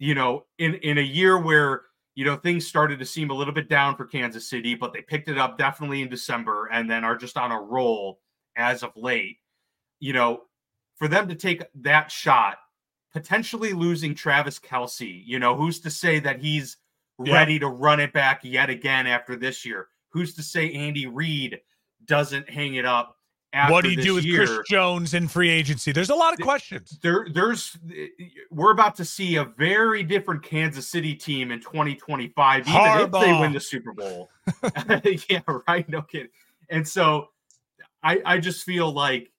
you 0.00 0.16
know, 0.16 0.46
in 0.58 0.74
in 0.74 0.98
a 0.98 1.02
year 1.02 1.38
where 1.38 1.82
you 2.14 2.24
know, 2.24 2.36
things 2.36 2.66
started 2.66 2.98
to 2.98 3.06
seem 3.06 3.30
a 3.30 3.34
little 3.34 3.54
bit 3.54 3.68
down 3.68 3.96
for 3.96 4.04
Kansas 4.04 4.48
City, 4.48 4.74
but 4.74 4.92
they 4.92 5.02
picked 5.02 5.28
it 5.28 5.38
up 5.38 5.56
definitely 5.56 6.02
in 6.02 6.08
December 6.08 6.66
and 6.72 6.90
then 6.90 7.04
are 7.04 7.16
just 7.16 7.36
on 7.36 7.52
a 7.52 7.60
roll 7.60 8.20
as 8.56 8.82
of 8.82 8.90
late. 8.96 9.38
You 10.00 10.12
know, 10.12 10.42
for 10.96 11.08
them 11.08 11.28
to 11.28 11.34
take 11.34 11.62
that 11.82 12.10
shot, 12.10 12.58
potentially 13.12 13.72
losing 13.72 14.14
Travis 14.14 14.58
Kelce, 14.58 15.22
you 15.24 15.38
know, 15.38 15.56
who's 15.56 15.80
to 15.80 15.90
say 15.90 16.18
that 16.20 16.40
he's 16.40 16.76
yeah. 17.24 17.34
ready 17.34 17.58
to 17.58 17.68
run 17.68 18.00
it 18.00 18.12
back 18.12 18.40
yet 18.42 18.70
again 18.70 19.06
after 19.06 19.36
this 19.36 19.64
year? 19.64 19.88
Who's 20.10 20.34
to 20.34 20.42
say 20.42 20.72
Andy 20.72 21.06
Reid 21.06 21.60
doesn't 22.04 22.50
hang 22.50 22.74
it 22.74 22.84
up 22.84 23.16
what 23.68 23.82
do 23.84 23.90
you 23.90 24.00
do 24.00 24.14
with 24.14 24.24
year, 24.24 24.46
Chris 24.46 24.68
Jones 24.68 25.14
in 25.14 25.26
free 25.26 25.50
agency? 25.50 25.92
There's 25.92 26.10
a 26.10 26.14
lot 26.14 26.32
of 26.32 26.40
questions. 26.40 26.98
There, 27.02 27.26
there's 27.32 27.76
we're 28.50 28.70
about 28.70 28.94
to 28.96 29.04
see 29.04 29.36
a 29.36 29.44
very 29.44 30.02
different 30.02 30.42
Kansas 30.42 30.86
City 30.86 31.14
team 31.14 31.50
in 31.50 31.60
2025, 31.60 32.68
even 32.68 32.72
Harbaugh. 32.72 33.04
if 33.04 33.10
they 33.10 33.40
win 33.40 33.52
the 33.52 33.60
Super 33.60 33.92
Bowl. 33.92 34.30
yeah, 35.28 35.40
right. 35.68 35.88
No 35.88 36.02
kidding. 36.02 36.28
And 36.68 36.86
so 36.86 37.30
I, 38.02 38.22
I 38.24 38.38
just 38.38 38.64
feel 38.64 38.92
like 38.92 39.32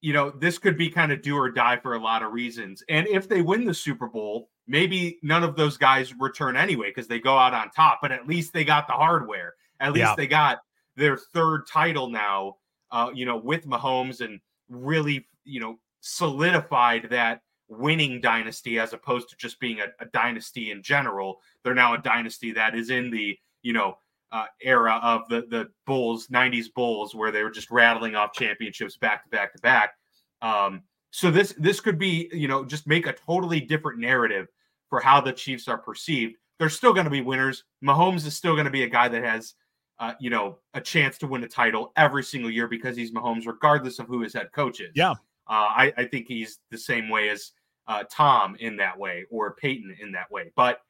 you 0.00 0.12
know 0.12 0.30
this 0.30 0.58
could 0.58 0.78
be 0.78 0.88
kind 0.88 1.10
of 1.10 1.20
do 1.20 1.36
or 1.36 1.50
die 1.50 1.76
for 1.76 1.94
a 1.94 1.98
lot 1.98 2.22
of 2.22 2.32
reasons. 2.32 2.84
And 2.88 3.06
if 3.08 3.28
they 3.28 3.42
win 3.42 3.64
the 3.64 3.74
Super 3.74 4.06
Bowl, 4.06 4.48
maybe 4.68 5.18
none 5.22 5.42
of 5.42 5.56
those 5.56 5.76
guys 5.76 6.14
return 6.20 6.56
anyway 6.56 6.90
because 6.90 7.08
they 7.08 7.18
go 7.18 7.36
out 7.36 7.52
on 7.52 7.70
top. 7.70 7.98
But 8.00 8.12
at 8.12 8.28
least 8.28 8.52
they 8.52 8.64
got 8.64 8.86
the 8.86 8.92
hardware. 8.92 9.54
At 9.80 9.92
least 9.92 10.06
yeah. 10.06 10.14
they 10.16 10.28
got 10.28 10.58
their 10.96 11.16
third 11.16 11.66
title 11.66 12.08
now 12.08 12.58
uh, 12.94 13.10
you 13.12 13.26
know, 13.26 13.36
with 13.36 13.66
Mahomes 13.66 14.20
and 14.20 14.40
really, 14.68 15.26
you 15.44 15.60
know, 15.60 15.78
solidified 16.00 17.08
that 17.10 17.42
winning 17.68 18.20
dynasty 18.20 18.78
as 18.78 18.92
opposed 18.92 19.28
to 19.28 19.36
just 19.36 19.58
being 19.58 19.80
a, 19.80 19.86
a 19.98 20.06
dynasty 20.06 20.70
in 20.70 20.80
general. 20.80 21.40
They're 21.64 21.74
now 21.74 21.94
a 21.94 21.98
dynasty 21.98 22.52
that 22.52 22.76
is 22.76 22.90
in 22.90 23.10
the, 23.10 23.36
you 23.62 23.72
know, 23.72 23.98
uh, 24.30 24.46
era 24.62 25.00
of 25.02 25.28
the 25.28 25.42
the 25.50 25.68
Bulls, 25.86 26.28
90s 26.28 26.66
Bulls, 26.72 27.14
where 27.16 27.32
they 27.32 27.42
were 27.42 27.50
just 27.50 27.70
rattling 27.70 28.14
off 28.14 28.32
championships 28.32 28.96
back 28.96 29.24
to 29.24 29.30
back 29.30 29.52
to 29.54 29.60
back. 29.60 29.94
Um, 30.40 30.82
so 31.10 31.32
this 31.32 31.52
this 31.58 31.80
could 31.80 31.98
be, 31.98 32.30
you 32.32 32.46
know, 32.46 32.64
just 32.64 32.86
make 32.86 33.08
a 33.08 33.12
totally 33.12 33.60
different 33.60 33.98
narrative 33.98 34.46
for 34.88 35.00
how 35.00 35.20
the 35.20 35.32
Chiefs 35.32 35.66
are 35.66 35.78
perceived. 35.78 36.36
They're 36.60 36.68
still 36.68 36.92
going 36.92 37.06
to 37.06 37.10
be 37.10 37.22
winners. 37.22 37.64
Mahomes 37.84 38.24
is 38.24 38.36
still 38.36 38.54
going 38.54 38.66
to 38.66 38.70
be 38.70 38.84
a 38.84 38.88
guy 38.88 39.08
that 39.08 39.24
has 39.24 39.54
uh, 39.98 40.14
you 40.20 40.30
know, 40.30 40.58
a 40.74 40.80
chance 40.80 41.18
to 41.18 41.26
win 41.26 41.44
a 41.44 41.48
title 41.48 41.92
every 41.96 42.22
single 42.22 42.50
year 42.50 42.66
because 42.66 42.96
he's 42.96 43.12
Mahomes, 43.12 43.46
regardless 43.46 43.98
of 43.98 44.06
who 44.06 44.22
his 44.22 44.34
head 44.34 44.50
coach 44.52 44.80
is. 44.80 44.90
Yeah. 44.94 45.12
Uh, 45.46 45.68
I, 45.70 45.92
I, 45.98 46.04
think 46.06 46.26
he's 46.26 46.58
the 46.70 46.78
same 46.78 47.10
way 47.10 47.28
as 47.28 47.52
uh, 47.86 48.04
Tom 48.10 48.56
in 48.60 48.76
that 48.78 48.98
way 48.98 49.24
or 49.30 49.54
Peyton 49.54 49.94
in 50.00 50.10
that 50.12 50.30
way. 50.30 50.50
But 50.56 50.80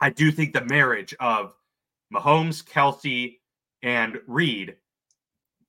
I 0.00 0.10
do 0.10 0.32
think 0.32 0.52
the 0.52 0.64
marriage 0.64 1.14
of 1.20 1.54
Mahomes, 2.12 2.64
Kelce, 2.64 3.38
and 3.82 4.18
Reid 4.26 4.76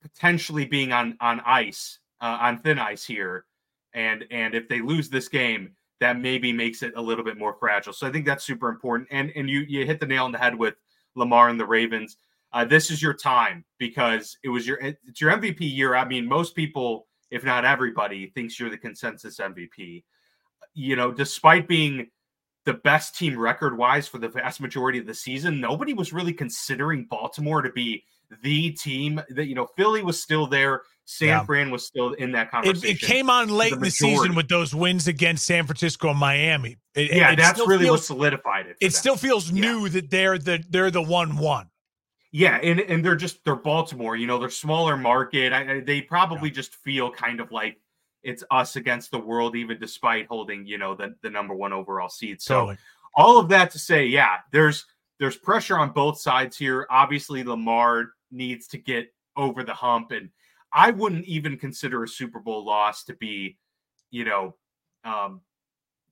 potentially 0.02 0.66
being 0.66 0.92
on 0.92 1.18
on 1.20 1.42
ice, 1.46 2.00
uh, 2.22 2.38
on 2.42 2.60
thin 2.60 2.80
ice 2.80 3.06
here, 3.06 3.46
and 3.94 4.26
and 4.32 4.54
if 4.54 4.68
they 4.68 4.82
lose 4.82 5.10
this 5.10 5.28
game, 5.28 5.72
that 6.00 6.20
maybe 6.20 6.52
makes 6.52 6.84
it 6.84 6.94
a 6.96 7.02
little 7.02 7.24
bit 7.24 7.38
more 7.38 7.56
fragile. 7.60 7.94
So 7.94 8.08
I 8.08 8.12
think 8.12 8.26
that's 8.26 8.44
super 8.44 8.70
important. 8.70 9.08
And 9.12 9.32
and 9.36 9.50
you 9.50 9.62
you 9.68 9.86
hit 9.86 10.00
the 10.00 10.06
nail 10.06 10.26
on 10.26 10.32
the 10.32 10.38
head 10.38 10.56
with 10.56 10.76
Lamar 11.16 11.50
and 11.50 11.60
the 11.60 11.66
Ravens. 11.66 12.18
Uh, 12.56 12.64
this 12.64 12.90
is 12.90 13.02
your 13.02 13.14
time 13.14 13.66
because 13.80 14.38
it 14.42 14.48
was 14.48 14.66
your 14.66 14.80
it's 14.82 15.20
your 15.20 15.30
MVP 15.34 15.58
year. 15.60 15.94
I 15.94 16.06
mean, 16.06 16.26
most 16.26 16.56
people, 16.56 17.06
if 17.30 17.44
not 17.44 17.66
everybody, 17.66 18.28
thinks 18.28 18.58
you're 18.58 18.70
the 18.70 18.78
consensus 18.78 19.40
MVP. 19.40 20.06
you 20.74 20.96
know, 20.96 21.12
despite 21.12 21.68
being 21.68 22.08
the 22.64 22.74
best 22.74 23.18
team 23.18 23.38
record 23.38 23.78
wise 23.78 24.08
for 24.08 24.20
the 24.20 24.30
vast 24.30 24.62
majority 24.62 25.00
of 25.00 25.06
the 25.06 25.14
season, 25.14 25.60
nobody 25.60 25.94
was 25.94 26.14
really 26.14 26.32
considering 26.32 27.06
Baltimore 27.10 27.62
to 27.62 27.72
be 27.72 28.06
the 28.42 28.72
team 28.72 29.22
that, 29.30 29.48
you 29.48 29.56
know, 29.56 29.68
Philly 29.78 30.02
was 30.02 30.22
still 30.22 30.48
there. 30.48 30.84
San 31.04 31.28
yeah. 31.28 31.44
Fran 31.44 31.70
was 31.72 31.86
still 31.86 32.14
in 32.14 32.32
that 32.32 32.50
conversation. 32.50 32.90
It, 32.90 33.04
it 33.04 33.06
came 33.06 33.30
on 33.30 33.50
late 33.50 33.72
the 33.72 33.76
in 33.76 33.82
the 33.82 33.92
season 33.92 34.34
with 34.34 34.48
those 34.48 34.74
wins 34.74 35.08
against 35.08 35.46
San 35.46 35.66
Francisco 35.66 36.10
and 36.10 36.20
Miami. 36.20 36.78
It, 36.96 37.16
yeah, 37.16 37.34
it 37.34 37.36
that's 37.36 37.60
really 37.60 37.86
feels, 37.86 38.00
what 38.00 38.06
solidified 38.06 38.66
it. 38.66 38.78
It 38.80 38.86
them. 38.86 38.92
still 38.92 39.16
feels 39.18 39.52
yeah. 39.52 39.62
new 39.62 39.90
that 39.90 40.10
they're 40.10 40.40
the 40.40 40.64
they're 40.70 40.90
the 40.90 41.04
one 41.04 41.38
one. 41.38 41.70
Yeah, 42.38 42.60
and 42.62 42.82
and 42.82 43.04
they're 43.04 43.16
just 43.16 43.46
they're 43.46 43.56
Baltimore. 43.56 44.18
You 44.18 44.28
know, 44.28 44.38
they're 44.38 44.50
smaller 44.50 44.98
market. 44.98 45.54
I, 45.54 45.80
they 45.80 46.02
probably 46.02 46.50
yeah. 46.50 46.56
just 46.56 46.76
feel 46.76 47.10
kind 47.10 47.40
of 47.40 47.50
like 47.50 47.80
it's 48.24 48.44
us 48.52 48.76
against 48.76 49.12
the 49.12 49.20
world, 49.20 49.56
even 49.56 49.80
despite 49.80 50.28
holding 50.28 50.68
you 50.68 50.78
know 50.78 50.96
the 50.96 51.16
the 51.22 51.30
number 51.30 51.56
one 51.56 51.72
overall 51.72 52.10
seed. 52.10 52.42
So 52.42 52.56
totally. 52.56 52.78
all 53.16 53.40
of 53.40 53.48
that 53.48 53.72
to 53.72 53.80
say, 53.80 54.08
yeah, 54.08 54.40
there's 54.52 54.86
there's 55.18 55.38
pressure 55.38 55.78
on 55.78 55.92
both 55.92 56.20
sides 56.20 56.58
here. 56.58 56.86
Obviously, 56.90 57.42
Lamar 57.46 58.08
needs 58.32 58.68
to 58.68 58.80
get 58.80 59.14
over 59.38 59.64
the 59.64 59.74
hump, 59.74 60.12
and 60.12 60.30
I 60.74 60.92
wouldn't 60.92 61.24
even 61.28 61.58
consider 61.58 62.04
a 62.04 62.08
Super 62.10 62.42
Bowl 62.42 62.66
loss 62.66 63.06
to 63.06 63.14
be, 63.14 63.58
you 64.12 64.26
know, 64.26 64.58
um, 65.06 65.40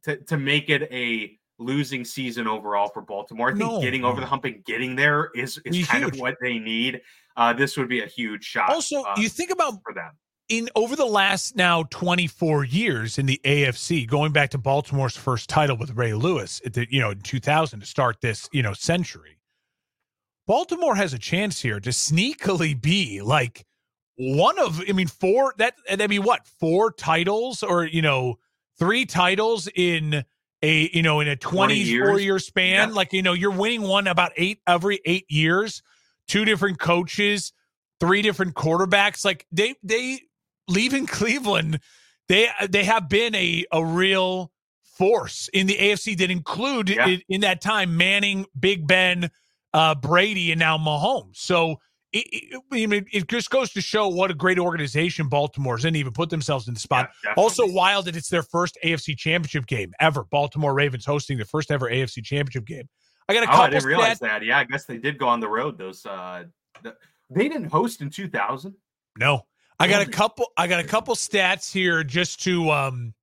to 0.04 0.16
to 0.16 0.38
make 0.38 0.70
it 0.70 0.84
a 0.84 1.38
losing 1.60 2.04
season 2.04 2.48
overall 2.48 2.90
for 2.90 3.02
Baltimore. 3.02 3.50
I 3.50 3.52
think 3.52 3.60
no, 3.70 3.82
getting 3.82 4.04
over 4.04 4.20
the 4.20 4.28
hump 4.28 4.46
and 4.46 4.64
getting 4.66 4.96
there 4.96 5.30
is 5.36 5.60
is 5.66 5.88
kind 5.88 6.04
huge. 6.04 6.16
of 6.16 6.20
what 6.20 6.36
they 6.42 6.60
need. 6.60 7.02
Uh, 7.36 7.54
this 7.54 7.78
would 7.78 7.90
be 7.90 8.02
a 8.02 8.08
huge 8.08 8.44
shot. 8.44 8.70
Also, 8.70 9.02
uh, 9.04 9.16
you 9.18 9.30
think 9.30 9.52
about 9.52 9.82
for 9.84 9.94
them 9.94 10.12
in 10.50 10.70
over 10.76 10.96
the 10.96 11.06
last 11.06 11.56
now 11.56 11.84
24 11.90 12.64
years 12.66 13.18
in 13.18 13.26
the 13.26 13.40
AFC, 13.44 14.08
going 14.08 14.32
back 14.32 14.50
to 14.52 14.58
Baltimore's 14.58 15.16
first 15.16 15.50
title 15.50 15.78
with 15.78 15.96
Ray 15.96 16.14
Lewis, 16.14 16.62
at 16.66 16.74
the, 16.74 16.88
you 16.90 17.00
know, 17.00 17.12
in 17.12 17.22
2000 17.22 17.80
to 17.80 17.86
start 17.86 18.22
this, 18.22 18.50
you 18.52 18.62
know, 18.62 18.74
century. 18.74 19.40
Baltimore 20.46 20.96
has 20.96 21.14
a 21.14 21.20
chance 21.20 21.62
here 21.62 21.80
to 21.80 21.90
sneakily 21.92 22.80
be 22.80 23.22
like 23.22 23.66
one 24.18 24.60
of, 24.60 24.82
I 24.88 24.92
mean, 24.92 25.08
four 25.08 25.54
that, 25.58 25.76
I 25.90 26.08
mean, 26.08 26.24
what, 26.24 26.46
four 26.46 26.92
titles 26.92 27.64
or, 27.64 27.86
you 27.86 28.02
know, 28.02 28.38
three 28.78 29.06
titles 29.06 29.70
in 29.76 30.26
a, 30.64 30.90
you 30.94 31.04
know, 31.04 31.20
in 31.20 31.28
a 31.28 31.36
24 31.36 32.20
year 32.20 32.40
span. 32.40 32.90
Yeah. 32.90 32.96
Like, 32.96 33.14
you 33.14 33.22
know, 33.22 33.34
you're 33.34 33.52
winning 33.52 33.84
one 33.84 34.08
about 34.08 34.32
eight 34.38 34.60
every 34.66 35.00
eight 35.06 35.26
years, 35.30 35.84
two 36.28 36.46
different 36.46 36.80
coaches, 36.80 37.54
three 38.00 38.24
different 38.24 38.56
quarterbacks. 38.56 39.24
Like, 39.24 39.46
they, 39.52 39.76
they, 39.84 40.22
leaving 40.68 41.06
Cleveland, 41.08 41.80
they 42.30 42.48
they 42.70 42.84
have 42.84 43.10
been 43.10 43.36
a 43.36 43.66
a 43.72 43.84
real 43.84 44.52
force 44.84 45.50
in 45.54 45.68
the 45.68 45.76
AFC 45.76 46.18
that 46.18 46.32
include 46.32 46.90
yeah. 46.90 47.08
in, 47.08 47.22
in, 47.28 47.42
that 47.42 47.62
time 47.62 47.98
Manning, 47.98 48.46
Big 48.58 48.88
Ben, 48.88 49.30
uh, 49.74 49.96
Brady, 49.96 50.52
and 50.52 50.60
now 50.60 50.78
Mahomes. 50.78 51.38
So 51.38 51.80
it, 52.14 52.28
it, 52.32 52.62
I 52.72 52.86
mean, 52.86 53.08
it 53.12 53.28
just 53.28 53.50
goes 53.50 53.72
to 53.74 53.82
show 53.82 54.08
what 54.08 54.30
a 54.30 54.36
great 54.36 54.60
organization 54.60 55.28
Baltimore's 55.28 55.84
in, 55.84 55.96
even 55.96 56.14
put 56.14 56.30
themselves 56.30 56.68
in 56.68 56.76
the 56.76 56.80
spot. 56.80 57.10
Yeah, 57.26 57.34
also, 57.36 57.68
wild 57.68 58.06
that 58.06 58.16
it's 58.16 58.30
their 58.30 58.44
first 58.44 58.78
AFC 58.84 59.18
championship 59.18 59.66
game 59.66 59.94
ever. 60.00 60.24
Baltimore 60.26 60.74
Ravens 60.74 61.06
hosting 61.06 61.40
the 61.40 61.46
first 61.46 61.72
ever 61.72 61.90
AFC 61.90 62.24
championship 62.24 62.66
game. 62.66 62.88
I 63.28 63.34
got 63.34 63.44
a 63.44 63.46
couple. 63.48 63.62
Oh, 63.62 63.64
I 63.64 63.70
didn't 63.72 63.86
realize 63.86 64.20
that. 64.20 64.46
Yeah, 64.46 64.60
I 64.60 64.64
guess 64.64 64.86
they 64.86 64.98
did 64.98 65.18
go 65.18 65.28
on 65.28 65.40
the 65.40 65.50
road. 65.50 65.78
Those 65.78 66.06
uh, 66.06 66.44
the, 66.84 66.96
they 67.30 67.50
didn't 67.50 67.72
host 67.72 68.02
in 68.02 68.10
2000. 68.10 68.76
No, 69.18 69.46
I 69.80 69.88
got 69.88 70.06
a 70.06 70.10
couple. 70.10 70.52
I 70.56 70.68
got 70.68 70.82
a 70.82 70.88
couple 70.88 71.16
stats 71.16 71.72
here 71.72 72.04
just 72.04 72.44
to. 72.44 72.70
Um, 72.70 73.14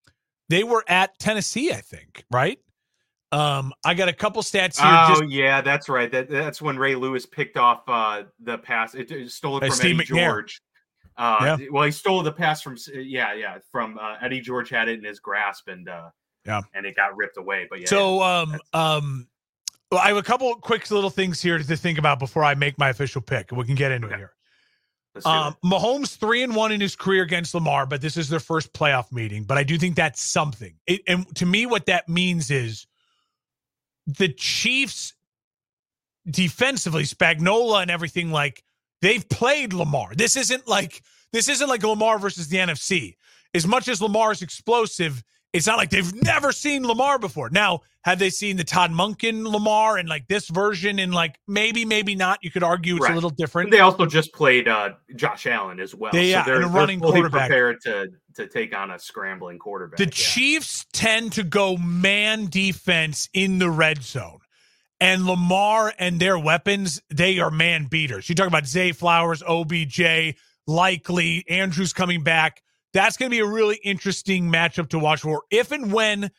they 0.48 0.64
were 0.64 0.84
at 0.88 1.16
Tennessee, 1.20 1.72
I 1.72 1.80
think, 1.80 2.24
right? 2.30 2.58
Um, 3.32 3.72
I 3.84 3.94
got 3.94 4.08
a 4.08 4.12
couple 4.12 4.42
stats 4.42 4.80
here. 4.80 4.90
Oh 4.90 5.20
just, 5.20 5.30
yeah, 5.30 5.60
that's 5.60 5.88
right. 5.88 6.10
That 6.10 6.28
that's 6.28 6.60
when 6.60 6.76
Ray 6.76 6.96
Lewis 6.96 7.26
picked 7.26 7.56
off 7.56 7.82
uh, 7.86 8.24
the 8.42 8.58
pass. 8.58 8.94
It, 8.94 9.10
it 9.12 9.30
stole 9.30 9.58
it 9.58 9.60
from 9.60 9.70
Steve 9.70 10.00
Eddie 10.00 10.12
McNair. 10.12 10.26
George. 10.26 10.62
Uh, 11.16 11.56
yeah. 11.60 11.66
Well, 11.70 11.84
he 11.84 11.92
stole 11.92 12.22
the 12.22 12.32
pass 12.32 12.62
from 12.62 12.76
yeah, 12.92 13.34
yeah, 13.34 13.58
from 13.70 13.98
uh, 13.98 14.16
Eddie 14.20 14.40
George 14.40 14.70
had 14.70 14.88
it 14.88 14.98
in 14.98 15.04
his 15.04 15.20
grasp 15.20 15.68
and 15.68 15.88
uh, 15.88 16.08
yeah, 16.44 16.62
and 16.74 16.86
it 16.86 16.96
got 16.96 17.16
ripped 17.16 17.36
away. 17.36 17.66
But 17.70 17.80
yeah. 17.80 17.86
So 17.86 18.22
um 18.22 18.58
um, 18.72 19.28
well, 19.92 20.00
I 20.00 20.08
have 20.08 20.16
a 20.16 20.22
couple 20.22 20.54
quick 20.56 20.90
little 20.90 21.10
things 21.10 21.40
here 21.40 21.58
to 21.58 21.76
think 21.76 21.98
about 21.98 22.18
before 22.18 22.42
I 22.42 22.54
make 22.54 22.78
my 22.78 22.88
official 22.88 23.20
pick, 23.20 23.52
we 23.52 23.64
can 23.64 23.74
get 23.74 23.92
into 23.92 24.06
okay. 24.06 24.16
it 24.16 24.18
here. 24.18 24.32
Um, 25.24 25.56
Mahomes 25.64 26.16
three 26.16 26.42
and 26.42 26.54
one 26.54 26.72
in 26.72 26.80
his 26.80 26.96
career 26.96 27.22
against 27.22 27.54
Lamar, 27.54 27.84
but 27.84 28.00
this 28.00 28.16
is 28.16 28.28
their 28.28 28.40
first 28.40 28.72
playoff 28.72 29.12
meeting. 29.12 29.44
But 29.44 29.58
I 29.58 29.64
do 29.64 29.76
think 29.76 29.96
that's 29.96 30.22
something. 30.22 30.74
It, 30.86 31.02
and 31.06 31.32
to 31.36 31.46
me, 31.46 31.66
what 31.66 31.86
that 31.86 32.08
means 32.08 32.50
is 32.50 32.86
the 34.06 34.28
Chiefs 34.28 35.14
defensively, 36.28 37.04
Spagnuolo 37.04 37.82
and 37.82 37.90
everything 37.90 38.30
like 38.30 38.62
they've 39.02 39.28
played 39.28 39.72
Lamar. 39.72 40.14
This 40.14 40.36
isn't 40.36 40.68
like 40.68 41.02
this 41.32 41.48
isn't 41.48 41.68
like 41.68 41.82
Lamar 41.82 42.18
versus 42.18 42.48
the 42.48 42.58
NFC. 42.58 43.16
As 43.54 43.66
much 43.66 43.88
as 43.88 44.00
Lamar 44.00 44.32
is 44.32 44.42
explosive, 44.42 45.22
it's 45.52 45.66
not 45.66 45.78
like 45.78 45.90
they've 45.90 46.14
never 46.22 46.52
seen 46.52 46.86
Lamar 46.86 47.18
before. 47.18 47.50
Now, 47.50 47.80
have 48.02 48.18
they 48.18 48.30
seen 48.30 48.56
the 48.56 48.64
Todd 48.64 48.92
Monken 48.92 49.44
Lamar 49.44 49.98
and 49.98 50.08
like 50.08 50.28
this 50.28 50.48
version? 50.48 50.98
And 50.98 51.12
like 51.12 51.38
maybe, 51.48 51.84
maybe 51.84 52.14
not. 52.14 52.38
You 52.42 52.50
could 52.50 52.62
argue 52.62 52.96
it's 52.96 53.04
right. 53.04 53.12
a 53.12 53.14
little 53.14 53.30
different. 53.30 53.70
They 53.70 53.80
also 53.80 54.06
just 54.06 54.32
played 54.32 54.68
uh, 54.68 54.90
Josh 55.16 55.46
Allen 55.46 55.80
as 55.80 55.94
well. 55.94 56.12
They, 56.12 56.30
yeah, 56.30 56.44
so 56.44 56.50
they're, 56.50 56.62
and 56.62 56.66
a 56.66 56.68
running 56.68 57.00
they're 57.00 57.10
quarterback. 57.10 57.48
prepared 57.48 57.80
to 57.82 58.08
to 58.36 58.46
take 58.46 58.76
on 58.76 58.92
a 58.92 58.98
scrambling 58.98 59.58
quarterback. 59.58 59.98
The 59.98 60.04
yeah. 60.04 60.10
Chiefs 60.10 60.86
tend 60.92 61.32
to 61.32 61.42
go 61.42 61.76
man 61.76 62.46
defense 62.46 63.28
in 63.34 63.58
the 63.58 63.70
red 63.70 64.02
zone. 64.02 64.38
And 65.02 65.24
Lamar 65.24 65.94
and 65.98 66.20
their 66.20 66.38
weapons, 66.38 67.00
they 67.08 67.38
are 67.38 67.50
man 67.50 67.86
beaters. 67.86 68.28
You 68.28 68.34
talk 68.34 68.46
about 68.46 68.66
Zay 68.66 68.92
Flowers, 68.92 69.42
OBJ, 69.42 70.36
likely 70.66 71.44
Andrews 71.48 71.92
coming 71.94 72.22
back 72.22 72.62
that's 72.92 73.16
going 73.16 73.30
to 73.30 73.34
be 73.34 73.40
a 73.40 73.46
really 73.46 73.78
interesting 73.82 74.50
matchup 74.50 74.90
to 74.90 74.98
watch 74.98 75.20
for. 75.20 75.42
If 75.50 75.72
and 75.72 75.92
when, 75.92 76.30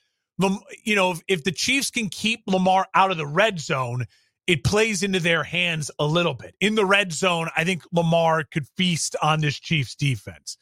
you 0.83 0.95
know, 0.95 1.11
if, 1.11 1.21
if 1.27 1.43
the 1.43 1.51
Chiefs 1.51 1.91
can 1.91 2.09
keep 2.09 2.43
Lamar 2.47 2.87
out 2.93 3.11
of 3.11 3.17
the 3.17 3.27
red 3.27 3.59
zone, 3.59 4.05
it 4.47 4.63
plays 4.63 5.03
into 5.03 5.19
their 5.19 5.43
hands 5.43 5.91
a 5.99 6.05
little 6.05 6.33
bit. 6.33 6.55
In 6.59 6.75
the 6.75 6.85
red 6.85 7.13
zone, 7.13 7.49
I 7.55 7.63
think 7.63 7.83
Lamar 7.91 8.43
could 8.43 8.67
feast 8.75 9.15
on 9.21 9.39
this 9.39 9.59
Chiefs 9.59 9.95
defense. 9.95 10.57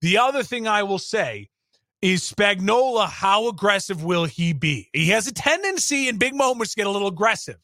The 0.00 0.18
other 0.18 0.42
thing 0.42 0.66
I 0.66 0.82
will 0.82 0.98
say 0.98 1.48
is 2.02 2.28
Spagnuolo 2.28 3.06
how 3.06 3.48
aggressive 3.48 4.02
will 4.02 4.24
he 4.24 4.52
be? 4.52 4.90
He 4.92 5.10
has 5.10 5.28
a 5.28 5.32
tendency 5.32 6.08
in 6.08 6.18
big 6.18 6.34
moments 6.34 6.72
to 6.72 6.76
get 6.76 6.88
a 6.88 6.90
little 6.90 7.08
aggressive. 7.08 7.58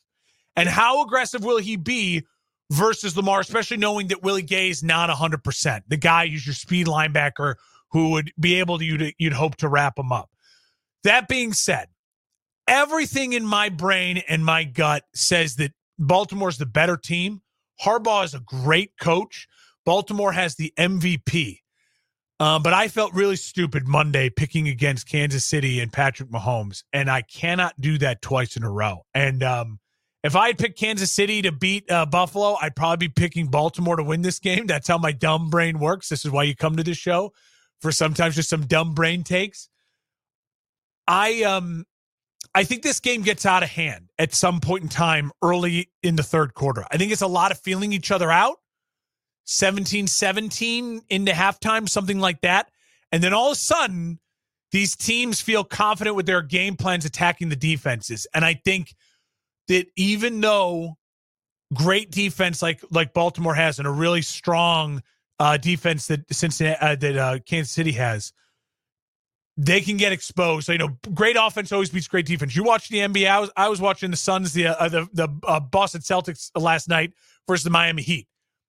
And 0.54 0.68
how 0.68 1.02
aggressive 1.02 1.44
will 1.44 1.58
he 1.58 1.76
be 1.76 2.24
versus 2.70 3.16
Lamar, 3.16 3.40
especially 3.40 3.76
knowing 3.76 4.08
that 4.08 4.22
Willie 4.22 4.42
Gay 4.42 4.68
is 4.68 4.82
not 4.82 5.10
100%. 5.10 5.82
The 5.88 5.96
guy 5.96 6.26
who's 6.28 6.46
your 6.46 6.54
speed 6.54 6.86
linebacker 6.86 7.54
who 7.90 8.10
would 8.10 8.32
be 8.38 8.56
able 8.56 8.78
to, 8.78 8.84
you'd, 8.84 9.14
you'd 9.18 9.32
hope 9.32 9.56
to 9.56 9.68
wrap 9.68 9.98
him 9.98 10.12
up. 10.12 10.30
That 11.04 11.28
being 11.28 11.52
said, 11.52 11.88
everything 12.66 13.32
in 13.32 13.46
my 13.46 13.68
brain 13.68 14.22
and 14.28 14.44
my 14.44 14.64
gut 14.64 15.04
says 15.14 15.56
that 15.56 15.72
Baltimore's 15.98 16.58
the 16.58 16.66
better 16.66 16.96
team. 16.96 17.40
Harbaugh 17.82 18.24
is 18.24 18.34
a 18.34 18.40
great 18.40 18.92
coach. 19.00 19.46
Baltimore 19.86 20.32
has 20.32 20.56
the 20.56 20.72
MVP. 20.78 21.60
Uh, 22.40 22.58
but 22.58 22.72
I 22.72 22.86
felt 22.88 23.12
really 23.14 23.36
stupid 23.36 23.88
Monday 23.88 24.30
picking 24.30 24.68
against 24.68 25.08
Kansas 25.08 25.44
City 25.44 25.80
and 25.80 25.92
Patrick 25.92 26.30
Mahomes, 26.30 26.84
and 26.92 27.10
I 27.10 27.22
cannot 27.22 27.74
do 27.80 27.98
that 27.98 28.22
twice 28.22 28.56
in 28.56 28.62
a 28.62 28.70
row. 28.70 29.04
And 29.12 29.42
um, 29.42 29.80
if 30.24 30.34
I 30.34 30.48
had 30.48 30.58
picked 30.58 30.78
Kansas 30.78 31.12
City 31.12 31.42
to 31.42 31.52
beat 31.52 31.90
uh, 31.90 32.04
Buffalo, 32.06 32.56
I'd 32.60 32.74
probably 32.74 33.08
be 33.08 33.12
picking 33.12 33.46
Baltimore 33.46 33.96
to 33.96 34.02
win 34.02 34.22
this 34.22 34.38
game. 34.40 34.66
That's 34.66 34.88
how 34.88 34.98
my 34.98 35.12
dumb 35.12 35.48
brain 35.48 35.78
works. 35.78 36.08
This 36.08 36.24
is 36.24 36.30
why 36.30 36.42
you 36.42 36.56
come 36.56 36.76
to 36.76 36.82
this 36.82 36.98
show 36.98 37.32
for 37.80 37.92
sometimes 37.92 38.34
just 38.34 38.48
some 38.48 38.66
dumb 38.66 38.94
brain 38.94 39.22
takes. 39.22 39.68
I 41.06 41.44
um 41.44 41.86
I 42.54 42.64
think 42.64 42.82
this 42.82 42.98
game 42.98 43.22
gets 43.22 43.46
out 43.46 43.62
of 43.62 43.68
hand 43.68 44.10
at 44.18 44.34
some 44.34 44.60
point 44.60 44.82
in 44.82 44.88
time 44.88 45.30
early 45.42 45.90
in 46.02 46.16
the 46.16 46.22
third 46.22 46.54
quarter. 46.54 46.84
I 46.90 46.96
think 46.96 47.12
it's 47.12 47.22
a 47.22 47.26
lot 47.26 47.52
of 47.52 47.60
feeling 47.60 47.92
each 47.92 48.10
other 48.10 48.32
out. 48.32 48.56
17-17 49.46 51.00
into 51.08 51.32
halftime, 51.32 51.88
something 51.88 52.18
like 52.18 52.40
that. 52.42 52.70
And 53.12 53.22
then 53.22 53.32
all 53.32 53.46
of 53.48 53.52
a 53.52 53.56
sudden, 53.60 54.18
these 54.72 54.94
teams 54.94 55.40
feel 55.40 55.64
confident 55.64 56.16
with 56.16 56.26
their 56.26 56.42
game 56.42 56.76
plans 56.76 57.06
attacking 57.06 57.48
the 57.48 57.56
defenses. 57.56 58.26
And 58.34 58.44
I 58.44 58.54
think– 58.64 58.94
that 59.68 59.86
even 59.96 60.40
though 60.40 60.96
great 61.74 62.10
defense 62.10 62.62
like 62.62 62.82
like 62.90 63.12
Baltimore 63.12 63.54
has 63.54 63.78
and 63.78 63.86
a 63.86 63.90
really 63.90 64.22
strong 64.22 65.02
uh, 65.38 65.56
defense 65.56 66.06
that 66.08 66.32
Cincinnati 66.34 66.78
uh, 66.80 66.96
that 66.96 67.16
uh, 67.16 67.38
Kansas 67.46 67.72
City 67.72 67.92
has, 67.92 68.32
they 69.56 69.80
can 69.80 69.96
get 69.96 70.12
exposed. 70.12 70.66
So 70.66 70.72
you 70.72 70.78
know, 70.78 70.98
great 71.14 71.36
offense 71.38 71.72
always 71.72 71.90
beats 71.90 72.08
great 72.08 72.26
defense. 72.26 72.56
You 72.56 72.64
watch 72.64 72.88
the 72.88 72.98
NBA. 72.98 73.28
I 73.28 73.38
was 73.38 73.50
I 73.56 73.68
was 73.68 73.80
watching 73.80 74.10
the 74.10 74.16
Suns, 74.16 74.52
the 74.52 74.66
uh, 74.66 74.88
the 74.88 75.08
the 75.12 75.28
uh, 75.46 75.60
Boston 75.60 76.00
Celtics 76.00 76.50
last 76.54 76.88
night 76.88 77.12
versus 77.46 77.64
the 77.64 77.70
Miami 77.70 78.02
Heat. 78.02 78.26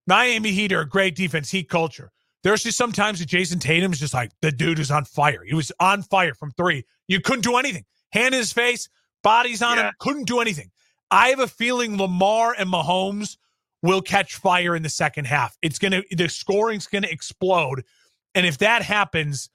Miami 0.07 0.51
Heat 0.51 0.71
are 0.71 0.81
a 0.81 0.89
great 0.89 1.15
defense, 1.15 1.51
Heat 1.51 1.69
culture. 1.69 2.11
There's 2.41 2.63
just 2.63 2.77
sometimes 2.77 3.19
that 3.19 3.27
Jayson 3.27 3.59
Tatum's 3.59 3.99
just 3.99 4.13
like 4.13 4.31
the 4.41 4.51
dude 4.51 4.79
is 4.79 4.91
on 4.91 5.05
fire. 5.05 5.43
He 5.43 5.53
was 5.53 5.71
on 5.79 6.03
fire 6.03 6.33
from 6.33 6.51
three. 6.51 6.85
You 7.07 7.19
couldn't 7.19 7.43
do 7.43 7.57
anything. 7.57 7.85
Hand 8.11 8.33
in 8.33 8.39
his 8.39 8.53
face, 8.53 8.89
bodies 9.23 9.61
on 9.61 9.77
yeah. 9.77 9.89
him, 9.89 9.93
couldn't 9.99 10.25
do 10.25 10.39
anything. 10.39 10.71
I 11.11 11.29
have 11.29 11.39
a 11.39 11.47
feeling 11.47 11.97
Lamar 11.97 12.55
and 12.57 12.71
Mahomes 12.71 13.37
will 13.81 14.01
catch 14.01 14.35
fire 14.35 14.75
in 14.75 14.83
the 14.83 14.89
second 14.89 15.25
half. 15.25 15.57
It's 15.61 15.79
gonna 15.79 16.03
the 16.11 16.29
scoring's 16.29 16.87
gonna 16.87 17.07
explode. 17.09 17.83
And 18.35 18.45
if 18.45 18.57
that 18.59 18.81
happens, 18.83 19.49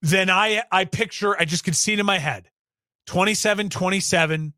then 0.00 0.30
I 0.30 0.62
I 0.70 0.84
picture 0.84 1.38
I 1.38 1.44
just 1.44 1.64
can 1.64 1.74
see 1.74 1.92
it 1.92 2.00
in 2.00 2.06
my 2.06 2.18
head. 2.18 2.48
27-27, 3.08 4.52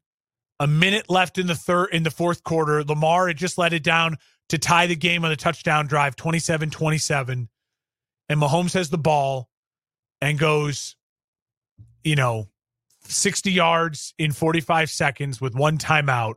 a 0.60 0.66
minute 0.66 1.08
left 1.08 1.38
in 1.38 1.46
the 1.46 1.54
third 1.54 1.88
in 1.92 2.02
the 2.02 2.10
fourth 2.10 2.44
quarter. 2.44 2.84
Lamar 2.84 3.28
had 3.28 3.36
just 3.36 3.58
let 3.58 3.72
it 3.72 3.82
down 3.82 4.16
to 4.50 4.58
tie 4.58 4.86
the 4.86 4.96
game 4.96 5.24
on 5.24 5.30
the 5.30 5.36
touchdown 5.36 5.86
drive, 5.86 6.16
27-27. 6.16 7.48
And 8.28 8.40
Mahomes 8.40 8.74
has 8.74 8.90
the 8.90 8.98
ball 8.98 9.48
and 10.20 10.38
goes, 10.38 10.96
you 12.02 12.16
know, 12.16 12.48
60 13.06 13.52
yards 13.52 14.14
in 14.18 14.32
45 14.32 14.90
seconds 14.90 15.40
with 15.40 15.54
one 15.54 15.78
timeout. 15.78 16.34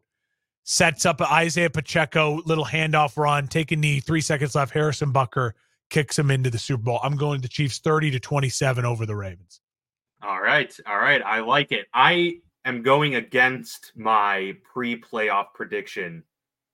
Sets 0.63 1.05
up 1.05 1.21
Isaiah 1.21 1.69
Pacheco, 1.69 2.41
little 2.45 2.65
handoff 2.65 3.15
run, 3.15 3.47
take 3.47 3.71
a 3.71 3.75
knee, 3.75 4.01
three 4.01 4.19
seconds 4.19 4.53
left. 4.53 4.73
Harrison 4.73 5.13
Butker 5.13 5.53
kicks 5.89 6.19
him 6.19 6.29
into 6.29 6.49
the 6.49 6.57
Super 6.57 6.83
Bowl. 6.83 6.99
I'm 7.01 7.15
going 7.15 7.39
the 7.39 7.47
Chiefs 7.47 7.79
30 7.79 8.11
to 8.11 8.19
27 8.19 8.83
over 8.83 9.05
the 9.05 9.15
Ravens. 9.15 9.61
All 10.21 10.41
right. 10.41 10.75
All 10.85 10.97
right. 10.97 11.21
I 11.21 11.39
like 11.39 11.71
it. 11.71 11.85
I 11.93 12.39
am 12.65 12.81
going 12.81 13.15
against 13.15 13.93
my 13.95 14.57
pre-playoff 14.73 15.53
prediction 15.53 16.23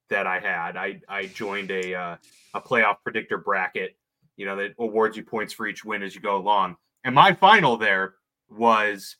that 0.09 0.27
I 0.27 0.39
had. 0.39 0.77
I 0.77 1.01
I 1.07 1.25
joined 1.27 1.71
a 1.71 1.93
uh, 1.93 2.17
a 2.53 2.61
playoff 2.61 2.97
predictor 3.03 3.37
bracket, 3.37 3.95
you 4.37 4.45
know, 4.45 4.55
that 4.55 4.73
awards 4.79 5.17
you 5.17 5.23
points 5.23 5.53
for 5.53 5.67
each 5.67 5.83
win 5.83 6.03
as 6.03 6.15
you 6.15 6.21
go 6.21 6.37
along. 6.37 6.77
And 7.03 7.13
my 7.13 7.33
final 7.33 7.77
there 7.77 8.15
was 8.49 9.17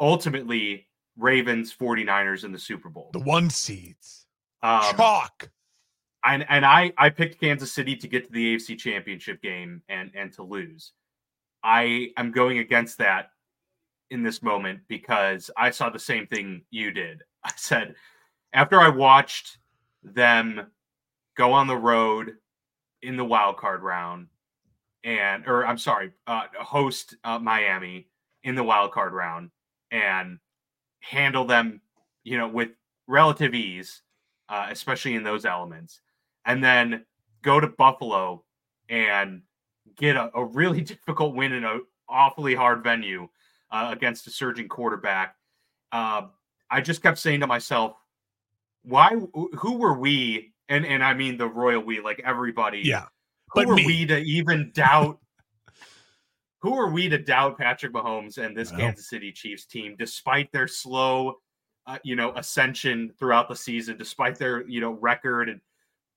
ultimately 0.00 0.86
Ravens 1.16 1.74
49ers 1.74 2.44
in 2.44 2.52
the 2.52 2.58
Super 2.58 2.88
Bowl. 2.88 3.10
The 3.12 3.20
one 3.20 3.50
seeds. 3.50 4.26
Um, 4.62 4.82
Chalk. 4.96 5.50
And, 6.24 6.44
and 6.48 6.64
I, 6.64 6.92
I 6.96 7.10
picked 7.10 7.40
Kansas 7.40 7.72
City 7.72 7.96
to 7.96 8.08
get 8.08 8.26
to 8.26 8.32
the 8.32 8.56
AFC 8.56 8.78
championship 8.78 9.42
game 9.42 9.82
and, 9.88 10.10
and 10.14 10.32
to 10.34 10.42
lose. 10.42 10.92
I 11.62 12.10
am 12.16 12.30
going 12.30 12.58
against 12.58 12.98
that 12.98 13.30
in 14.10 14.22
this 14.22 14.42
moment 14.42 14.80
because 14.88 15.50
I 15.56 15.70
saw 15.70 15.90
the 15.90 15.98
same 15.98 16.26
thing 16.26 16.62
you 16.70 16.90
did. 16.90 17.22
I 17.44 17.52
said, 17.56 17.94
after 18.52 18.80
I 18.80 18.88
watched 18.88 19.58
them 20.02 20.70
go 21.36 21.52
on 21.52 21.66
the 21.66 21.76
road 21.76 22.32
in 23.02 23.16
the 23.16 23.24
wild 23.24 23.56
card 23.56 23.82
round 23.82 24.28
and 25.02 25.46
or 25.46 25.66
I'm 25.66 25.78
sorry, 25.78 26.12
uh, 26.26 26.44
host 26.58 27.16
uh, 27.24 27.38
Miami 27.38 28.08
in 28.42 28.54
the 28.54 28.64
wild 28.64 28.92
card 28.92 29.12
round 29.12 29.50
and 29.94 30.38
handle 30.98 31.44
them, 31.44 31.80
you 32.24 32.36
know, 32.36 32.48
with 32.48 32.70
relative 33.06 33.54
ease, 33.54 34.02
uh, 34.48 34.66
especially 34.70 35.14
in 35.14 35.22
those 35.22 35.44
elements, 35.44 36.00
and 36.44 36.62
then 36.62 37.06
go 37.42 37.60
to 37.60 37.68
Buffalo 37.68 38.42
and 38.88 39.42
get 39.96 40.16
a, 40.16 40.30
a 40.34 40.44
really 40.44 40.80
difficult 40.82 41.34
win 41.34 41.52
in 41.52 41.64
an 41.64 41.82
awfully 42.08 42.54
hard 42.54 42.82
venue 42.82 43.28
uh, 43.70 43.90
against 43.92 44.26
a 44.26 44.30
surging 44.30 44.68
quarterback. 44.68 45.36
Uh, 45.92 46.22
I 46.70 46.80
just 46.80 47.00
kept 47.00 47.18
saying 47.18 47.40
to 47.40 47.46
myself, 47.46 47.94
why? 48.82 49.10
Who 49.12 49.78
were 49.78 49.96
we? 49.98 50.52
And 50.68 50.84
and 50.84 51.04
I 51.04 51.14
mean 51.14 51.38
the 51.38 51.46
royal 51.46 51.82
we, 51.82 52.00
like 52.00 52.20
everybody. 52.24 52.82
Yeah. 52.84 53.04
Who 53.52 53.60
but 53.60 53.66
were 53.68 53.76
me. 53.76 53.86
we 53.86 54.06
to 54.06 54.18
even 54.18 54.72
doubt 54.74 55.20
who 56.64 56.74
are 56.78 56.88
we 56.88 57.10
to 57.10 57.18
doubt 57.18 57.58
Patrick 57.58 57.92
Mahomes 57.92 58.38
and 58.38 58.56
this 58.56 58.70
Kansas 58.70 59.10
City 59.10 59.30
Chiefs 59.30 59.66
team, 59.66 59.96
despite 59.98 60.50
their 60.50 60.66
slow, 60.66 61.34
uh, 61.86 61.98
you 62.02 62.16
know, 62.16 62.32
ascension 62.36 63.12
throughout 63.18 63.50
the 63.50 63.54
season, 63.54 63.98
despite 63.98 64.38
their 64.38 64.66
you 64.66 64.80
know 64.80 64.92
record, 64.92 65.50
and 65.50 65.60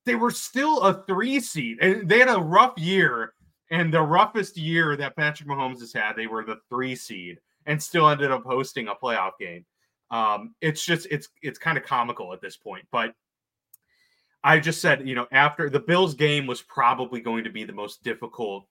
they 0.05 0.15
were 0.15 0.31
still 0.31 0.79
a 0.83 1.03
three 1.03 1.41
seed, 1.41 1.79
and 1.81 2.07
they 2.07 2.19
had 2.19 2.29
a 2.29 2.39
rough 2.39 2.77
year, 2.77 3.33
and 3.71 3.93
the 3.93 4.01
roughest 4.01 4.55
year 4.55 4.95
that 4.95 5.17
Patrick 5.17 5.49
Mahomes 5.49 5.81
has 5.81 5.91
had, 5.91 6.13
they 6.15 6.27
were 6.27 6.45
the 6.45 6.61
three 6.69 6.95
seed, 6.95 7.39
and 7.65 7.83
still 7.83 8.07
ended 8.07 8.31
up 8.31 8.45
hosting 8.45 8.87
a 8.87 8.95
playoff 8.95 9.31
game. 9.37 9.65
Um, 10.11 10.55
it's 10.61 10.85
just 10.85 11.07
it's 11.11 11.27
it's 11.41 11.59
kind 11.59 11.77
of 11.77 11.83
comical 11.83 12.31
at 12.31 12.39
this 12.39 12.55
point, 12.55 12.87
but 12.89 13.13
I 14.45 14.61
just 14.61 14.79
said, 14.79 15.05
you 15.05 15.13
know, 15.13 15.27
after 15.33 15.69
the 15.69 15.81
Bills 15.81 16.13
game 16.13 16.47
was 16.47 16.61
probably 16.61 17.19
going 17.19 17.43
to 17.43 17.49
be 17.49 17.65
the 17.65 17.73
most 17.73 18.01
difficult 18.01 18.65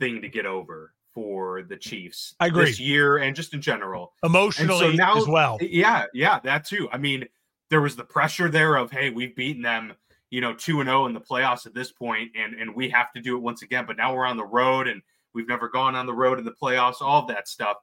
thing 0.00 0.22
to 0.22 0.28
get 0.28 0.44
over 0.44 0.92
for 1.14 1.62
the 1.62 1.76
Chiefs 1.76 2.34
I 2.40 2.46
agree. 2.46 2.66
this 2.66 2.80
year 2.80 3.18
and 3.18 3.34
just 3.34 3.54
in 3.54 3.60
general. 3.60 4.12
Emotionally 4.22 4.78
so 4.78 4.92
now, 4.92 5.16
as 5.16 5.26
well. 5.26 5.58
Yeah, 5.60 6.04
yeah, 6.14 6.40
that 6.40 6.64
too. 6.64 6.88
I 6.92 6.98
mean, 6.98 7.26
there 7.68 7.80
was 7.80 7.96
the 7.96 8.04
pressure 8.04 8.48
there 8.48 8.76
of, 8.76 8.90
hey, 8.90 9.10
we've 9.10 9.34
beaten 9.34 9.62
them, 9.62 9.94
you 10.30 10.40
know, 10.40 10.54
2 10.54 10.80
and 10.80 10.88
0 10.88 11.06
in 11.06 11.14
the 11.14 11.20
playoffs 11.20 11.66
at 11.66 11.74
this 11.74 11.92
point 11.92 12.30
and 12.36 12.54
and 12.54 12.74
we 12.74 12.88
have 12.90 13.12
to 13.12 13.20
do 13.20 13.36
it 13.36 13.40
once 13.40 13.62
again, 13.62 13.84
but 13.86 13.96
now 13.96 14.14
we're 14.14 14.26
on 14.26 14.36
the 14.36 14.44
road 14.44 14.88
and 14.88 15.02
we've 15.34 15.48
never 15.48 15.68
gone 15.68 15.96
on 15.96 16.06
the 16.06 16.14
road 16.14 16.38
in 16.38 16.44
the 16.44 16.54
playoffs, 16.62 17.00
all 17.00 17.22
of 17.22 17.28
that 17.28 17.48
stuff. 17.48 17.76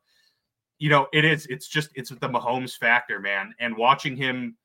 You 0.80 0.89
know, 0.89 1.07
it 1.11 1.25
is 1.25 1.45
it's 1.47 1.67
just 1.67 1.89
it's 1.95 2.09
the 2.09 2.30
Mahomes 2.30 2.78
factor, 2.78 3.19
man, 3.19 3.53
and 3.59 3.75
watching 3.75 4.15
him 4.15 4.55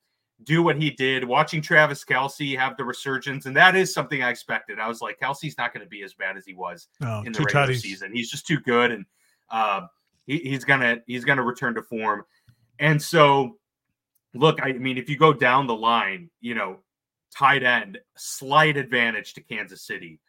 do 0.44 0.62
what 0.62 0.76
he 0.76 0.90
did, 0.90 1.24
watching 1.24 1.60
Travis 1.60 2.04
Kelce 2.04 2.56
have 2.56 2.76
the 2.76 2.84
resurgence, 2.84 3.46
and 3.46 3.56
that 3.56 3.74
is 3.74 3.92
something 3.92 4.22
I 4.22 4.30
expected. 4.30 4.78
I 4.78 4.88
was 4.88 5.00
like, 5.00 5.18
Kelce's 5.20 5.56
not 5.58 5.72
going 5.72 5.84
to 5.84 5.88
be 5.88 6.02
as 6.02 6.14
bad 6.14 6.36
as 6.36 6.44
he 6.44 6.54
was 6.54 6.88
in 7.00 7.32
the 7.32 7.40
regular 7.40 7.74
season. 7.74 8.12
He's 8.14 8.30
just 8.30 8.46
too 8.46 8.60
good, 8.60 8.90
and 8.90 9.06
uh, 9.50 9.82
he, 10.26 10.38
he's 10.38 10.64
gonna 10.64 10.98
he's 11.06 11.24
gonna 11.24 11.42
return 11.42 11.74
to 11.74 11.82
form. 11.82 12.24
And 12.78 13.00
so, 13.00 13.58
look, 14.34 14.58
I 14.62 14.72
mean, 14.72 14.98
if 14.98 15.08
you 15.08 15.16
go 15.16 15.32
down 15.32 15.66
the 15.66 15.74
line, 15.74 16.30
you 16.40 16.54
know, 16.54 16.78
tight 17.36 17.62
end, 17.62 17.98
slight 18.16 18.76
advantage 18.76 19.34
to 19.34 19.40
Kansas 19.42 19.82
City, 19.82 20.20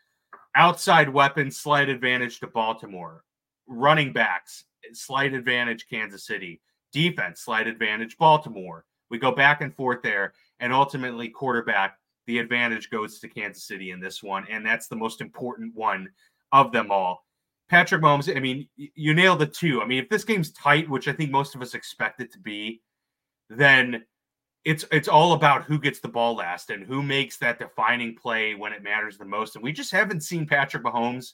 outside 0.56 1.10
weapon, 1.10 1.52
slight 1.52 1.90
advantage 1.90 2.40
to 2.40 2.48
Baltimore, 2.48 3.24
running 3.68 4.14
backs, 4.14 4.66
slight 4.94 5.34
advantage 5.34 5.88
Kansas 5.90 6.26
City, 6.26 6.62
defense, 6.92 7.42
slight 7.42 7.68
advantage 7.68 8.18
Baltimore 8.18 8.86
we 9.14 9.20
go 9.20 9.32
back 9.32 9.62
and 9.62 9.74
forth 9.74 10.02
there, 10.02 10.34
and 10.60 10.74
ultimately, 10.74 11.30
quarterback, 11.30 12.00
the 12.26 12.40
advantage 12.40 12.90
goes 12.90 13.20
to 13.20 13.30
Kansas 13.30 13.64
City 13.64 13.92
in 13.92 14.00
this 14.00 14.24
one, 14.24 14.46
and 14.50 14.66
that's 14.66 14.88
the 14.88 14.96
most 14.96 15.22
important 15.22 15.74
one 15.76 16.10
of 16.52 16.72
them 16.72 16.90
all. 16.92 17.24
Patrick 17.70 18.02
Mahomes, 18.02 18.36
I 18.36 18.40
mean, 18.40 18.68
you 18.76 19.14
nailed 19.14 19.40
the 19.40 19.46
two. 19.46 19.82
I 19.82 19.86
mean, 19.86 20.04
if 20.04 20.10
this 20.10 20.24
game's 20.24 20.52
tight, 20.52 20.90
which 20.90 21.08
I 21.08 21.14
think 21.14 21.30
most 21.30 21.54
of 21.54 21.62
us 21.62 21.76
expect 21.76 22.22
it 22.22 22.32
to 22.34 22.40
be, 22.40 22.82
then 23.52 24.04
it's 24.66 24.84
it's 24.92 25.08
all 25.08 25.34
about 25.34 25.64
who 25.64 25.80
gets 25.80 26.00
the 26.00 26.08
ball 26.08 26.36
last 26.36 26.72
and 26.72 26.84
who 26.84 27.04
makes 27.04 27.38
that 27.38 27.60
defining 27.60 28.16
play 28.16 28.56
when 28.56 28.74
it 28.74 28.82
matters 28.82 29.18
the 29.20 29.26
most. 29.26 29.56
And 29.56 29.64
we 29.64 29.74
just 29.74 29.92
haven't 29.92 30.22
seen 30.22 30.48
Patrick 30.48 30.84
Mahomes 30.84 31.34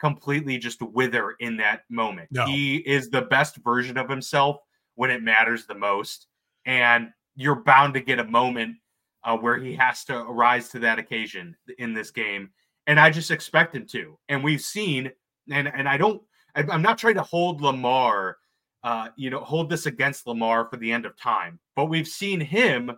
completely 0.00 0.56
just 0.56 0.80
wither 0.80 1.36
in 1.40 1.58
that 1.58 1.82
moment. 1.90 2.28
No. 2.30 2.46
He 2.46 2.76
is 2.78 3.10
the 3.10 3.22
best 3.22 3.56
version 3.56 3.98
of 3.98 4.08
himself 4.08 4.56
when 4.94 5.10
it 5.10 5.22
matters 5.22 5.66
the 5.66 5.74
most 5.74 6.26
and 6.66 7.10
you're 7.36 7.62
bound 7.62 7.94
to 7.94 8.00
get 8.00 8.18
a 8.18 8.24
moment 8.24 8.76
uh, 9.24 9.36
where 9.36 9.58
he 9.58 9.74
has 9.74 10.04
to 10.04 10.24
rise 10.24 10.68
to 10.70 10.78
that 10.80 10.98
occasion 10.98 11.56
in 11.78 11.94
this 11.94 12.10
game. 12.10 12.50
And 12.86 12.98
I 12.98 13.10
just 13.10 13.30
expect 13.30 13.74
him 13.74 13.86
to. 13.88 14.18
And 14.28 14.42
we've 14.42 14.60
seen, 14.60 15.10
and 15.50 15.68
and 15.68 15.88
I 15.88 15.96
don't, 15.96 16.22
I'm 16.54 16.82
not 16.82 16.98
trying 16.98 17.14
to 17.14 17.22
hold 17.22 17.60
Lamar, 17.60 18.38
uh, 18.82 19.08
you 19.16 19.30
know, 19.30 19.40
hold 19.40 19.70
this 19.70 19.86
against 19.86 20.26
Lamar 20.26 20.68
for 20.68 20.76
the 20.76 20.90
end 20.90 21.06
of 21.06 21.16
time, 21.16 21.58
but 21.76 21.86
we've 21.86 22.08
seen 22.08 22.40
him, 22.40 22.90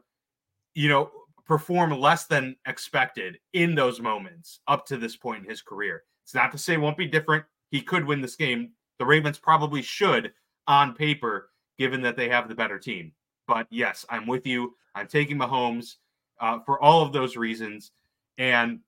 you 0.75 0.89
know, 0.89 1.11
perform 1.47 1.91
less 1.93 2.27
than 2.27 2.57
expected 2.67 3.39
in 3.53 3.75
those 3.75 4.01
moments 4.01 4.61
up 4.67 4.87
to 4.87 4.97
this 4.97 5.17
point 5.17 5.45
in 5.45 5.51
his 5.51 5.61
career. 5.61 6.03
It's 6.25 6.35
not 6.35 6.51
to 6.53 6.59
say 6.59 6.75
it 6.75 6.81
won't 6.81 6.97
be 6.97 7.07
different. 7.07 7.45
He 7.71 7.83
could 7.83 8.07
win 8.07 8.23
this 8.23 8.37
game. 8.37 8.71
The 8.99 9.05
Ravens 9.05 9.39
probably 9.39 9.83
should 9.83 10.33
on 10.67 10.95
paper, 10.95 11.51
given 11.79 12.01
that 12.03 12.17
they 12.17 12.31
have 12.31 12.49
the 12.49 12.55
better 12.55 12.79
team. 12.79 13.13
But 13.47 13.67
yes, 13.71 14.05
I'm 14.09 14.27
with 14.27 14.47
you. 14.47 14.75
I'm 14.95 15.07
taking 15.07 15.37
Mahomes 15.37 15.97
uh, 16.41 16.61
for 16.61 16.81
all 16.83 17.03
of 17.03 17.13
those 17.13 17.37
reasons. 17.37 17.91
And 18.39 18.81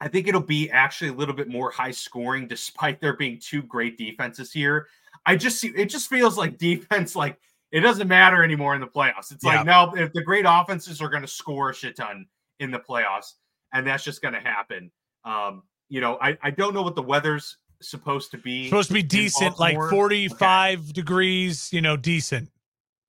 I 0.00 0.08
think 0.08 0.28
it'll 0.28 0.40
be 0.40 0.70
actually 0.70 1.10
a 1.10 1.14
little 1.14 1.34
bit 1.34 1.48
more 1.48 1.70
high 1.70 1.90
scoring, 1.90 2.46
despite 2.48 3.00
there 3.00 3.16
being 3.16 3.38
two 3.40 3.62
great 3.62 3.98
defenses 3.98 4.52
here. 4.52 4.88
I 5.24 5.36
just 5.36 5.60
see 5.60 5.68
it 5.68 5.86
just 5.86 6.08
feels 6.08 6.38
like 6.38 6.56
defense, 6.58 7.16
like 7.16 7.38
it 7.72 7.80
doesn't 7.80 8.06
matter 8.06 8.44
anymore 8.44 8.74
in 8.74 8.80
the 8.80 8.86
playoffs. 8.86 9.32
It's 9.32 9.44
yeah. 9.44 9.56
like 9.56 9.66
now 9.66 9.92
if 9.94 10.12
the 10.12 10.22
great 10.22 10.44
offenses 10.46 11.00
are 11.00 11.08
going 11.08 11.22
to 11.22 11.28
score 11.28 11.70
a 11.70 11.74
shit 11.74 11.96
ton 11.96 12.26
in 12.60 12.70
the 12.70 12.78
playoffs, 12.78 13.32
and 13.72 13.86
that's 13.86 14.04
just 14.04 14.22
going 14.22 14.34
to 14.34 14.40
happen. 14.40 14.90
Um, 15.24 15.64
you 15.88 16.00
know, 16.00 16.16
I, 16.20 16.38
I 16.42 16.50
don't 16.50 16.74
know 16.74 16.82
what 16.82 16.94
the 16.94 17.02
weather's 17.02 17.56
supposed 17.82 18.30
to 18.32 18.38
be. 18.38 18.68
Supposed 18.68 18.88
to 18.88 18.94
be 18.94 19.02
decent, 19.02 19.58
like 19.58 19.76
45 19.90 20.78
okay. 20.78 20.92
degrees, 20.92 21.72
you 21.72 21.80
know, 21.80 21.96
decent 21.96 22.48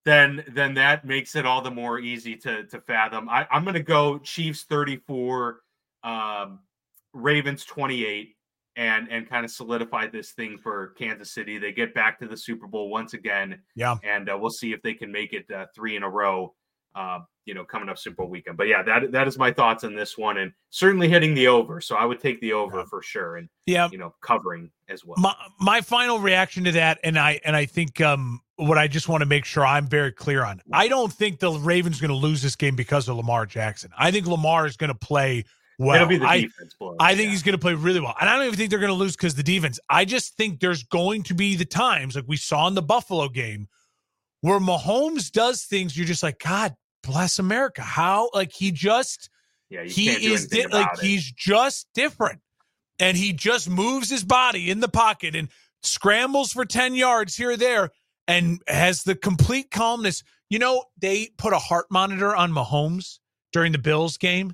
then 0.07 0.43
then 0.53 0.73
that 0.75 1.05
makes 1.05 1.35
it 1.35 1.45
all 1.45 1.61
the 1.61 1.71
more 1.71 1.99
easy 1.99 2.35
to 2.37 2.63
to 2.67 2.79
fathom. 2.81 3.27
I, 3.29 3.45
I'm 3.51 3.63
going 3.63 3.73
to 3.73 3.83
go 3.83 4.17
Chiefs 4.19 4.63
34, 4.63 5.59
um, 6.03 6.59
Ravens 7.13 7.65
28. 7.65 8.35
and 8.77 9.07
and 9.11 9.27
kind 9.27 9.43
of 9.43 9.51
solidify 9.51 10.07
this 10.07 10.31
thing 10.31 10.57
for 10.57 10.93
Kansas 10.97 11.33
City. 11.33 11.57
They 11.57 11.71
get 11.71 11.93
back 11.93 12.19
to 12.19 12.27
the 12.27 12.37
Super 12.37 12.67
Bowl 12.67 12.89
once 12.89 13.13
again. 13.13 13.59
Yeah, 13.75 13.97
and 14.03 14.29
uh, 14.29 14.37
we'll 14.39 14.51
see 14.51 14.71
if 14.71 14.81
they 14.81 14.93
can 14.93 15.11
make 15.11 15.33
it 15.33 15.49
uh, 15.51 15.65
three 15.75 15.95
in 15.95 16.03
a 16.03 16.09
row. 16.09 16.53
Uh, 16.95 17.19
you 17.45 17.53
know, 17.53 17.63
coming 17.63 17.89
up 17.89 17.97
Super 17.97 18.17
Bowl 18.17 18.29
weekend. 18.29 18.57
But 18.57 18.67
yeah, 18.67 18.83
that 18.83 19.11
that 19.11 19.27
is 19.27 19.37
my 19.37 19.51
thoughts 19.51 19.83
on 19.83 19.95
this 19.95 20.17
one, 20.17 20.37
and 20.37 20.51
certainly 20.69 21.09
hitting 21.09 21.33
the 21.33 21.47
over. 21.47 21.81
So 21.81 21.95
I 21.95 22.05
would 22.05 22.19
take 22.19 22.39
the 22.39 22.53
over 22.53 22.79
yeah. 22.79 22.85
for 22.89 23.01
sure, 23.01 23.37
and 23.37 23.49
yeah, 23.65 23.89
you 23.91 23.97
know, 23.97 24.13
covering 24.21 24.69
as 24.89 25.03
well. 25.03 25.17
My 25.17 25.35
my 25.59 25.81
final 25.81 26.19
reaction 26.19 26.63
to 26.65 26.71
that, 26.73 26.99
and 27.03 27.17
I 27.17 27.39
and 27.45 27.55
I 27.55 27.65
think 27.65 27.99
um 27.99 28.41
what 28.57 28.77
I 28.77 28.87
just 28.87 29.07
want 29.07 29.21
to 29.21 29.25
make 29.25 29.45
sure 29.45 29.65
I'm 29.65 29.87
very 29.87 30.11
clear 30.11 30.43
on. 30.43 30.61
I 30.73 30.87
don't 30.87 31.13
think 31.13 31.39
the 31.39 31.51
Ravens 31.51 31.99
are 31.99 32.07
going 32.07 32.19
to 32.19 32.27
lose 32.27 32.41
this 32.41 32.55
game 32.55 32.75
because 32.75 33.07
of 33.07 33.15
Lamar 33.15 33.45
Jackson. 33.45 33.91
I 33.97 34.11
think 34.11 34.27
Lamar 34.27 34.65
is 34.65 34.75
going 34.77 34.89
to 34.89 34.95
play 34.95 35.45
well. 35.79 35.95
It'll 35.95 36.07
be 36.07 36.17
the 36.17 36.25
I, 36.25 36.41
defense. 36.41 36.75
I 36.99 37.15
think 37.15 37.25
yeah. 37.25 37.31
he's 37.31 37.43
going 37.43 37.53
to 37.53 37.59
play 37.59 37.75
really 37.75 37.99
well, 37.99 38.15
and 38.19 38.29
I 38.29 38.35
don't 38.35 38.45
even 38.45 38.57
think 38.57 38.71
they're 38.71 38.79
going 38.79 38.91
to 38.91 38.95
lose 38.95 39.15
because 39.15 39.35
the 39.35 39.43
defense. 39.43 39.79
I 39.89 40.05
just 40.05 40.35
think 40.35 40.59
there's 40.59 40.83
going 40.83 41.23
to 41.23 41.33
be 41.33 41.55
the 41.55 41.65
times 41.65 42.15
like 42.15 42.25
we 42.27 42.37
saw 42.37 42.67
in 42.67 42.73
the 42.73 42.81
Buffalo 42.81 43.29
game 43.29 43.67
where 44.41 44.59
Mahomes 44.59 45.31
does 45.31 45.63
things. 45.63 45.95
You're 45.95 46.07
just 46.07 46.23
like, 46.23 46.39
God 46.39 46.75
bless 47.03 47.39
America. 47.39 47.81
How 47.83 48.29
like 48.33 48.51
he 48.51 48.71
just 48.71 49.29
yeah, 49.69 49.83
he 49.83 50.09
is 50.09 50.47
di- 50.47 50.67
like 50.67 50.93
it. 50.93 50.99
he's 50.99 51.31
just 51.31 51.87
different. 51.93 52.41
And 52.99 53.15
he 53.15 53.31
just 53.31 53.69
moves 53.69 54.09
his 54.09 54.23
body 54.23 54.71
in 54.71 54.79
the 54.79 54.87
pocket 54.87 55.35
and 55.35 55.49
scrambles 55.83 56.51
for 56.51 56.65
10 56.65 56.95
yards 56.95 57.35
here 57.35 57.51
or 57.51 57.57
there 57.57 57.91
and 58.27 58.61
has 58.67 59.03
the 59.03 59.15
complete 59.15 59.71
calmness. 59.71 60.23
You 60.49 60.59
know, 60.59 60.85
they 60.97 61.29
put 61.37 61.53
a 61.53 61.59
heart 61.59 61.87
monitor 61.89 62.35
on 62.35 62.51
Mahomes 62.51 63.19
during 63.53 63.71
the 63.71 63.77
Bills 63.77 64.17
game. 64.17 64.53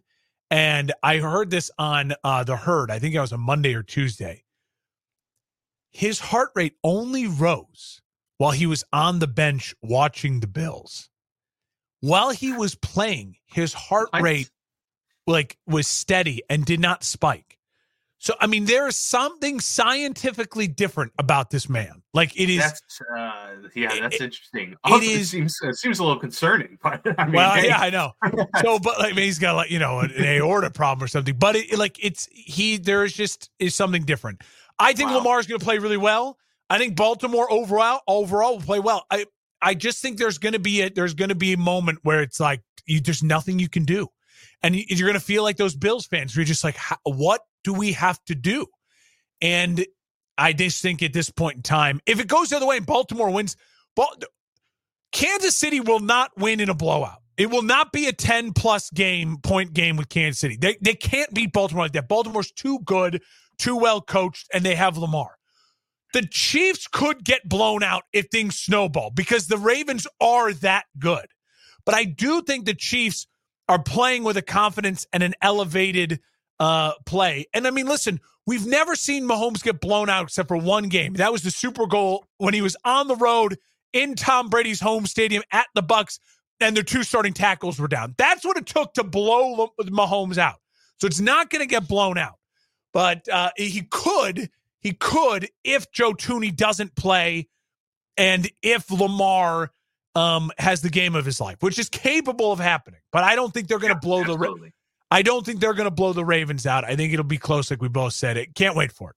And 0.51 0.93
I 1.01 1.17
heard 1.17 1.49
this 1.49 1.71
on 1.79 2.13
uh, 2.23 2.43
the 2.43 2.55
herd. 2.55 2.91
I 2.91 2.99
think 2.99 3.15
it 3.15 3.19
was 3.19 3.31
a 3.31 3.37
Monday 3.37 3.73
or 3.73 3.83
Tuesday. 3.83 4.43
His 5.89 6.19
heart 6.19 6.49
rate 6.55 6.75
only 6.83 7.27
rose 7.27 8.01
while 8.37 8.51
he 8.51 8.65
was 8.65 8.83
on 8.93 9.19
the 9.19 9.27
bench 9.27 9.73
watching 9.81 10.39
the 10.39 10.47
Bills 10.47 11.09
while 12.03 12.31
he 12.31 12.51
was 12.51 12.75
playing, 12.75 13.37
his 13.45 13.71
heart 13.71 14.09
rate 14.19 14.49
like 15.25 15.57
was 15.65 15.87
steady 15.87 16.43
and 16.49 16.65
did 16.65 16.81
not 16.81 17.01
spike. 17.01 17.52
So 18.23 18.33
I 18.39 18.47
mean, 18.47 18.63
there 18.63 18.87
is 18.87 18.95
something 18.95 19.59
scientifically 19.59 20.65
different 20.65 21.11
about 21.19 21.49
this 21.49 21.67
man. 21.67 22.03
Like 22.13 22.33
it 22.39 22.49
is. 22.49 22.59
That's, 22.59 23.01
uh, 23.17 23.55
yeah, 23.75 23.99
that's 23.99 24.15
it, 24.15 24.21
interesting. 24.21 24.75
Also, 24.85 25.03
it 25.03 25.03
is. 25.03 25.21
It 25.23 25.25
seems 25.25 25.59
it 25.61 25.75
seems 25.75 25.99
a 25.99 26.03
little 26.03 26.21
concerning, 26.21 26.77
but 26.81 27.01
I 27.17 27.25
mean, 27.25 27.33
well, 27.33 27.55
hey. 27.55 27.67
yeah, 27.67 27.79
I 27.81 27.89
know. 27.89 28.13
so, 28.61 28.79
but 28.81 28.97
like, 28.97 29.11
I 29.11 29.15
mean, 29.15 29.25
he's 29.25 29.39
got 29.39 29.57
like 29.57 29.71
you 29.71 29.77
know 29.77 29.99
an, 29.99 30.11
an 30.11 30.23
aorta 30.23 30.71
problem 30.71 31.03
or 31.03 31.09
something. 31.09 31.35
But 31.37 31.57
it, 31.57 31.77
like 31.77 32.01
it's 32.01 32.29
he. 32.31 32.77
There 32.77 33.03
is 33.03 33.11
just 33.11 33.49
is 33.59 33.75
something 33.75 34.03
different. 34.03 34.41
I 34.79 34.93
think 34.93 35.09
wow. 35.09 35.17
Lamar 35.17 35.41
is 35.41 35.45
going 35.45 35.59
to 35.59 35.65
play 35.65 35.79
really 35.79 35.97
well. 35.97 36.37
I 36.69 36.77
think 36.77 36.95
Baltimore 36.95 37.51
overall 37.51 38.03
overall 38.07 38.53
will 38.53 38.63
play 38.63 38.79
well. 38.79 39.05
I 39.11 39.25
I 39.61 39.73
just 39.73 40.01
think 40.01 40.17
there's 40.17 40.37
going 40.37 40.53
to 40.53 40.59
be 40.59 40.79
a 40.79 40.89
there's 40.89 41.13
going 41.13 41.27
to 41.27 41.35
be 41.35 41.51
a 41.51 41.57
moment 41.57 41.99
where 42.03 42.21
it's 42.21 42.39
like 42.39 42.61
you, 42.85 43.01
there's 43.01 43.21
nothing 43.21 43.59
you 43.59 43.67
can 43.67 43.83
do, 43.83 44.07
and 44.61 44.75
you're 44.75 45.09
going 45.09 45.19
to 45.19 45.25
feel 45.25 45.43
like 45.43 45.57
those 45.57 45.75
Bills 45.75 46.05
fans. 46.05 46.33
Where 46.33 46.43
you're 46.43 46.47
just 46.47 46.63
like, 46.63 46.77
what 47.03 47.41
do 47.63 47.73
we 47.73 47.93
have 47.93 48.23
to 48.25 48.35
do? 48.35 48.67
And 49.41 49.85
I 50.37 50.53
just 50.53 50.81
think 50.81 51.03
at 51.03 51.13
this 51.13 51.29
point 51.29 51.57
in 51.57 51.61
time, 51.63 51.99
if 52.05 52.19
it 52.19 52.27
goes 52.27 52.49
the 52.49 52.57
other 52.57 52.65
way 52.65 52.77
and 52.77 52.85
Baltimore 52.85 53.29
wins, 53.29 53.55
Kansas 55.11 55.57
City 55.57 55.79
will 55.79 55.99
not 55.99 56.31
win 56.37 56.59
in 56.59 56.69
a 56.69 56.73
blowout. 56.73 57.19
It 57.37 57.49
will 57.49 57.63
not 57.63 57.91
be 57.91 58.07
a 58.07 58.13
10 58.13 58.53
plus 58.53 58.89
game 58.91 59.37
point 59.37 59.73
game 59.73 59.97
with 59.97 60.09
Kansas 60.09 60.39
City. 60.39 60.57
They, 60.59 60.77
they 60.81 60.93
can't 60.93 61.33
beat 61.33 61.51
Baltimore 61.51 61.85
like 61.85 61.93
that. 61.93 62.07
Baltimore's 62.07 62.51
too 62.51 62.79
good, 62.85 63.21
too 63.57 63.75
well 63.75 64.01
coached, 64.01 64.47
and 64.53 64.63
they 64.63 64.75
have 64.75 64.97
Lamar 64.97 65.37
the 66.13 66.25
Chiefs 66.29 66.87
could 66.87 67.25
get 67.25 67.49
blown 67.49 67.83
out 67.83 68.03
if 68.13 68.27
things 68.27 68.57
snowball 68.57 69.09
because 69.09 69.47
the 69.47 69.57
Ravens 69.57 70.07
are 70.21 70.53
that 70.53 70.85
good. 70.97 71.25
But 71.85 71.95
I 71.95 72.05
do 72.05 72.41
think 72.43 72.65
the 72.65 72.75
Chiefs 72.75 73.27
are 73.67 73.81
playing 73.81 74.23
with 74.23 74.37
a 74.37 74.41
confidence 74.41 75.05
and 75.11 75.23
an 75.23 75.33
elevated 75.41 76.21
uh, 76.59 76.93
play. 77.05 77.45
And 77.53 77.67
I 77.67 77.71
mean, 77.71 77.87
listen, 77.87 78.19
we've 78.45 78.65
never 78.65 78.95
seen 78.95 79.27
Mahomes 79.27 79.63
get 79.63 79.79
blown 79.79 80.09
out 80.09 80.23
except 80.23 80.47
for 80.47 80.57
one 80.57 80.89
game. 80.89 81.13
That 81.13 81.31
was 81.31 81.43
the 81.43 81.51
Super 81.51 81.87
Bowl 81.87 82.25
when 82.37 82.53
he 82.53 82.61
was 82.61 82.75
on 82.85 83.07
the 83.07 83.15
road 83.15 83.57
in 83.91 84.15
Tom 84.15 84.49
Brady's 84.49 84.79
home 84.79 85.05
stadium 85.05 85.43
at 85.51 85.67
the 85.75 85.81
Bucks, 85.81 86.19
and 86.59 86.75
their 86.75 86.83
two 86.83 87.03
starting 87.03 87.33
tackles 87.33 87.79
were 87.79 87.87
down. 87.87 88.15
That's 88.17 88.45
what 88.45 88.57
it 88.57 88.65
took 88.65 88.93
to 88.95 89.03
blow 89.03 89.71
Mahomes 89.81 90.37
out. 90.37 90.59
So 90.99 91.07
it's 91.07 91.19
not 91.19 91.49
going 91.49 91.61
to 91.61 91.67
get 91.67 91.87
blown 91.87 92.17
out, 92.17 92.39
but 92.93 93.27
uh, 93.29 93.51
he 93.55 93.81
could 93.89 94.49
he 94.79 94.93
could 94.93 95.49
if 95.63 95.91
Joe 95.91 96.13
Thuney 96.13 96.55
doesn't 96.55 96.95
play 96.95 97.47
and 98.17 98.49
if 98.61 98.89
Lamar 98.91 99.71
um, 100.15 100.51
has 100.57 100.81
the 100.81 100.89
game 100.89 101.15
of 101.15 101.25
his 101.25 101.41
life, 101.41 101.57
which 101.61 101.79
is 101.79 101.89
capable 101.89 102.51
of 102.51 102.59
happening. 102.59 102.99
But 103.11 103.23
I 103.23 103.35
don't 103.35 103.53
think 103.53 103.67
they're 103.67 103.79
going 103.79 103.93
to 103.93 103.99
yeah, 104.01 104.07
blow 104.07 104.21
absolutely. 104.21 104.69
the. 104.69 104.73
I 105.13 105.21
don't 105.21 105.45
think 105.45 105.59
they're 105.59 105.75
going 105.75 105.85
to 105.85 105.91
blow 105.91 106.11
the 106.11 106.25
Ravens 106.25 106.65
out. 106.65 106.85
I 106.85 106.95
think 106.95 107.13
it'll 107.13 107.23
be 107.23 107.37
close, 107.37 107.69
like 107.69 107.83
we 107.83 107.87
both 107.87 108.13
said. 108.13 108.35
It 108.35 108.55
can't 108.55 108.75
wait 108.75 108.91
for 108.91 109.11
it. 109.11 109.15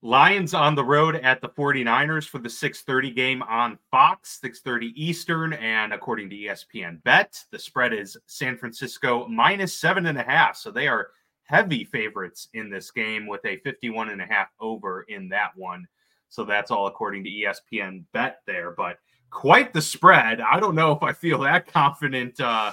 Lions 0.00 0.54
on 0.54 0.74
the 0.74 0.82
road 0.82 1.16
at 1.16 1.42
the 1.42 1.50
49ers 1.50 2.26
for 2.26 2.38
the 2.38 2.48
6:30 2.48 3.14
game 3.14 3.42
on 3.42 3.76
Fox, 3.90 4.38
6:30 4.42 4.94
Eastern, 4.96 5.52
and 5.52 5.92
according 5.92 6.30
to 6.30 6.36
ESPN 6.36 7.02
Bet, 7.04 7.44
the 7.50 7.58
spread 7.58 7.92
is 7.92 8.16
San 8.24 8.56
Francisco 8.56 9.28
minus 9.28 9.78
seven 9.78 10.06
and 10.06 10.16
a 10.16 10.22
half. 10.22 10.56
So 10.56 10.70
they 10.70 10.88
are 10.88 11.10
heavy 11.42 11.84
favorites 11.84 12.48
in 12.54 12.70
this 12.70 12.90
game 12.90 13.26
with 13.26 13.44
a 13.44 13.58
51 13.58 14.08
and 14.08 14.22
a 14.22 14.26
half 14.26 14.48
over 14.60 15.02
in 15.08 15.28
that 15.28 15.50
one. 15.56 15.86
So 16.30 16.46
that's 16.46 16.70
all 16.70 16.86
according 16.86 17.24
to 17.24 17.30
ESPN 17.30 18.04
bet 18.14 18.38
there, 18.46 18.70
but 18.70 18.98
quite 19.28 19.74
the 19.74 19.82
spread. 19.82 20.40
I 20.40 20.58
don't 20.58 20.74
know 20.74 20.92
if 20.92 21.02
I 21.02 21.12
feel 21.12 21.40
that 21.40 21.70
confident. 21.70 22.40
Uh, 22.40 22.72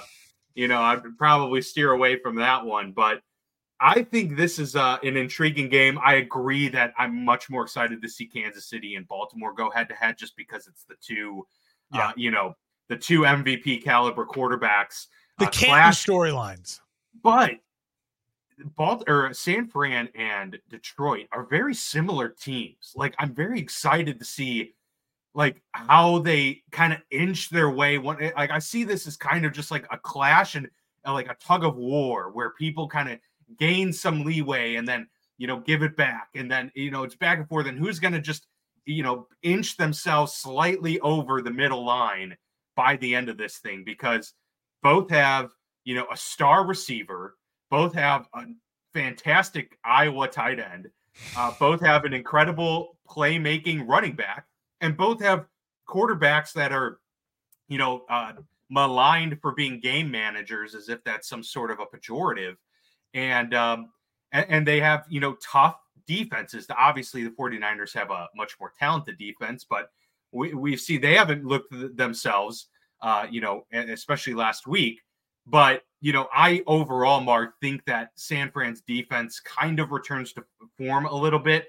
you 0.58 0.66
know, 0.66 0.82
I'd 0.82 1.16
probably 1.16 1.62
steer 1.62 1.92
away 1.92 2.18
from 2.18 2.34
that 2.34 2.66
one, 2.66 2.90
but 2.90 3.22
I 3.80 4.02
think 4.02 4.36
this 4.36 4.58
is 4.58 4.74
uh, 4.74 4.98
an 5.04 5.16
intriguing 5.16 5.68
game. 5.68 6.00
I 6.02 6.14
agree 6.14 6.66
that 6.70 6.92
I'm 6.98 7.24
much 7.24 7.48
more 7.48 7.62
excited 7.62 8.02
to 8.02 8.08
see 8.08 8.26
Kansas 8.26 8.68
City 8.68 8.96
and 8.96 9.06
Baltimore 9.06 9.54
go 9.54 9.70
head 9.70 9.88
to 9.90 9.94
head 9.94 10.18
just 10.18 10.36
because 10.36 10.66
it's 10.66 10.82
the 10.82 10.96
two, 11.00 11.46
uh, 11.94 11.98
yeah. 11.98 12.08
Uh, 12.08 12.12
you 12.16 12.32
know, 12.32 12.56
the 12.88 12.96
two 12.96 13.20
MVP 13.20 13.84
caliber 13.84 14.26
quarterbacks. 14.26 15.06
The 15.38 15.46
uh, 15.46 15.50
Canton 15.50 15.92
storylines. 15.92 16.80
But 17.22 17.52
Balt 18.76 19.04
or 19.06 19.32
San 19.34 19.68
Fran 19.68 20.08
and 20.16 20.58
Detroit 20.68 21.28
are 21.30 21.44
very 21.44 21.72
similar 21.72 22.28
teams. 22.28 22.94
Like 22.96 23.14
I'm 23.20 23.32
very 23.32 23.60
excited 23.60 24.18
to 24.18 24.24
see 24.24 24.74
like 25.34 25.62
how 25.72 26.18
they 26.18 26.62
kind 26.70 26.92
of 26.92 27.00
inch 27.10 27.50
their 27.50 27.70
way. 27.70 27.98
One 27.98 28.22
eh, 28.22 28.30
like 28.36 28.50
I 28.50 28.58
see 28.58 28.84
this 28.84 29.06
as 29.06 29.16
kind 29.16 29.44
of 29.44 29.52
just 29.52 29.70
like 29.70 29.86
a 29.90 29.98
clash 29.98 30.54
and 30.54 30.68
uh, 31.06 31.12
like 31.12 31.30
a 31.30 31.36
tug 31.36 31.64
of 31.64 31.76
war 31.76 32.30
where 32.32 32.50
people 32.50 32.88
kind 32.88 33.10
of 33.10 33.18
gain 33.58 33.92
some 33.92 34.24
leeway 34.24 34.74
and 34.74 34.86
then 34.86 35.06
you 35.38 35.46
know 35.46 35.60
give 35.60 35.82
it 35.82 35.96
back 35.96 36.28
and 36.34 36.50
then 36.50 36.70
you 36.74 36.90
know 36.90 37.02
it's 37.02 37.16
back 37.16 37.38
and 37.38 37.48
forth 37.48 37.66
and 37.66 37.78
who's 37.78 37.98
going 37.98 38.12
to 38.12 38.20
just 38.20 38.46
you 38.84 39.02
know 39.02 39.26
inch 39.42 39.76
themselves 39.76 40.34
slightly 40.34 41.00
over 41.00 41.40
the 41.40 41.50
middle 41.50 41.84
line 41.84 42.36
by 42.76 42.96
the 42.96 43.14
end 43.14 43.28
of 43.28 43.38
this 43.38 43.58
thing 43.58 43.82
because 43.84 44.34
both 44.82 45.08
have 45.08 45.50
you 45.84 45.94
know 45.94 46.06
a 46.12 46.16
star 46.16 46.66
receiver 46.66 47.36
both 47.70 47.94
have 47.94 48.28
a 48.34 48.44
fantastic 48.94 49.78
Iowa 49.84 50.28
tight 50.28 50.58
end. 50.58 50.88
Uh, 51.36 51.52
both 51.58 51.80
have 51.80 52.04
an 52.04 52.12
incredible 52.12 52.96
playmaking 53.08 53.86
running 53.86 54.14
back, 54.14 54.46
and 54.80 54.96
both 54.96 55.20
have 55.20 55.46
quarterbacks 55.88 56.52
that 56.52 56.72
are, 56.72 57.00
you 57.68 57.78
know, 57.78 58.04
uh, 58.08 58.32
maligned 58.70 59.40
for 59.40 59.52
being 59.52 59.80
game 59.80 60.10
managers, 60.10 60.74
as 60.74 60.88
if 60.88 61.02
that's 61.04 61.28
some 61.28 61.42
sort 61.42 61.70
of 61.70 61.78
a 61.80 61.86
pejorative. 61.86 62.56
And 63.14 63.54
um, 63.54 63.90
and, 64.32 64.46
and 64.48 64.66
they 64.66 64.80
have 64.80 65.04
you 65.08 65.20
know 65.20 65.36
tough 65.44 65.76
defenses. 66.06 66.66
Obviously, 66.76 67.24
the 67.24 67.30
49ers 67.30 67.94
have 67.94 68.10
a 68.10 68.28
much 68.34 68.56
more 68.60 68.72
talented 68.78 69.18
defense, 69.18 69.64
but 69.68 69.90
we 70.32 70.54
we 70.54 70.76
see 70.76 70.98
they 70.98 71.14
haven't 71.14 71.44
looked 71.44 71.72
themselves, 71.96 72.68
uh, 73.02 73.26
you 73.30 73.40
know, 73.40 73.64
especially 73.72 74.34
last 74.34 74.66
week. 74.66 75.00
But 75.46 75.82
you 76.00 76.12
know, 76.12 76.28
I 76.32 76.62
overall, 76.66 77.20
Mark, 77.20 77.54
think 77.60 77.84
that 77.86 78.10
San 78.16 78.50
Fran's 78.50 78.82
defense 78.82 79.40
kind 79.40 79.80
of 79.80 79.92
returns 79.92 80.32
to 80.34 80.44
form 80.76 81.06
a 81.06 81.14
little 81.14 81.38
bit. 81.38 81.66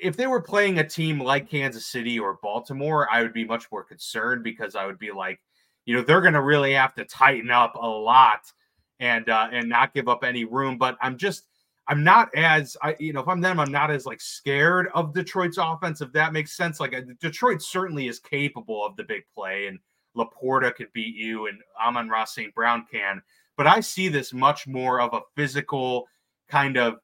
If 0.00 0.16
they 0.16 0.26
were 0.26 0.40
playing 0.40 0.78
a 0.78 0.88
team 0.88 1.20
like 1.20 1.50
Kansas 1.50 1.86
City 1.86 2.18
or 2.18 2.38
Baltimore, 2.42 3.08
I 3.10 3.22
would 3.22 3.32
be 3.32 3.44
much 3.44 3.70
more 3.70 3.84
concerned 3.84 4.42
because 4.42 4.74
I 4.74 4.86
would 4.86 4.98
be 4.98 5.10
like, 5.10 5.40
you 5.84 5.94
know, 5.94 6.02
they're 6.02 6.20
going 6.20 6.34
to 6.34 6.42
really 6.42 6.72
have 6.74 6.94
to 6.94 7.04
tighten 7.04 7.50
up 7.50 7.74
a 7.74 7.86
lot 7.86 8.52
and 9.00 9.28
uh, 9.28 9.48
and 9.52 9.68
not 9.68 9.94
give 9.94 10.08
up 10.08 10.24
any 10.24 10.44
room. 10.44 10.78
But 10.78 10.96
I'm 11.00 11.16
just, 11.16 11.46
I'm 11.86 12.04
not 12.04 12.28
as, 12.34 12.76
I 12.82 12.96
you 12.98 13.12
know, 13.12 13.20
if 13.20 13.28
I'm 13.28 13.40
them, 13.40 13.58
I'm 13.60 13.72
not 13.72 13.90
as 13.90 14.04
like 14.04 14.20
scared 14.20 14.88
of 14.94 15.14
Detroit's 15.14 15.58
offense. 15.58 16.00
If 16.00 16.12
that 16.12 16.32
makes 16.32 16.56
sense, 16.56 16.80
like 16.80 16.94
Detroit 17.20 17.62
certainly 17.62 18.08
is 18.08 18.18
capable 18.18 18.84
of 18.84 18.96
the 18.96 19.04
big 19.04 19.22
play 19.34 19.66
and 19.66 19.78
LaPorta 20.16 20.74
could 20.74 20.92
beat 20.92 21.14
you 21.14 21.46
and 21.46 21.58
Amon-Ra 21.80 22.24
St. 22.24 22.54
Brown 22.54 22.84
can. 22.90 23.22
But 23.56 23.66
I 23.66 23.80
see 23.80 24.08
this 24.08 24.32
much 24.32 24.66
more 24.66 25.00
of 25.00 25.14
a 25.14 25.22
physical 25.36 26.06
kind 26.48 26.76
of, 26.76 26.98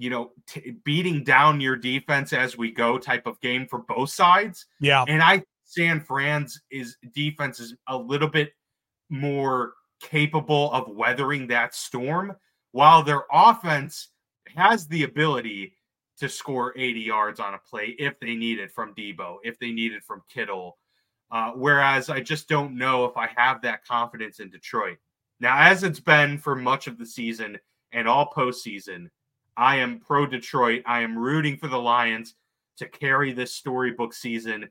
you 0.00 0.08
know, 0.08 0.30
t- 0.46 0.76
beating 0.82 1.22
down 1.22 1.60
your 1.60 1.76
defense 1.76 2.32
as 2.32 2.56
we 2.56 2.70
go 2.70 2.96
type 2.96 3.26
of 3.26 3.38
game 3.42 3.66
for 3.68 3.80
both 3.80 4.08
sides. 4.08 4.64
Yeah. 4.80 5.04
And 5.06 5.22
I 5.22 5.44
San 5.64 6.00
Fran's 6.00 6.58
is 6.70 6.96
defense 7.12 7.60
is 7.60 7.74
a 7.86 7.96
little 7.96 8.26
bit 8.26 8.54
more 9.10 9.74
capable 10.00 10.72
of 10.72 10.88
weathering 10.88 11.46
that 11.48 11.74
storm, 11.74 12.34
while 12.72 13.02
their 13.02 13.24
offense 13.30 14.08
has 14.56 14.88
the 14.88 15.02
ability 15.02 15.76
to 16.18 16.30
score 16.30 16.72
80 16.78 17.00
yards 17.00 17.38
on 17.38 17.52
a 17.52 17.58
play 17.58 17.94
if 17.98 18.18
they 18.20 18.34
need 18.34 18.58
it 18.58 18.72
from 18.72 18.94
Deebo, 18.94 19.36
if 19.44 19.58
they 19.58 19.70
need 19.70 19.92
it 19.92 20.02
from 20.02 20.22
Kittle. 20.32 20.78
Uh, 21.30 21.52
whereas 21.52 22.08
I 22.08 22.20
just 22.20 22.48
don't 22.48 22.76
know 22.76 23.04
if 23.04 23.18
I 23.18 23.28
have 23.36 23.60
that 23.62 23.84
confidence 23.84 24.40
in 24.40 24.48
Detroit. 24.48 24.96
Now, 25.40 25.60
as 25.60 25.84
it's 25.84 26.00
been 26.00 26.38
for 26.38 26.56
much 26.56 26.86
of 26.86 26.96
the 26.96 27.06
season 27.06 27.58
and 27.92 28.08
all 28.08 28.30
postseason, 28.34 29.10
I 29.60 29.76
am 29.76 30.00
pro 30.00 30.26
Detroit. 30.26 30.82
I 30.86 31.02
am 31.02 31.16
rooting 31.16 31.56
for 31.56 31.68
the 31.68 31.78
Lions 31.78 32.34
to 32.78 32.88
carry 32.88 33.32
this 33.32 33.54
storybook 33.54 34.12
season 34.12 34.68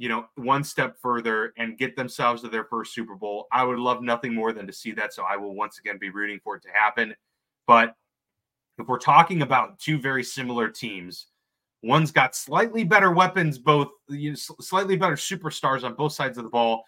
you 0.00 0.08
know, 0.08 0.24
one 0.36 0.64
step 0.64 0.96
further 0.98 1.52
and 1.58 1.76
get 1.76 1.94
themselves 1.94 2.40
to 2.40 2.48
their 2.48 2.64
first 2.64 2.94
Super 2.94 3.14
Bowl. 3.14 3.46
I 3.52 3.64
would 3.64 3.78
love 3.78 4.02
nothing 4.02 4.34
more 4.34 4.50
than 4.50 4.66
to 4.66 4.72
see 4.72 4.92
that. 4.92 5.12
So 5.12 5.24
I 5.28 5.36
will 5.36 5.54
once 5.54 5.78
again 5.78 5.98
be 5.98 6.08
rooting 6.08 6.40
for 6.42 6.56
it 6.56 6.62
to 6.62 6.70
happen. 6.70 7.14
But 7.66 7.94
if 8.78 8.88
we're 8.88 8.98
talking 8.98 9.42
about 9.42 9.78
two 9.78 9.98
very 9.98 10.24
similar 10.24 10.70
teams, 10.70 11.26
one's 11.82 12.12
got 12.12 12.34
slightly 12.34 12.82
better 12.82 13.10
weapons, 13.10 13.58
both 13.58 13.90
you 14.08 14.30
know, 14.30 14.36
slightly 14.36 14.96
better 14.96 15.16
superstars 15.16 15.84
on 15.84 15.92
both 15.92 16.12
sides 16.12 16.38
of 16.38 16.44
the 16.44 16.50
ball, 16.50 16.84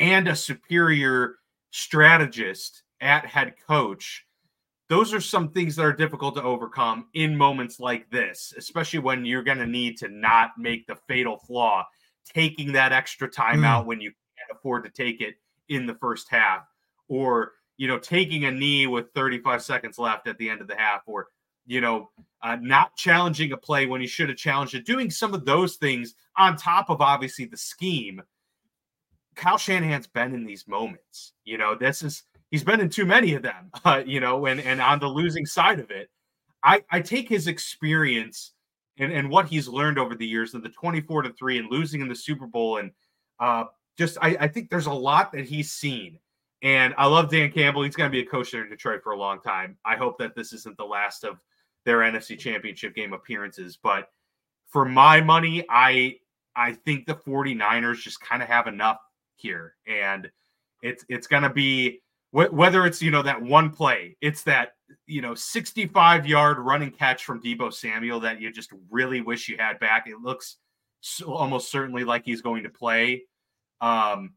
and 0.00 0.26
a 0.26 0.34
superior 0.34 1.36
strategist 1.70 2.82
at 3.00 3.26
head 3.26 3.54
coach. 3.68 4.25
Those 4.88 5.12
are 5.12 5.20
some 5.20 5.50
things 5.50 5.76
that 5.76 5.84
are 5.84 5.92
difficult 5.92 6.36
to 6.36 6.42
overcome 6.42 7.06
in 7.14 7.36
moments 7.36 7.80
like 7.80 8.08
this, 8.10 8.54
especially 8.56 9.00
when 9.00 9.24
you're 9.24 9.42
going 9.42 9.58
to 9.58 9.66
need 9.66 9.96
to 9.98 10.08
not 10.08 10.50
make 10.58 10.86
the 10.86 10.96
fatal 11.08 11.38
flaw 11.38 11.84
taking 12.24 12.72
that 12.72 12.92
extra 12.92 13.28
timeout 13.28 13.82
mm. 13.82 13.86
when 13.86 14.00
you 14.00 14.10
can't 14.10 14.58
afford 14.58 14.84
to 14.84 14.90
take 14.90 15.20
it 15.20 15.34
in 15.68 15.86
the 15.86 15.94
first 15.94 16.28
half, 16.28 16.62
or 17.08 17.52
you 17.76 17.88
know, 17.88 17.98
taking 17.98 18.44
a 18.44 18.50
knee 18.50 18.86
with 18.86 19.12
35 19.14 19.62
seconds 19.62 19.98
left 19.98 20.28
at 20.28 20.38
the 20.38 20.48
end 20.48 20.60
of 20.60 20.68
the 20.68 20.76
half, 20.76 21.02
or 21.06 21.28
you 21.66 21.80
know, 21.80 22.10
uh, 22.42 22.56
not 22.60 22.96
challenging 22.96 23.52
a 23.52 23.56
play 23.56 23.86
when 23.86 24.00
you 24.00 24.06
should 24.06 24.28
have 24.28 24.38
challenged 24.38 24.74
it, 24.74 24.86
doing 24.86 25.10
some 25.10 25.34
of 25.34 25.44
those 25.44 25.76
things 25.76 26.14
on 26.36 26.56
top 26.56 26.90
of 26.90 27.00
obviously 27.00 27.44
the 27.44 27.56
scheme. 27.56 28.22
Kyle 29.34 29.58
Shanahan's 29.58 30.06
been 30.06 30.32
in 30.32 30.46
these 30.46 30.66
moments. 30.66 31.32
You 31.44 31.58
know, 31.58 31.74
this 31.74 32.02
is 32.02 32.22
he's 32.56 32.64
been 32.64 32.80
in 32.80 32.88
too 32.88 33.06
many 33.06 33.34
of 33.34 33.42
them. 33.42 33.70
Uh, 33.84 34.02
you 34.04 34.18
know, 34.18 34.46
and 34.46 34.60
and 34.60 34.80
on 34.80 34.98
the 34.98 35.06
losing 35.06 35.46
side 35.46 35.78
of 35.78 35.90
it, 35.90 36.08
I 36.64 36.82
I 36.90 37.00
take 37.00 37.28
his 37.28 37.46
experience 37.46 38.52
and, 38.98 39.12
and 39.12 39.30
what 39.30 39.46
he's 39.46 39.68
learned 39.68 39.98
over 39.98 40.14
the 40.14 40.26
years 40.26 40.54
and 40.54 40.62
the 40.62 40.70
24 40.70 41.22
to 41.22 41.32
3 41.32 41.58
and 41.58 41.70
losing 41.70 42.00
in 42.00 42.08
the 42.08 42.16
Super 42.16 42.46
Bowl. 42.46 42.78
And 42.78 42.90
uh, 43.38 43.64
just, 43.98 44.18
I, 44.22 44.36
I 44.40 44.48
think 44.48 44.70
there's 44.70 44.86
a 44.86 44.92
lot 44.92 45.32
that 45.32 45.44
he's 45.44 45.72
seen. 45.72 46.18
And 46.62 46.94
I 46.96 47.06
love 47.06 47.30
Dan 47.30 47.52
Campbell. 47.52 47.82
He's 47.82 47.96
going 47.96 48.10
to 48.10 48.12
be 48.12 48.26
a 48.26 48.30
coach 48.30 48.50
there 48.50 48.64
in 48.64 48.70
Detroit 48.70 49.02
for 49.02 49.12
a 49.12 49.18
long 49.18 49.40
time. 49.40 49.76
I 49.84 49.96
hope 49.96 50.18
that 50.18 50.34
this 50.34 50.52
isn't 50.52 50.76
the 50.78 50.84
last 50.84 51.22
of 51.22 51.38
their 51.84 51.98
NFC 51.98 52.38
championship 52.38 52.94
game 52.94 53.12
appearances. 53.12 53.78
But 53.80 54.08
for 54.68 54.84
my 54.84 55.20
money, 55.20 55.64
I 55.68 56.16
I 56.56 56.72
think 56.72 57.06
the 57.06 57.14
49ers 57.14 58.00
just 58.00 58.20
kind 58.20 58.42
of 58.42 58.48
have 58.48 58.66
enough 58.66 58.98
here. 59.36 59.74
And 59.86 60.30
it's 60.82 61.04
it's 61.08 61.26
gonna 61.26 61.52
be 61.52 62.00
whether 62.30 62.84
it's 62.84 63.00
you 63.00 63.10
know 63.10 63.22
that 63.22 63.40
one 63.40 63.70
play, 63.70 64.16
it's 64.20 64.42
that 64.42 64.72
you 65.06 65.22
know 65.22 65.34
65 65.34 66.26
yard 66.26 66.58
running 66.58 66.90
catch 66.90 67.24
from 67.24 67.40
Deebo 67.42 67.72
Samuel 67.72 68.20
that 68.20 68.40
you 68.40 68.52
just 68.52 68.70
really 68.90 69.20
wish 69.20 69.48
you 69.48 69.56
had 69.58 69.78
back. 69.78 70.06
It 70.06 70.20
looks 70.20 70.56
so, 71.00 71.32
almost 71.32 71.70
certainly 71.70 72.04
like 72.04 72.24
he's 72.24 72.42
going 72.42 72.64
to 72.64 72.68
play. 72.68 73.22
Um, 73.80 74.34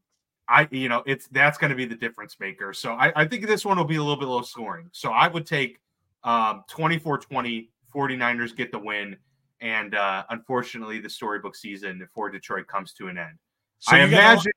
I 0.48 0.68
you 0.70 0.88
know 0.88 1.02
it's 1.06 1.28
that's 1.28 1.58
going 1.58 1.70
to 1.70 1.76
be 1.76 1.84
the 1.84 1.94
difference 1.94 2.36
maker. 2.40 2.72
So 2.72 2.92
I, 2.92 3.12
I 3.14 3.24
think 3.24 3.46
this 3.46 3.64
one 3.64 3.76
will 3.76 3.84
be 3.84 3.96
a 3.96 4.02
little 4.02 4.18
bit 4.18 4.26
low 4.26 4.42
scoring. 4.42 4.88
So 4.92 5.10
I 5.10 5.28
would 5.28 5.46
take 5.46 5.78
um 6.24 6.64
24-20 6.70 7.68
49ers 7.94 8.54
get 8.54 8.70
the 8.72 8.78
win 8.78 9.16
and 9.60 9.94
uh 9.94 10.24
unfortunately 10.28 11.00
the 11.00 11.08
storybook 11.08 11.56
season 11.56 12.06
for 12.12 12.28
Detroit 12.28 12.66
comes 12.66 12.92
to 12.94 13.08
an 13.08 13.16
end. 13.16 13.38
So 13.78 13.96
I 13.96 14.00
imagine 14.00 14.52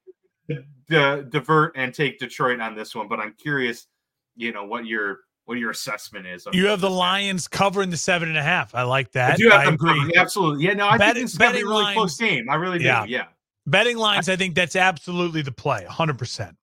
to 0.90 1.24
divert 1.24 1.74
and 1.76 1.94
take 1.94 2.20
Detroit 2.20 2.60
on 2.60 2.76
this 2.76 2.96
one, 2.96 3.08
but 3.08 3.20
I'm 3.20 3.34
curious, 3.34 3.88
you 4.36 4.52
know, 4.52 4.66
what 4.66 4.86
your 4.86 5.20
what 5.46 5.58
your 5.58 5.72
assessment 5.72 6.26
is. 6.26 6.48
You 6.54 6.68
have 6.68 6.80
the 6.82 6.90
Lions 6.90 7.48
covering 7.48 7.90
the 7.90 7.98
seven 7.98 8.30
and 8.30 8.38
a 8.38 8.44
half. 8.44 8.74
I 8.74 8.84
like 8.84 9.12
that. 9.12 9.34
I 9.34 9.36
do 9.36 9.50
have 9.50 9.60
I 9.62 9.74
agree. 9.74 10.00
Covered. 10.00 10.16
Absolutely. 10.16 10.66
Yeah, 10.66 10.74
no, 10.74 10.88
I 10.88 10.98
Bet, 10.98 11.16
think 11.16 11.26
it's 11.26 11.38
gonna 11.38 11.54
be 11.54 11.62
a 11.62 11.66
really 11.66 11.84
lines, 11.84 11.96
close 11.96 12.18
game. 12.18 12.50
I 12.50 12.56
really 12.56 12.80
do. 12.80 12.86
Yeah. 12.86 13.06
yeah. 13.06 13.26
Betting 13.66 13.98
lines, 13.98 14.30
I 14.30 14.36
think 14.36 14.56
that's 14.56 14.76
absolutely 14.76 15.42
the 15.42 15.52
play, 15.52 15.86
100%. 15.90 16.56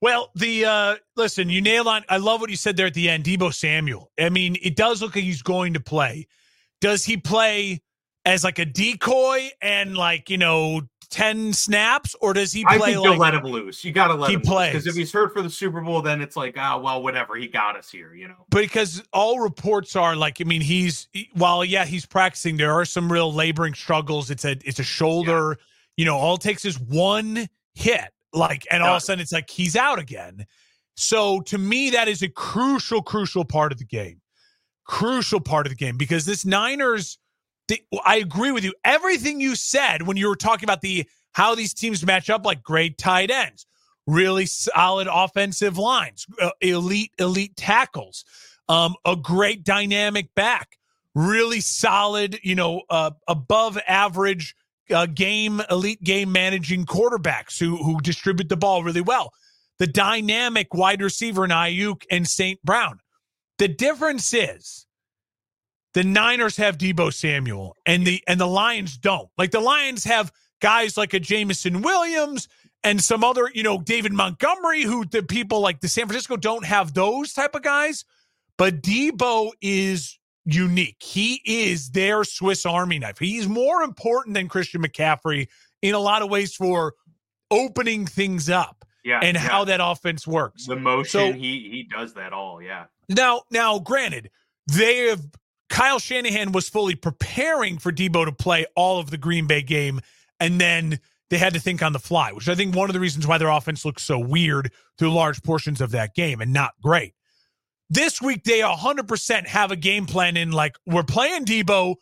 Well, 0.00 0.30
the 0.34 0.64
uh 0.64 0.96
listen, 1.16 1.48
you 1.48 1.62
nail 1.62 1.88
on. 1.88 2.04
I 2.08 2.18
love 2.18 2.40
what 2.40 2.50
you 2.50 2.56
said 2.56 2.76
there 2.76 2.86
at 2.86 2.94
the 2.94 3.08
end, 3.08 3.24
Deebo 3.24 3.52
Samuel. 3.52 4.10
I 4.18 4.28
mean, 4.28 4.56
it 4.62 4.76
does 4.76 5.00
look 5.00 5.14
like 5.14 5.24
he's 5.24 5.42
going 5.42 5.74
to 5.74 5.80
play. 5.80 6.26
Does 6.80 7.04
he 7.04 7.16
play 7.16 7.80
as 8.26 8.44
like 8.44 8.58
a 8.58 8.66
decoy 8.66 9.50
and 9.62 9.96
like, 9.96 10.28
you 10.28 10.36
know, 10.36 10.82
10 11.06 11.52
snaps 11.52 12.14
or 12.20 12.32
does 12.32 12.52
he 12.52 12.64
play 12.64 12.76
I 12.76 12.78
think 12.78 12.96
like, 12.98 13.04
you'll 13.04 13.16
let 13.16 13.34
him 13.34 13.44
loose. 13.44 13.84
You 13.84 13.92
got 13.92 14.08
to 14.08 14.14
let 14.14 14.30
he 14.30 14.36
him 14.36 14.42
play 14.42 14.70
because 14.70 14.86
if 14.86 14.94
he's 14.94 15.12
hurt 15.12 15.32
for 15.32 15.42
the 15.42 15.50
Super 15.50 15.80
Bowl 15.80 16.02
then 16.02 16.20
it's 16.20 16.36
like, 16.36 16.56
oh, 16.58 16.80
well, 16.80 17.02
whatever, 17.02 17.36
he 17.36 17.46
got 17.46 17.76
us 17.76 17.90
here, 17.90 18.14
you 18.14 18.28
know. 18.28 18.46
Because 18.50 19.02
all 19.12 19.40
reports 19.40 19.96
are 19.96 20.16
like 20.16 20.40
I 20.40 20.44
mean, 20.44 20.60
he's 20.60 21.08
while 21.34 21.64
yeah, 21.64 21.84
he's 21.84 22.06
practicing, 22.06 22.56
there 22.56 22.72
are 22.72 22.84
some 22.84 23.10
real 23.10 23.32
laboring 23.32 23.74
struggles. 23.74 24.30
It's 24.30 24.44
a 24.44 24.56
it's 24.64 24.78
a 24.78 24.84
shoulder, 24.84 25.56
yeah. 25.58 25.64
you 25.96 26.04
know, 26.04 26.16
all 26.16 26.36
it 26.36 26.40
takes 26.40 26.64
is 26.64 26.78
one 26.78 27.48
hit 27.74 28.10
like 28.32 28.66
and 28.70 28.82
all 28.82 28.96
of 28.96 28.98
a 28.98 29.00
sudden 29.00 29.20
it's 29.20 29.32
like 29.32 29.50
he's 29.50 29.76
out 29.76 29.98
again. 29.98 30.46
So 30.96 31.40
to 31.42 31.58
me 31.58 31.90
that 31.90 32.08
is 32.08 32.22
a 32.22 32.28
crucial 32.28 33.02
crucial 33.02 33.44
part 33.44 33.72
of 33.72 33.78
the 33.78 33.84
game. 33.84 34.20
Crucial 34.84 35.40
part 35.40 35.66
of 35.66 35.70
the 35.70 35.76
game 35.76 35.96
because 35.96 36.26
this 36.26 36.44
Niners 36.44 37.18
the, 37.68 37.82
I 38.04 38.16
agree 38.16 38.52
with 38.52 38.64
you. 38.64 38.74
Everything 38.84 39.40
you 39.40 39.56
said 39.56 40.02
when 40.06 40.16
you 40.16 40.28
were 40.28 40.36
talking 40.36 40.64
about 40.64 40.80
the 40.80 41.06
how 41.32 41.54
these 41.54 41.74
teams 41.74 42.04
match 42.04 42.30
up, 42.30 42.46
like 42.46 42.62
great 42.62 42.96
tight 42.96 43.30
ends, 43.30 43.66
really 44.06 44.46
solid 44.46 45.08
offensive 45.10 45.76
lines, 45.76 46.26
uh, 46.40 46.50
elite 46.60 47.12
elite 47.18 47.56
tackles, 47.56 48.24
um, 48.68 48.94
a 49.04 49.16
great 49.16 49.64
dynamic 49.64 50.34
back, 50.34 50.78
really 51.14 51.60
solid, 51.60 52.38
you 52.42 52.54
know, 52.54 52.82
uh, 52.88 53.10
above 53.28 53.78
average 53.86 54.54
uh, 54.90 55.06
game 55.06 55.60
elite 55.70 56.02
game 56.02 56.32
managing 56.32 56.86
quarterbacks 56.86 57.58
who 57.58 57.76
who 57.76 58.00
distribute 58.00 58.48
the 58.48 58.56
ball 58.56 58.82
really 58.82 59.00
well. 59.00 59.32
The 59.78 59.86
dynamic 59.86 60.72
wide 60.72 61.02
receiver 61.02 61.44
in 61.44 61.50
Aiyuk 61.50 62.04
and 62.10 62.26
St. 62.26 62.62
Brown. 62.62 63.00
The 63.58 63.68
difference 63.68 64.32
is 64.32 64.85
the 65.96 66.04
Niners 66.04 66.58
have 66.58 66.76
Deebo 66.76 67.10
Samuel 67.10 67.74
and 67.86 68.06
the 68.06 68.22
and 68.28 68.38
the 68.38 68.46
Lions 68.46 68.98
don't. 68.98 69.30
Like 69.38 69.50
the 69.50 69.60
Lions 69.60 70.04
have 70.04 70.30
guys 70.60 70.98
like 70.98 71.14
a 71.14 71.18
Jameson 71.18 71.80
Williams 71.80 72.48
and 72.84 73.00
some 73.00 73.24
other, 73.24 73.50
you 73.54 73.62
know, 73.62 73.80
David 73.80 74.12
Montgomery, 74.12 74.82
who 74.82 75.06
the 75.06 75.22
people 75.22 75.60
like 75.60 75.80
the 75.80 75.88
San 75.88 76.04
Francisco 76.04 76.36
don't 76.36 76.66
have 76.66 76.92
those 76.92 77.32
type 77.32 77.54
of 77.54 77.62
guys. 77.62 78.04
But 78.58 78.82
Deebo 78.82 79.52
is 79.62 80.18
unique. 80.44 80.98
He 81.00 81.40
is 81.46 81.88
their 81.88 82.24
Swiss 82.24 82.66
Army 82.66 82.98
knife. 82.98 83.18
He's 83.18 83.48
more 83.48 83.80
important 83.80 84.34
than 84.34 84.48
Christian 84.48 84.82
McCaffrey 84.82 85.48
in 85.80 85.94
a 85.94 85.98
lot 85.98 86.20
of 86.20 86.28
ways 86.28 86.54
for 86.54 86.92
opening 87.50 88.04
things 88.04 88.50
up. 88.50 88.84
Yeah, 89.02 89.20
and 89.22 89.34
yeah. 89.34 89.40
how 89.40 89.64
that 89.64 89.80
offense 89.82 90.26
works. 90.26 90.66
The 90.66 90.76
motion, 90.76 91.08
so, 91.08 91.32
he 91.32 91.70
he 91.70 91.88
does 91.90 92.12
that 92.14 92.34
all. 92.34 92.60
Yeah. 92.60 92.84
Now, 93.08 93.44
now, 93.50 93.78
granted, 93.78 94.30
they 94.66 95.06
have 95.06 95.22
Kyle 95.68 95.98
Shanahan 95.98 96.52
was 96.52 96.68
fully 96.68 96.94
preparing 96.94 97.78
for 97.78 97.92
Deebo 97.92 98.24
to 98.24 98.32
play 98.32 98.66
all 98.76 98.98
of 98.98 99.10
the 99.10 99.18
Green 99.18 99.46
Bay 99.46 99.62
game, 99.62 100.00
and 100.38 100.60
then 100.60 101.00
they 101.28 101.38
had 101.38 101.54
to 101.54 101.60
think 101.60 101.82
on 101.82 101.92
the 101.92 101.98
fly, 101.98 102.32
which 102.32 102.48
I 102.48 102.54
think 102.54 102.74
one 102.74 102.88
of 102.88 102.94
the 102.94 103.00
reasons 103.00 103.26
why 103.26 103.38
their 103.38 103.48
offense 103.48 103.84
looks 103.84 104.04
so 104.04 104.18
weird 104.18 104.70
through 104.98 105.12
large 105.12 105.42
portions 105.42 105.80
of 105.80 105.90
that 105.90 106.14
game 106.14 106.40
and 106.40 106.52
not 106.52 106.72
great. 106.82 107.14
This 107.90 108.20
week, 108.20 108.44
they 108.44 108.60
100% 108.60 109.46
have 109.46 109.70
a 109.70 109.76
game 109.76 110.06
plan 110.06 110.36
in 110.36 110.52
like, 110.52 110.76
we're 110.86 111.02
playing 111.02 111.44
Deebo, 111.44 111.96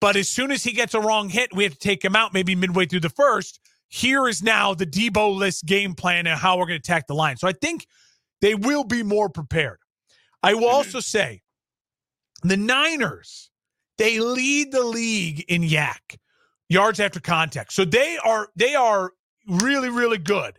but 0.00 0.16
as 0.16 0.28
soon 0.28 0.50
as 0.50 0.64
he 0.64 0.72
gets 0.72 0.94
a 0.94 1.00
wrong 1.00 1.28
hit, 1.28 1.54
we 1.54 1.64
have 1.64 1.74
to 1.74 1.78
take 1.78 2.04
him 2.04 2.16
out 2.16 2.32
maybe 2.32 2.54
midway 2.54 2.86
through 2.86 3.00
the 3.00 3.10
first. 3.10 3.60
Here 3.88 4.28
is 4.28 4.42
now 4.42 4.74
the 4.74 4.86
Deebo 4.86 5.34
list 5.36 5.66
game 5.66 5.94
plan 5.94 6.26
and 6.26 6.38
how 6.38 6.56
we're 6.56 6.66
going 6.66 6.80
to 6.80 6.90
attack 6.90 7.06
the 7.06 7.14
line. 7.14 7.36
So 7.36 7.48
I 7.48 7.52
think 7.52 7.86
they 8.40 8.54
will 8.54 8.84
be 8.84 9.02
more 9.02 9.28
prepared. 9.28 9.78
I 10.42 10.54
will 10.54 10.62
mm-hmm. 10.62 10.74
also 10.74 11.00
say 11.00 11.42
the 12.42 12.56
Niners, 12.56 13.50
they 13.98 14.20
lead 14.20 14.72
the 14.72 14.84
league 14.84 15.44
in 15.48 15.62
YAC 15.62 16.18
yards 16.68 17.00
after 17.00 17.20
contact. 17.20 17.72
So 17.72 17.84
they 17.84 18.18
are 18.24 18.48
they 18.56 18.74
are 18.74 19.12
really 19.46 19.90
really 19.90 20.18
good 20.18 20.58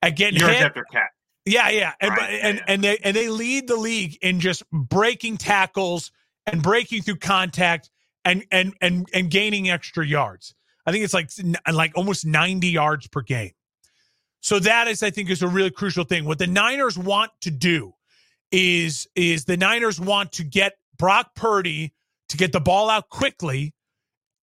at 0.00 0.16
getting 0.16 0.40
yards 0.40 0.56
hit. 0.56 0.64
after 0.64 0.84
catch. 0.84 1.10
Yeah, 1.44 1.70
yeah, 1.70 1.92
and 2.00 2.10
right. 2.10 2.40
and, 2.42 2.62
and 2.66 2.84
they 2.84 2.98
and 2.98 3.16
they 3.16 3.28
lead 3.28 3.68
the 3.68 3.76
league 3.76 4.18
in 4.20 4.40
just 4.40 4.62
breaking 4.70 5.38
tackles 5.38 6.12
and 6.46 6.62
breaking 6.62 7.02
through 7.02 7.16
contact 7.16 7.90
and 8.24 8.44
and 8.50 8.74
and 8.80 9.08
and 9.14 9.30
gaining 9.30 9.70
extra 9.70 10.06
yards. 10.06 10.54
I 10.86 10.92
think 10.92 11.04
it's 11.04 11.14
like 11.14 11.30
like 11.72 11.92
almost 11.96 12.26
90 12.26 12.68
yards 12.68 13.08
per 13.08 13.22
game. 13.22 13.52
So 14.40 14.58
that 14.60 14.88
is 14.88 15.02
I 15.02 15.10
think 15.10 15.30
is 15.30 15.42
a 15.42 15.48
really 15.48 15.70
crucial 15.70 16.04
thing. 16.04 16.24
What 16.24 16.38
the 16.38 16.46
Niners 16.46 16.98
want 16.98 17.30
to 17.42 17.50
do 17.50 17.94
is 18.50 19.06
is 19.14 19.44
the 19.44 19.56
Niners 19.56 19.98
want 19.98 20.32
to 20.32 20.44
get 20.44 20.74
Brock 20.98 21.34
Purdy 21.34 21.94
to 22.30 22.36
get 22.36 22.52
the 22.52 22.60
ball 22.60 22.90
out 22.90 23.08
quickly, 23.08 23.74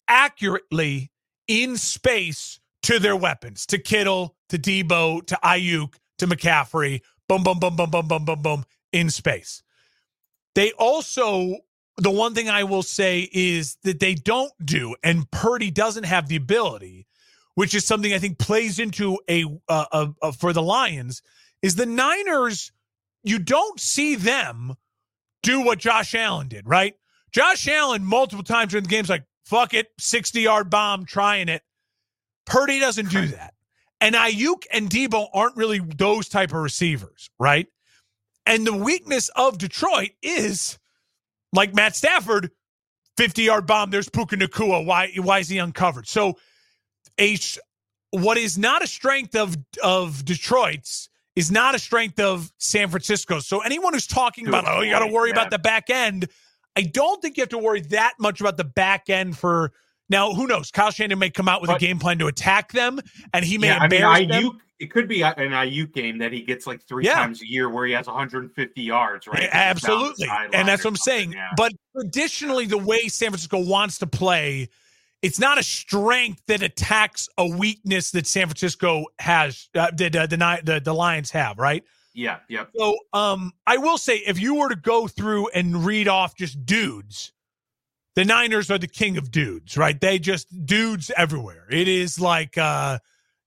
accurately 0.07 1.11
in 1.47 1.77
space 1.77 2.59
to 2.83 2.99
their 2.99 3.15
weapons, 3.15 3.65
to 3.67 3.77
Kittle, 3.79 4.35
to 4.49 4.57
Deebo, 4.57 5.25
to 5.27 5.39
Aiyuk, 5.43 5.95
to 6.19 6.27
McCaffrey. 6.27 7.01
Boom, 7.27 7.43
boom, 7.43 7.59
boom, 7.59 7.75
boom, 7.75 7.89
boom, 7.91 8.07
boom, 8.07 8.25
boom, 8.25 8.41
boom 8.41 8.65
in 8.93 9.09
space. 9.09 9.63
They 10.55 10.71
also, 10.73 11.57
the 11.97 12.11
one 12.11 12.33
thing 12.33 12.49
I 12.49 12.63
will 12.63 12.83
say 12.83 13.29
is 13.33 13.77
that 13.83 13.99
they 13.99 14.15
don't 14.15 14.53
do, 14.63 14.95
and 15.03 15.29
Purdy 15.31 15.71
doesn't 15.71 16.05
have 16.05 16.27
the 16.27 16.37
ability, 16.37 17.07
which 17.55 17.75
is 17.75 17.85
something 17.85 18.13
I 18.13 18.19
think 18.19 18.39
plays 18.39 18.79
into 18.79 19.19
a, 19.29 19.45
uh, 19.67 19.85
a, 19.91 20.09
a 20.21 20.33
for 20.33 20.53
the 20.53 20.61
Lions, 20.61 21.21
is 21.61 21.75
the 21.75 21.85
Niners. 21.85 22.71
You 23.23 23.39
don't 23.39 23.79
see 23.79 24.15
them 24.15 24.75
do 25.45 25.61
what 25.61 25.79
Josh 25.79 26.15
Allen 26.15 26.47
did, 26.47 26.67
right? 26.67 26.95
Josh 27.31 27.67
Allen 27.67 28.03
multiple 28.03 28.43
times 28.43 28.71
during 28.71 28.83
the 28.83 28.89
game's 28.89 29.09
like, 29.09 29.23
fuck 29.45 29.73
it, 29.73 29.87
60 29.99 30.41
yard 30.41 30.69
bomb, 30.69 31.05
trying 31.05 31.47
it. 31.49 31.61
Purdy 32.45 32.79
doesn't 32.79 33.09
do 33.09 33.27
that. 33.27 33.53
And 34.01 34.15
Aiyuk 34.15 34.63
and 34.73 34.89
Deebo 34.89 35.27
aren't 35.33 35.55
really 35.55 35.79
those 35.79 36.27
type 36.27 36.51
of 36.51 36.57
receivers, 36.61 37.29
right? 37.39 37.67
And 38.45 38.65
the 38.65 38.75
weakness 38.75 39.29
of 39.35 39.57
Detroit 39.57 40.11
is 40.21 40.77
like 41.53 41.73
Matt 41.73 41.95
Stafford, 41.95 42.51
50 43.17 43.43
yard 43.43 43.65
bomb. 43.65 43.91
There's 43.91 44.09
Puka 44.09 44.35
Nacua. 44.35 44.85
Why, 44.85 45.11
why 45.17 45.39
is 45.39 45.49
he 45.49 45.57
uncovered? 45.57 46.07
So, 46.07 46.35
a, 47.19 47.37
what 48.11 48.37
is 48.37 48.57
not 48.57 48.83
a 48.83 48.87
strength 48.87 49.35
of, 49.35 49.55
of 49.81 50.25
Detroit's 50.25 51.09
is 51.35 51.51
not 51.51 51.75
a 51.75 51.79
strength 51.79 52.19
of 52.19 52.51
San 52.57 52.89
Francisco. 52.89 53.39
So, 53.39 53.59
anyone 53.59 53.93
who's 53.93 54.07
talking 54.07 54.47
about, 54.47 54.65
oh, 54.67 54.81
you 54.81 54.91
got 54.91 55.05
to 55.05 55.11
worry 55.11 55.31
about 55.31 55.51
the 55.51 55.59
back 55.59 55.89
end, 55.89 56.29
I 56.75 56.81
don't 56.83 57.21
think 57.21 57.37
you 57.37 57.41
have 57.41 57.49
to 57.49 57.57
worry 57.57 57.81
that 57.81 58.13
much 58.19 58.41
about 58.41 58.57
the 58.57 58.63
back 58.63 59.09
end 59.09 59.37
for 59.37 59.71
now, 60.09 60.33
who 60.33 60.47
knows? 60.47 60.71
Kyle 60.71 60.91
Shanahan 60.91 61.19
may 61.19 61.29
come 61.29 61.47
out 61.47 61.61
with 61.61 61.69
but, 61.69 61.77
a 61.77 61.79
game 61.79 61.99
plan 61.99 62.19
to 62.19 62.27
attack 62.27 62.71
them, 62.71 62.99
and 63.33 63.43
he 63.43 63.57
may 63.57 63.67
yeah, 63.67 63.83
embarrass 63.83 64.19
I 64.19 64.25
mean, 64.25 64.59
It 64.79 64.91
could 64.91 65.07
be 65.07 65.23
uh, 65.23 65.33
an 65.37 65.51
Aiyuk 65.51 65.93
game 65.93 66.19
that 66.19 66.31
he 66.31 66.41
gets 66.41 66.67
like 66.67 66.81
three 66.81 67.05
yeah. 67.05 67.15
times 67.15 67.41
a 67.41 67.47
year 67.47 67.69
where 67.69 67.87
he 67.87 67.93
has 67.93 68.05
150 68.05 68.81
yards, 68.81 69.27
right? 69.27 69.49
absolutely, 69.51 70.27
and 70.53 70.67
that's 70.67 70.83
what 70.83 70.91
I'm 70.91 70.97
saying. 70.97 71.33
Yeah. 71.33 71.49
But 71.57 71.73
traditionally, 71.95 72.65
the 72.65 72.77
way 72.77 73.07
San 73.07 73.29
Francisco 73.29 73.59
wants 73.59 73.97
to 73.99 74.07
play, 74.07 74.69
it's 75.25 75.39
not 75.39 75.57
a 75.57 75.63
strength 75.63 76.41
that 76.47 76.61
attacks 76.61 77.27
a 77.37 77.47
weakness 77.47 78.11
that 78.11 78.27
San 78.27 78.47
Francisco 78.47 79.05
has, 79.19 79.69
uh, 79.75 79.91
that 79.97 80.15
uh, 80.15 80.27
the, 80.27 80.37
the 80.63 80.81
the 80.83 80.93
Lions 80.93 81.31
have, 81.31 81.57
right? 81.57 81.83
Yeah, 82.13 82.39
yeah. 82.47 82.65
So, 82.77 82.95
um, 83.11 83.51
I 83.67 83.77
will 83.77 83.97
say, 83.97 84.17
if 84.17 84.39
you 84.39 84.55
were 84.55 84.69
to 84.69 84.75
go 84.75 85.07
through 85.07 85.49
and 85.49 85.85
read 85.85 86.07
off 86.07 86.35
just 86.35 86.65
dudes 86.65 87.33
the 88.15 88.25
Niners 88.25 88.71
are 88.71 88.77
the 88.77 88.87
king 88.87 89.17
of 89.17 89.29
dudes, 89.29 89.77
right? 89.77 89.99
They 89.99 90.19
just 90.19 90.47
dudes 90.65 91.11
everywhere. 91.15 91.65
It 91.69 91.87
is 91.87 92.19
like, 92.19 92.57
uh, 92.57 92.99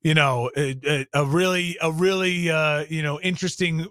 you 0.03 0.14
know, 0.14 0.51
a, 0.57 1.07
a 1.14 1.24
really, 1.24 1.76
a 1.81 1.91
really, 1.91 2.51
uh, 2.51 2.85
you 2.89 3.03
know, 3.03 3.18
interesting 3.20 3.87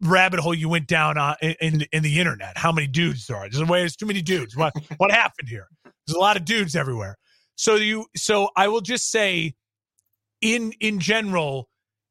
rabbit 0.00 0.40
hole 0.40 0.54
you 0.54 0.68
went 0.68 0.86
down 0.86 1.18
on 1.18 1.36
in 1.42 1.84
in 1.92 2.02
the 2.02 2.18
internet. 2.18 2.56
How 2.56 2.72
many 2.72 2.86
dudes 2.86 3.26
there 3.26 3.36
are? 3.36 3.48
There's 3.48 3.60
a 3.60 3.66
way. 3.70 3.80
There's 3.80 3.96
too 3.96 4.06
many 4.06 4.22
dudes. 4.22 4.56
What 4.56 4.72
what 4.96 5.10
happened 5.10 5.48
here? 5.48 5.68
There's 5.84 6.16
a 6.16 6.20
lot 6.20 6.36
of 6.36 6.44
dudes 6.44 6.74
everywhere. 6.74 7.16
So 7.56 7.76
you, 7.76 8.06
so 8.16 8.48
I 8.56 8.68
will 8.68 8.80
just 8.80 9.10
say, 9.10 9.54
in 10.40 10.72
in 10.80 11.00
general, 11.00 11.68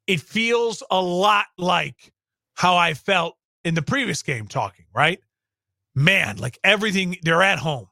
it 0.08 0.22
feels 0.22 0.84
a 0.90 1.02
lot 1.02 1.46
like 1.58 2.14
how 2.56 2.78
I 2.78 2.94
felt 2.94 3.36
in 3.64 3.76
the 3.76 3.82
previous 3.82 4.24
game. 4.24 4.48
Talking 4.48 4.86
right, 4.94 5.20
man, 5.96 6.38
like 6.38 6.60
everything. 6.64 7.18
They're 7.24 7.44
at 7.44 7.60
home 7.60 7.88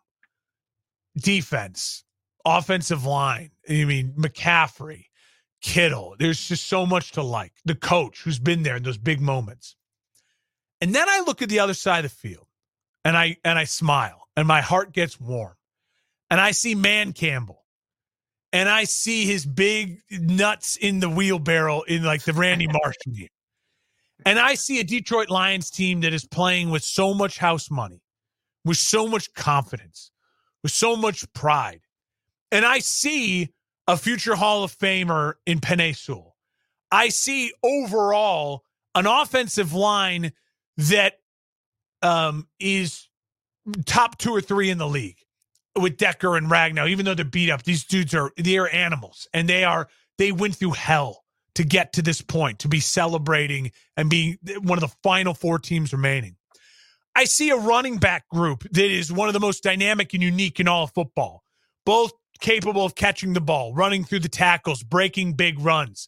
defense, 1.17 2.03
offensive 2.45 3.05
line. 3.05 3.51
I 3.69 3.85
mean, 3.85 4.13
McCaffrey, 4.17 5.05
Kittle. 5.61 6.15
There's 6.17 6.47
just 6.47 6.67
so 6.67 6.85
much 6.85 7.11
to 7.13 7.23
like. 7.23 7.53
The 7.65 7.75
coach 7.75 8.21
who's 8.23 8.39
been 8.39 8.63
there 8.63 8.77
in 8.77 8.83
those 8.83 8.97
big 8.97 9.21
moments. 9.21 9.75
And 10.79 10.95
then 10.95 11.07
I 11.07 11.23
look 11.25 11.41
at 11.41 11.49
the 11.49 11.59
other 11.59 11.73
side 11.73 12.05
of 12.05 12.11
the 12.11 12.17
field 12.17 12.47
and 13.05 13.15
I 13.15 13.37
and 13.43 13.59
I 13.59 13.65
smile 13.65 14.27
and 14.35 14.47
my 14.47 14.61
heart 14.61 14.93
gets 14.93 15.19
warm. 15.19 15.53
And 16.31 16.39
I 16.39 16.51
see 16.51 16.75
Man 16.75 17.11
Campbell. 17.11 17.65
And 18.53 18.67
I 18.67 18.85
see 18.85 19.25
his 19.25 19.45
big 19.45 19.99
nuts 20.09 20.77
in 20.77 21.01
the 21.01 21.09
wheelbarrow 21.09 21.81
in 21.81 22.03
like 22.03 22.23
the 22.23 22.33
Randy 22.33 22.67
Marsh 22.71 22.95
game. 23.13 23.27
And 24.25 24.39
I 24.39 24.55
see 24.55 24.79
a 24.79 24.83
Detroit 24.83 25.29
Lions 25.29 25.69
team 25.69 26.01
that 26.01 26.13
is 26.13 26.25
playing 26.25 26.69
with 26.69 26.83
so 26.83 27.13
much 27.13 27.37
house 27.37 27.69
money, 27.69 28.01
with 28.63 28.77
so 28.77 29.07
much 29.07 29.33
confidence, 29.33 30.11
with 30.63 30.71
so 30.71 30.95
much 30.95 31.31
pride. 31.33 31.81
And 32.51 32.65
I 32.65 32.79
see 32.79 33.53
a 33.87 33.97
future 33.97 34.35
Hall 34.35 34.63
of 34.63 34.77
Famer 34.77 35.33
in 35.45 35.59
Penei 35.59 35.95
Sewell. 35.95 36.35
I 36.91 37.09
see 37.09 37.51
overall 37.63 38.63
an 38.95 39.05
offensive 39.05 39.73
line 39.73 40.31
that 40.77 41.15
um, 42.01 42.47
is 42.59 43.09
top 43.85 44.17
two 44.17 44.31
or 44.31 44.41
three 44.41 44.69
in 44.69 44.77
the 44.77 44.87
league 44.87 45.17
with 45.79 45.97
Decker 45.97 46.35
and 46.35 46.49
Ragnow. 46.49 46.89
Even 46.89 47.05
though 47.05 47.13
they're 47.13 47.25
beat 47.25 47.49
up, 47.49 47.63
these 47.63 47.83
dudes 47.83 48.13
are 48.13 48.31
they 48.37 48.57
are 48.57 48.69
animals, 48.69 49.27
and 49.33 49.47
they 49.47 49.63
are 49.63 49.87
they 50.17 50.31
went 50.31 50.55
through 50.55 50.71
hell 50.71 51.23
to 51.55 51.63
get 51.63 51.93
to 51.93 52.01
this 52.01 52.21
point 52.21 52.59
to 52.59 52.67
be 52.67 52.79
celebrating 52.79 53.71
and 53.97 54.09
being 54.09 54.37
one 54.61 54.77
of 54.77 54.81
the 54.81 54.95
final 55.03 55.33
four 55.33 55.59
teams 55.59 55.91
remaining. 55.91 56.35
I 57.15 57.25
see 57.25 57.49
a 57.49 57.57
running 57.57 57.97
back 57.97 58.27
group 58.29 58.63
that 58.71 58.85
is 58.85 59.11
one 59.11 59.27
of 59.27 59.33
the 59.33 59.39
most 59.39 59.63
dynamic 59.63 60.13
and 60.13 60.23
unique 60.23 60.59
in 60.59 60.67
all 60.67 60.87
football, 60.87 61.43
both 61.85 62.13
capable 62.39 62.85
of 62.85 62.95
catching 62.95 63.33
the 63.33 63.41
ball, 63.41 63.73
running 63.73 64.05
through 64.05 64.19
the 64.19 64.29
tackles, 64.29 64.81
breaking 64.81 65.33
big 65.33 65.59
runs, 65.59 66.07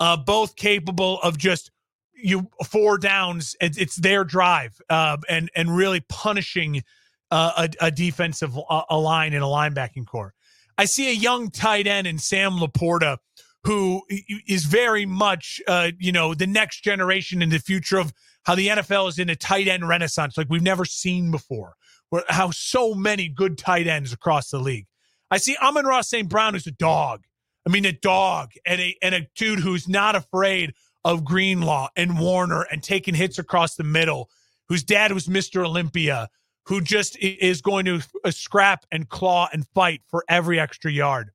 uh, 0.00 0.16
both 0.16 0.56
capable 0.56 1.20
of 1.22 1.38
just 1.38 1.70
you 2.14 2.48
four 2.66 2.98
downs. 2.98 3.54
It's 3.60 3.96
their 3.96 4.24
drive 4.24 4.80
uh, 4.88 5.18
and 5.28 5.50
and 5.54 5.74
really 5.74 6.00
punishing 6.08 6.82
uh, 7.30 7.68
a, 7.80 7.86
a, 7.86 7.90
defensive 7.90 8.58
uh, 8.68 8.82
a 8.90 8.98
line 8.98 9.32
and 9.32 9.42
a 9.42 9.46
linebacking 9.46 10.06
core. 10.06 10.34
I 10.78 10.84
see 10.84 11.10
a 11.10 11.14
young 11.14 11.50
tight 11.50 11.86
end 11.86 12.06
in 12.06 12.18
Sam 12.18 12.52
LaPorta 12.52 13.18
who 13.64 14.02
is 14.48 14.64
very 14.64 15.04
much, 15.04 15.60
uh, 15.68 15.90
you 15.98 16.12
know, 16.12 16.34
the 16.34 16.46
next 16.46 16.82
generation 16.82 17.42
in 17.42 17.50
the 17.50 17.58
future 17.58 17.98
of 17.98 18.12
how 18.44 18.54
the 18.54 18.68
NFL 18.68 19.08
is 19.08 19.18
in 19.18 19.28
a 19.28 19.36
tight 19.36 19.68
end 19.68 19.86
renaissance 19.86 20.38
like 20.38 20.46
we've 20.48 20.62
never 20.62 20.84
seen 20.84 21.30
before. 21.30 21.74
Where 22.08 22.24
how 22.28 22.50
so 22.50 22.94
many 22.94 23.28
good 23.28 23.58
tight 23.58 23.86
ends 23.86 24.12
across 24.12 24.50
the 24.50 24.58
league. 24.58 24.86
I 25.30 25.38
see 25.38 25.56
Amon-Ra 25.62 26.00
St. 26.00 26.28
Brown 26.28 26.54
who's 26.54 26.66
a 26.66 26.72
dog. 26.72 27.24
I 27.66 27.70
mean, 27.70 27.84
a 27.84 27.92
dog 27.92 28.50
and 28.66 28.80
a 28.80 28.96
and 29.02 29.14
a 29.14 29.26
dude 29.36 29.60
who's 29.60 29.88
not 29.88 30.16
afraid 30.16 30.72
of 31.04 31.24
Greenlaw 31.24 31.88
and 31.96 32.18
Warner 32.18 32.62
and 32.62 32.82
taking 32.82 33.14
hits 33.14 33.38
across 33.38 33.76
the 33.76 33.84
middle. 33.84 34.28
Whose 34.68 34.82
dad 34.82 35.12
was 35.12 35.26
Mr. 35.26 35.64
Olympia, 35.64 36.28
who 36.64 36.80
just 36.80 37.16
is 37.18 37.60
going 37.60 37.84
to 37.84 38.00
uh, 38.24 38.30
scrap 38.30 38.84
and 38.92 39.08
claw 39.08 39.48
and 39.52 39.66
fight 39.74 40.02
for 40.08 40.24
every 40.28 40.60
extra 40.60 40.90
yard. 40.90 41.30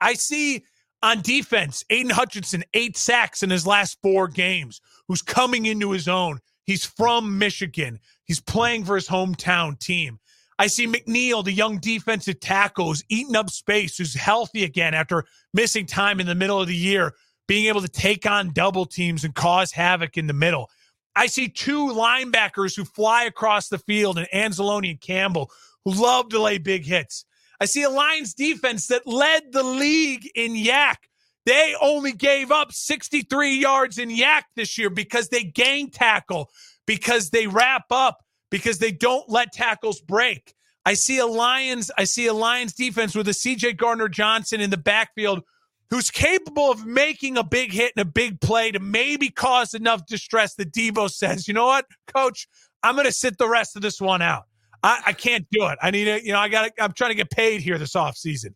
I 0.00 0.14
see 0.14 0.64
on 1.02 1.22
defense, 1.22 1.84
Aidan 1.90 2.10
Hutchinson, 2.10 2.64
eight 2.74 2.96
sacks 2.96 3.42
in 3.42 3.50
his 3.50 3.66
last 3.66 3.98
four 4.02 4.28
games, 4.28 4.80
who's 5.08 5.22
coming 5.22 5.66
into 5.66 5.92
his 5.92 6.08
own. 6.08 6.40
He's 6.64 6.84
from 6.84 7.38
Michigan. 7.38 7.98
He's 8.24 8.40
playing 8.40 8.84
for 8.84 8.94
his 8.94 9.08
hometown 9.08 9.78
team. 9.78 10.18
I 10.58 10.66
see 10.66 10.86
McNeil, 10.86 11.42
the 11.42 11.52
young 11.52 11.78
defensive 11.78 12.38
tackle, 12.38 12.88
who's 12.88 13.02
eating 13.08 13.34
up 13.34 13.48
space, 13.48 13.96
who's 13.96 14.14
healthy 14.14 14.62
again 14.62 14.92
after 14.92 15.24
missing 15.54 15.86
time 15.86 16.20
in 16.20 16.26
the 16.26 16.34
middle 16.34 16.60
of 16.60 16.68
the 16.68 16.76
year, 16.76 17.14
being 17.48 17.66
able 17.66 17.80
to 17.80 17.88
take 17.88 18.26
on 18.26 18.52
double 18.52 18.84
teams 18.84 19.24
and 19.24 19.34
cause 19.34 19.72
havoc 19.72 20.18
in 20.18 20.26
the 20.26 20.34
middle. 20.34 20.68
I 21.16 21.26
see 21.26 21.48
two 21.48 21.86
linebackers 21.88 22.76
who 22.76 22.84
fly 22.84 23.24
across 23.24 23.68
the 23.68 23.78
field, 23.78 24.18
and 24.18 24.28
Anzalone 24.32 24.90
and 24.90 25.00
Campbell, 25.00 25.50
who 25.84 25.92
love 25.92 26.28
to 26.30 26.40
lay 26.40 26.58
big 26.58 26.84
hits. 26.84 27.24
I 27.60 27.66
see 27.66 27.82
a 27.82 27.90
Lions 27.90 28.34
defense 28.34 28.86
that 28.86 29.06
led 29.06 29.52
the 29.52 29.62
league 29.62 30.28
in 30.34 30.52
YAC. 30.52 30.96
They 31.46 31.74
only 31.80 32.12
gave 32.12 32.50
up 32.50 32.72
63 32.72 33.56
yards 33.56 33.98
in 33.98 34.08
YAC 34.08 34.42
this 34.56 34.78
year 34.78 34.90
because 34.90 35.28
they 35.28 35.44
gang 35.44 35.90
tackle, 35.90 36.50
because 36.86 37.30
they 37.30 37.46
wrap 37.46 37.84
up, 37.90 38.24
because 38.50 38.78
they 38.78 38.92
don't 38.92 39.28
let 39.28 39.52
tackles 39.52 40.00
break. 40.00 40.54
I 40.86 40.94
see 40.94 41.18
a 41.18 41.26
Lions, 41.26 41.90
I 41.98 42.04
see 42.04 42.26
a 42.26 42.34
Lions 42.34 42.72
defense 42.72 43.14
with 43.14 43.28
a 43.28 43.32
CJ 43.32 43.76
Gardner 43.76 44.08
Johnson 44.08 44.60
in 44.60 44.70
the 44.70 44.76
backfield 44.76 45.42
who's 45.90 46.10
capable 46.10 46.70
of 46.70 46.86
making 46.86 47.36
a 47.36 47.42
big 47.42 47.72
hit 47.72 47.92
and 47.96 48.02
a 48.02 48.10
big 48.10 48.40
play 48.40 48.70
to 48.70 48.78
maybe 48.78 49.28
cause 49.28 49.74
enough 49.74 50.06
distress 50.06 50.54
that 50.54 50.72
Deebo 50.72 51.10
says, 51.10 51.48
you 51.48 51.54
know 51.54 51.66
what, 51.66 51.86
coach, 52.14 52.48
I'm 52.82 52.94
going 52.94 53.06
to 53.06 53.12
sit 53.12 53.38
the 53.38 53.48
rest 53.48 53.76
of 53.76 53.82
this 53.82 54.00
one 54.00 54.22
out. 54.22 54.44
I, 54.82 55.02
I 55.08 55.12
can't 55.12 55.46
do 55.50 55.66
it. 55.66 55.78
I 55.82 55.90
need 55.90 56.04
to, 56.04 56.24
you 56.24 56.32
know, 56.32 56.38
I 56.38 56.48
got 56.48 56.70
I'm 56.78 56.92
trying 56.92 57.10
to 57.10 57.16
get 57.16 57.30
paid 57.30 57.60
here 57.60 57.76
this 57.76 57.96
off 57.96 58.16
season. 58.16 58.54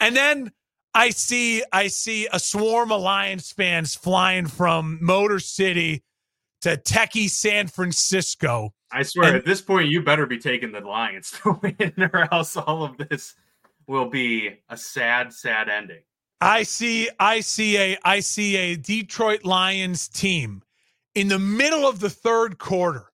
And 0.00 0.16
then 0.16 0.50
I 0.94 1.10
see 1.10 1.62
I 1.72 1.88
see 1.88 2.28
a 2.32 2.38
swarm 2.38 2.90
of 2.90 3.02
Lions 3.02 3.52
fans 3.52 3.94
flying 3.94 4.46
from 4.46 4.98
Motor 5.02 5.40
City 5.40 6.04
to 6.62 6.76
techie 6.76 7.28
San 7.28 7.66
Francisco. 7.66 8.72
I 8.90 9.02
swear, 9.02 9.28
and, 9.28 9.36
at 9.36 9.44
this 9.44 9.60
point, 9.60 9.88
you 9.88 10.02
better 10.02 10.26
be 10.26 10.38
taking 10.38 10.72
the 10.72 10.80
Lions 10.80 11.30
to 11.42 11.58
win, 11.62 12.10
or 12.12 12.32
else 12.32 12.56
all 12.56 12.84
of 12.84 12.96
this 12.96 13.34
will 13.86 14.08
be 14.08 14.60
a 14.68 14.76
sad, 14.76 15.32
sad 15.32 15.68
ending. 15.68 16.02
I 16.42 16.64
see, 16.64 17.08
I 17.20 17.38
see 17.38 17.78
a, 17.78 17.98
I 18.02 18.18
see 18.18 18.56
a 18.56 18.74
Detroit 18.74 19.44
Lions 19.44 20.08
team 20.08 20.62
in 21.14 21.28
the 21.28 21.38
middle 21.38 21.86
of 21.86 22.00
the 22.00 22.10
third 22.10 22.58
quarter, 22.58 23.12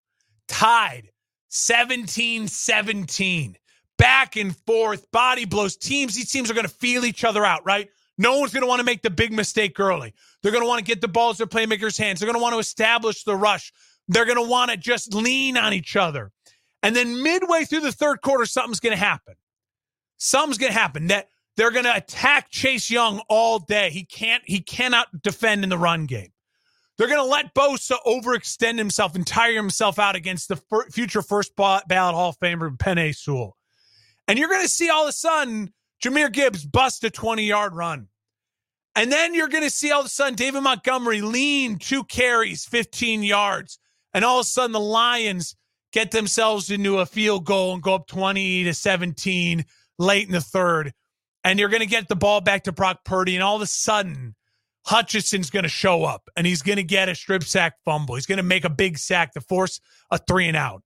tied 0.49 1.11
17 1.49 2.49
17, 2.49 3.57
back 3.99 4.37
and 4.37 4.57
forth, 4.57 5.11
body 5.11 5.45
blows. 5.45 5.77
Teams, 5.77 6.15
these 6.15 6.33
teams 6.33 6.51
are 6.51 6.55
going 6.55 6.67
to 6.67 6.73
feel 6.73 7.05
each 7.05 7.23
other 7.23 7.45
out, 7.45 7.67
right? 7.67 7.91
No 8.17 8.39
one's 8.39 8.55
going 8.55 8.63
to 8.63 8.67
want 8.67 8.81
to 8.81 8.87
make 8.87 9.03
the 9.03 9.11
big 9.11 9.31
mistake 9.31 9.79
early. 9.79 10.15
They're 10.43 10.51
going 10.51 10.65
to 10.65 10.69
want 10.69 10.79
to 10.79 10.91
get 10.91 11.03
the 11.03 11.07
balls 11.07 11.37
their 11.37 11.47
playmakers' 11.47 11.99
hands. 11.99 12.21
They're 12.21 12.27
going 12.27 12.39
to 12.39 12.43
want 12.43 12.55
to 12.55 12.61
establish 12.61 13.25
the 13.25 13.37
rush. 13.37 13.75
They're 14.09 14.25
going 14.25 14.43
to 14.43 14.51
want 14.51 14.71
to 14.71 14.79
just 14.79 15.13
lean 15.13 15.59
on 15.59 15.75
each 15.75 15.97
other. 15.97 16.33
And 16.83 16.97
then 16.97 17.23
midway 17.23 17.67
through 17.67 17.81
the 17.81 17.93
third 17.93 18.23
quarter, 18.23 18.47
something's 18.47 18.81
going 18.81 18.97
to 18.97 19.05
happen. 19.05 19.35
Something's 20.17 20.57
going 20.57 20.73
to 20.73 20.79
happen 20.79 21.09
that 21.09 21.29
they're 21.59 21.73
going 21.73 21.85
to 21.87 21.97
attack 21.97 22.51
Chase 22.51 22.89
Young 22.89 23.21
all 23.29 23.59
day. 23.59 23.91
He 23.91 24.05
can't, 24.05 24.45
he 24.47 24.61
cannot 24.61 25.09
defend 25.23 25.65
in 25.65 25.71
the 25.71 25.77
run 25.77 26.07
game. 26.07 26.29
They're 26.97 27.09
going 27.09 27.19
to 27.19 27.25
let 27.25 27.53
Bosa 27.53 27.97
overextend 28.07 28.79
himself 28.79 29.17
and 29.17 29.27
tire 29.27 29.55
himself 29.55 29.99
out 29.99 30.15
against 30.15 30.49
the 30.49 30.61
future 30.91 31.21
first 31.21 31.57
ballot 31.57 31.85
Hall 31.91 32.31
of 32.31 32.39
Famer 32.39 32.77
Penei 32.77 33.15
Sewell. 33.15 33.57
And 34.29 34.39
you're 34.39 34.49
going 34.49 34.63
to 34.63 34.69
see 34.69 34.89
all 34.89 35.03
of 35.03 35.09
a 35.09 35.13
sudden 35.13 35.73
Jahmyr 36.03 36.33
Gibbs 36.33 36.65
bust 36.65 37.03
a 37.03 37.11
20 37.11 37.43
yard 37.43 37.75
run. 37.75 38.07
And 38.95 39.11
then 39.11 39.35
you're 39.35 39.49
going 39.49 39.65
to 39.65 39.71
see 39.71 39.91
all 39.91 40.01
of 40.01 40.07
a 40.07 40.11
sudden 40.11 40.37
David 40.37 40.61
Montgomery 40.61 41.23
lean 41.23 41.79
two 41.79 42.05
carries, 42.05 42.67
15 42.67 43.25
yards. 43.25 43.81
And 44.15 44.25
all 44.25 44.39
of 44.39 44.43
a 44.43 44.49
sudden 44.49 44.73
the 44.73 44.81
Lions 44.81 45.57
get 45.93 46.13
themselves 46.13 46.71
into 46.71 46.99
a 46.99 47.07
field 47.07 47.45
goal 47.45 47.75
and 47.75 47.83
go 47.83 47.97
up 47.97 48.07
20 48.07 48.63
to 48.63 48.75
17 48.75 49.65
late 49.99 50.27
in 50.27 50.33
the 50.33 50.41
third. 50.41 50.93
And 51.45 51.59
you're 51.59 51.69
going 51.69 51.81
to 51.81 51.87
get 51.87 52.09
the 52.09 52.17
ball 52.17 52.41
back 52.41 52.65
to 52.65 52.73
Brock 52.73 53.05
Purdy. 53.05 53.35
And 53.35 53.43
all 53.43 53.57
of 53.57 53.63
a 53.63 53.67
sudden, 53.67 54.35
Hutchinson's 54.89 55.51
going 55.51 55.65
to 55.65 55.69
show 55.69 56.05
up 56.05 56.31
and 56.37 56.47
he's 56.47 56.63
going 56.63 56.77
to 56.77 56.83
get 56.83 57.09
a 57.09 57.15
strip 57.15 57.45
sack 57.45 57.75
fumble. 57.85 58.15
He's 58.15 58.27
going 58.27 58.39
to 58.39 58.43
make 58.43 58.65
a 58.65 58.71
big 58.71 58.99
sack 58.99 59.33
to 59.35 59.41
force 59.41 59.81
a 60.11 60.19
three 60.19 60.49
and 60.49 60.57
out. 60.57 60.83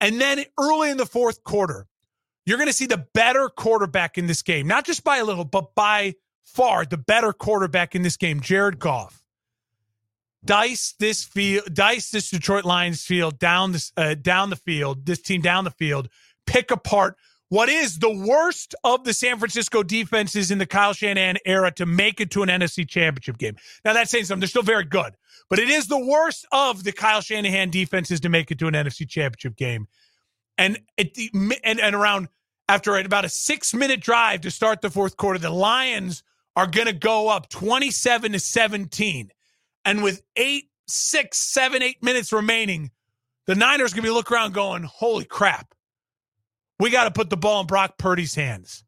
And 0.00 0.20
then 0.20 0.44
early 0.60 0.90
in 0.90 0.98
the 0.98 1.06
fourth 1.06 1.42
quarter, 1.42 1.86
you're 2.44 2.58
going 2.58 2.68
to 2.68 2.72
see 2.72 2.86
the 2.86 3.06
better 3.14 3.48
quarterback 3.48 4.18
in 4.18 4.26
this 4.26 4.42
game, 4.42 4.66
not 4.66 4.84
just 4.84 5.04
by 5.04 5.18
a 5.18 5.24
little, 5.24 5.44
but 5.44 5.74
by 5.74 6.14
far 6.44 6.84
the 6.84 6.98
better 6.98 7.32
quarterback 7.32 7.94
in 7.94 8.02
this 8.02 8.16
game, 8.16 8.40
Jared 8.40 8.78
Goff. 8.78 9.22
Dice 10.44 10.94
this 11.00 11.24
field, 11.24 11.74
dice 11.74 12.10
this 12.10 12.30
Detroit 12.30 12.64
Lions 12.64 13.02
field 13.02 13.38
down 13.38 13.72
this 13.72 13.90
uh, 13.96 14.14
down 14.14 14.50
the 14.50 14.56
field, 14.56 15.06
this 15.06 15.20
team 15.20 15.40
down 15.40 15.64
the 15.64 15.72
field, 15.72 16.08
pick 16.46 16.70
apart 16.70 17.16
what 17.48 17.68
is 17.68 17.98
the 17.98 18.10
worst 18.10 18.74
of 18.82 19.04
the 19.04 19.12
San 19.12 19.38
Francisco 19.38 19.82
defenses 19.82 20.50
in 20.50 20.58
the 20.58 20.66
Kyle 20.66 20.92
Shanahan 20.92 21.36
era 21.44 21.70
to 21.72 21.86
make 21.86 22.20
it 22.20 22.30
to 22.32 22.42
an 22.42 22.48
NFC 22.48 22.88
championship 22.88 23.38
game. 23.38 23.56
Now 23.84 23.92
that's 23.92 24.10
saying 24.10 24.24
something. 24.24 24.40
They're 24.40 24.48
still 24.48 24.62
very 24.62 24.84
good, 24.84 25.14
but 25.48 25.58
it 25.58 25.68
is 25.68 25.86
the 25.86 26.04
worst 26.04 26.46
of 26.50 26.82
the 26.84 26.92
Kyle 26.92 27.20
Shanahan 27.20 27.70
defenses 27.70 28.20
to 28.20 28.28
make 28.28 28.50
it 28.50 28.58
to 28.58 28.66
an 28.66 28.74
NFC 28.74 29.08
championship 29.08 29.56
game. 29.56 29.86
And 30.58 30.80
it, 30.96 31.16
and, 31.62 31.80
and 31.80 31.94
around 31.94 32.28
after 32.68 32.98
about 32.98 33.24
a 33.24 33.28
six 33.28 33.74
minute 33.74 34.00
drive 34.00 34.40
to 34.42 34.50
start 34.50 34.80
the 34.80 34.90
fourth 34.90 35.16
quarter, 35.16 35.38
the 35.38 35.50
Lions 35.50 36.22
are 36.56 36.66
going 36.66 36.86
to 36.86 36.92
go 36.92 37.28
up 37.28 37.48
27 37.48 38.32
to 38.32 38.40
17. 38.40 39.30
And 39.84 40.02
with 40.02 40.22
eight, 40.36 40.70
six, 40.88 41.38
seven, 41.38 41.82
eight 41.82 42.02
minutes 42.02 42.32
remaining, 42.32 42.90
the 43.46 43.54
Niners 43.54 43.92
going 43.92 44.02
to 44.02 44.10
be 44.10 44.14
looking 44.14 44.34
around 44.34 44.54
going, 44.54 44.82
holy 44.82 45.24
crap, 45.24 45.74
we 46.78 46.90
got 46.90 47.04
to 47.04 47.10
put 47.10 47.30
the 47.30 47.36
ball 47.36 47.60
in 47.60 47.66
Brock 47.66 47.98
Purdy's 47.98 48.34
hands. 48.34 48.84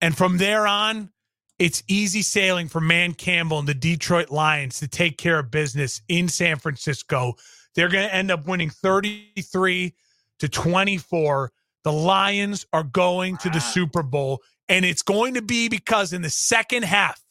And 0.00 0.16
from 0.16 0.38
there 0.38 0.66
on, 0.66 1.10
it's 1.58 1.82
easy 1.88 2.22
sailing 2.22 2.68
for 2.68 2.80
Man 2.80 3.12
Campbell 3.12 3.58
and 3.58 3.68
the 3.68 3.74
Detroit 3.74 4.30
Lions 4.30 4.80
to 4.80 4.88
take 4.88 5.18
care 5.18 5.38
of 5.38 5.50
business 5.50 6.00
in 6.08 6.28
San 6.28 6.56
Francisco. 6.56 7.34
They're 7.74 7.88
going 7.88 8.08
to 8.08 8.14
end 8.14 8.30
up 8.30 8.46
winning 8.46 8.70
33 8.70 9.94
to 10.38 10.48
24 10.48 11.52
the 11.82 11.92
Lions 11.92 12.66
are 12.72 12.82
going 12.82 13.36
to 13.38 13.50
the 13.50 13.60
Super 13.60 14.02
Bowl, 14.02 14.42
and 14.68 14.84
it's 14.84 15.02
going 15.02 15.34
to 15.34 15.42
be 15.42 15.68
because 15.68 16.12
in 16.12 16.22
the 16.22 16.30
second 16.30 16.84
half, 16.84 17.22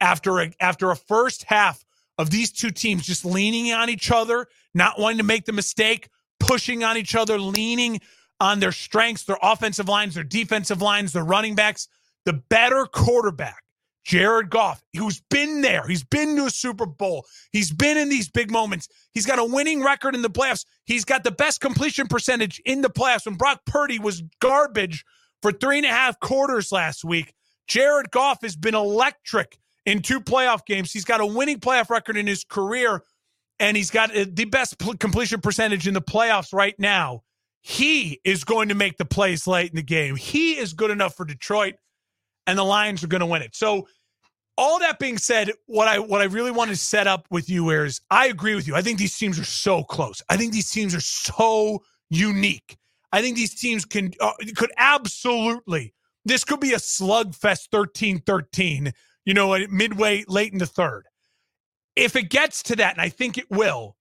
after 0.00 0.40
a, 0.40 0.52
after 0.60 0.90
a 0.90 0.96
first 0.96 1.44
half 1.44 1.84
of 2.16 2.30
these 2.30 2.50
two 2.50 2.70
teams 2.70 3.06
just 3.06 3.24
leaning 3.24 3.72
on 3.72 3.90
each 3.90 4.10
other, 4.10 4.46
not 4.74 4.98
wanting 4.98 5.18
to 5.18 5.24
make 5.24 5.44
the 5.44 5.52
mistake, 5.52 6.08
pushing 6.38 6.82
on 6.82 6.96
each 6.96 7.14
other, 7.14 7.38
leaning 7.38 8.00
on 8.40 8.60
their 8.60 8.72
strengths, 8.72 9.24
their 9.24 9.38
offensive 9.42 9.88
lines, 9.88 10.14
their 10.14 10.24
defensive 10.24 10.82
lines, 10.82 11.12
their 11.12 11.24
running 11.24 11.54
backs, 11.54 11.88
the 12.24 12.32
better 12.32 12.86
quarterback 12.86 13.62
Jared 14.04 14.50
Goff, 14.50 14.82
who's 14.96 15.20
been 15.30 15.60
there, 15.60 15.86
he's 15.86 16.02
been 16.02 16.34
to 16.36 16.46
a 16.46 16.50
Super 16.50 16.86
Bowl, 16.86 17.26
he's 17.52 17.70
been 17.70 17.98
in 17.98 18.08
these 18.08 18.28
big 18.28 18.50
moments, 18.50 18.88
he's 19.12 19.26
got 19.26 19.38
a 19.38 19.44
winning 19.44 19.82
record 19.82 20.14
in 20.14 20.22
the 20.22 20.30
playoffs, 20.30 20.64
he's 20.84 21.04
got 21.04 21.22
the 21.22 21.30
best 21.30 21.60
completion 21.60 22.06
percentage 22.06 22.60
in 22.64 22.80
the 22.80 22.88
playoffs. 22.88 23.26
When 23.26 23.34
Brock 23.34 23.60
Purdy 23.66 23.98
was 23.98 24.22
garbage 24.40 25.04
for 25.42 25.52
three 25.52 25.76
and 25.76 25.86
a 25.86 25.90
half 25.90 26.18
quarters 26.18 26.72
last 26.72 27.04
week, 27.04 27.34
Jared 27.68 28.10
Goff 28.10 28.42
has 28.42 28.56
been 28.56 28.74
electric 28.74 29.58
in 29.84 30.00
two 30.02 30.20
playoff 30.20 30.64
games. 30.64 30.92
He's 30.92 31.04
got 31.04 31.20
a 31.20 31.26
winning 31.26 31.60
playoff 31.60 31.90
record 31.90 32.16
in 32.16 32.26
his 32.26 32.42
career, 32.42 33.02
and 33.58 33.76
he's 33.76 33.90
got 33.90 34.16
uh, 34.16 34.24
the 34.32 34.46
best 34.46 34.78
completion 34.98 35.40
percentage 35.40 35.86
in 35.86 35.94
the 35.94 36.02
playoffs 36.02 36.52
right 36.52 36.74
now. 36.78 37.22
He 37.62 38.20
is 38.24 38.44
going 38.44 38.68
to 38.70 38.74
make 38.74 38.96
the 38.96 39.04
plays 39.04 39.46
late 39.46 39.70
in 39.70 39.76
the 39.76 39.82
game. 39.82 40.16
He 40.16 40.58
is 40.58 40.72
good 40.72 40.90
enough 40.90 41.14
for 41.14 41.24
Detroit 41.24 41.74
and 42.46 42.58
the 42.58 42.64
Lions 42.64 43.04
are 43.04 43.08
going 43.08 43.20
to 43.20 43.26
win 43.26 43.42
it. 43.42 43.54
So, 43.54 43.86
all 44.56 44.78
that 44.80 44.98
being 44.98 45.16
said, 45.16 45.52
what 45.66 45.88
I 45.88 45.98
what 45.98 46.20
I 46.20 46.24
really 46.24 46.50
want 46.50 46.70
to 46.70 46.76
set 46.76 47.06
up 47.06 47.26
with 47.30 47.48
you 47.48 47.70
is 47.70 48.00
I 48.10 48.26
agree 48.26 48.54
with 48.54 48.66
you. 48.66 48.74
I 48.74 48.82
think 48.82 48.98
these 48.98 49.16
teams 49.16 49.38
are 49.38 49.44
so 49.44 49.82
close. 49.82 50.22
I 50.28 50.36
think 50.36 50.52
these 50.52 50.70
teams 50.70 50.94
are 50.94 51.00
so 51.00 51.82
unique. 52.10 52.76
I 53.12 53.22
think 53.22 53.36
these 53.36 53.58
teams 53.58 53.84
can 53.84 54.12
uh, 54.20 54.32
could 54.56 54.72
absolutely 54.76 55.94
this 56.24 56.44
could 56.44 56.60
be 56.60 56.74
a 56.74 56.76
slugfest 56.76 57.70
13-13, 57.72 58.92
you 59.24 59.34
know, 59.34 59.56
midway 59.70 60.24
late 60.28 60.52
in 60.52 60.58
the 60.58 60.66
third. 60.66 61.06
If 61.96 62.14
it 62.14 62.28
gets 62.28 62.62
to 62.64 62.76
that 62.76 62.94
and 62.94 63.00
I 63.00 63.08
think 63.08 63.38
it 63.38 63.50
will, 63.50 63.96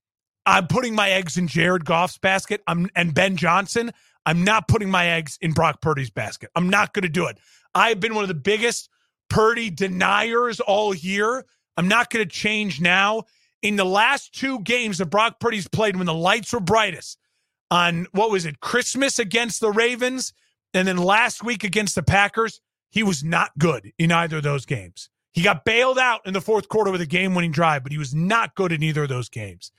I'm 0.49 0.65
putting 0.65 0.95
my 0.95 1.11
eggs 1.11 1.37
in 1.37 1.47
Jared 1.47 1.85
Goff's 1.85 2.17
basket. 2.17 2.63
I'm 2.65 2.89
and 2.95 3.13
Ben 3.13 3.37
Johnson. 3.37 3.91
I'm 4.25 4.43
not 4.43 4.67
putting 4.67 4.89
my 4.89 5.07
eggs 5.07 5.37
in 5.41 5.53
Brock 5.53 5.79
Purdy's 5.79 6.09
basket. 6.09 6.49
I'm 6.55 6.69
not 6.69 6.93
going 6.93 7.03
to 7.03 7.09
do 7.09 7.27
it. 7.27 7.37
I've 7.75 7.99
been 7.99 8.15
one 8.15 8.23
of 8.23 8.29
the 8.29 8.33
biggest 8.33 8.89
Purdy 9.29 9.69
deniers 9.69 10.59
all 10.59 10.95
year. 10.95 11.45
I'm 11.77 11.87
not 11.87 12.09
going 12.09 12.27
to 12.27 12.29
change 12.29 12.81
now. 12.81 13.23
In 13.61 13.75
the 13.75 13.85
last 13.85 14.33
two 14.33 14.59
games 14.61 14.97
that 14.97 15.05
Brock 15.07 15.39
Purdy's 15.39 15.67
played 15.67 15.95
when 15.95 16.07
the 16.07 16.13
lights 16.15 16.51
were 16.51 16.59
brightest 16.59 17.19
on 17.69 18.07
what 18.13 18.31
was 18.31 18.45
it, 18.45 18.59
Christmas 18.59 19.19
against 19.19 19.59
the 19.61 19.71
Ravens, 19.71 20.33
and 20.73 20.87
then 20.87 20.97
last 20.97 21.43
week 21.43 21.63
against 21.63 21.93
the 21.93 22.01
Packers, 22.01 22.59
he 22.89 23.03
was 23.03 23.23
not 23.23 23.51
good 23.59 23.91
in 23.99 24.11
either 24.11 24.37
of 24.37 24.43
those 24.43 24.65
games. 24.65 25.09
He 25.31 25.43
got 25.43 25.63
bailed 25.63 25.99
out 25.99 26.21
in 26.25 26.33
the 26.33 26.41
fourth 26.41 26.69
quarter 26.69 26.89
with 26.89 27.01
a 27.01 27.05
game 27.05 27.35
winning 27.35 27.51
drive, 27.51 27.83
but 27.83 27.91
he 27.91 27.99
was 27.99 28.15
not 28.15 28.55
good 28.55 28.71
in 28.71 28.81
either 28.81 29.03
of 29.03 29.09
those 29.09 29.29
games. 29.29 29.71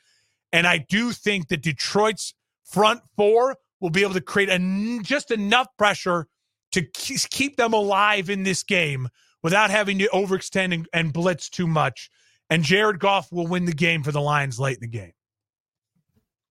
And 0.52 0.66
I 0.66 0.78
do 0.78 1.12
think 1.12 1.48
that 1.48 1.62
Detroit's 1.62 2.34
front 2.64 3.02
four 3.16 3.56
will 3.80 3.90
be 3.90 4.02
able 4.02 4.14
to 4.14 4.20
create 4.20 4.48
a, 4.48 5.00
just 5.02 5.30
enough 5.30 5.68
pressure 5.78 6.26
to 6.72 6.82
keep 6.82 7.56
them 7.56 7.72
alive 7.72 8.30
in 8.30 8.42
this 8.42 8.62
game 8.62 9.08
without 9.42 9.70
having 9.70 9.98
to 9.98 10.08
overextend 10.12 10.74
and, 10.74 10.88
and 10.92 11.12
blitz 11.12 11.48
too 11.48 11.66
much. 11.66 12.10
And 12.48 12.62
Jared 12.62 12.98
Goff 12.98 13.32
will 13.32 13.46
win 13.46 13.64
the 13.64 13.72
game 13.72 14.02
for 14.02 14.12
the 14.12 14.20
Lions 14.20 14.58
late 14.58 14.76
in 14.76 14.80
the 14.80 14.88
game. 14.88 15.12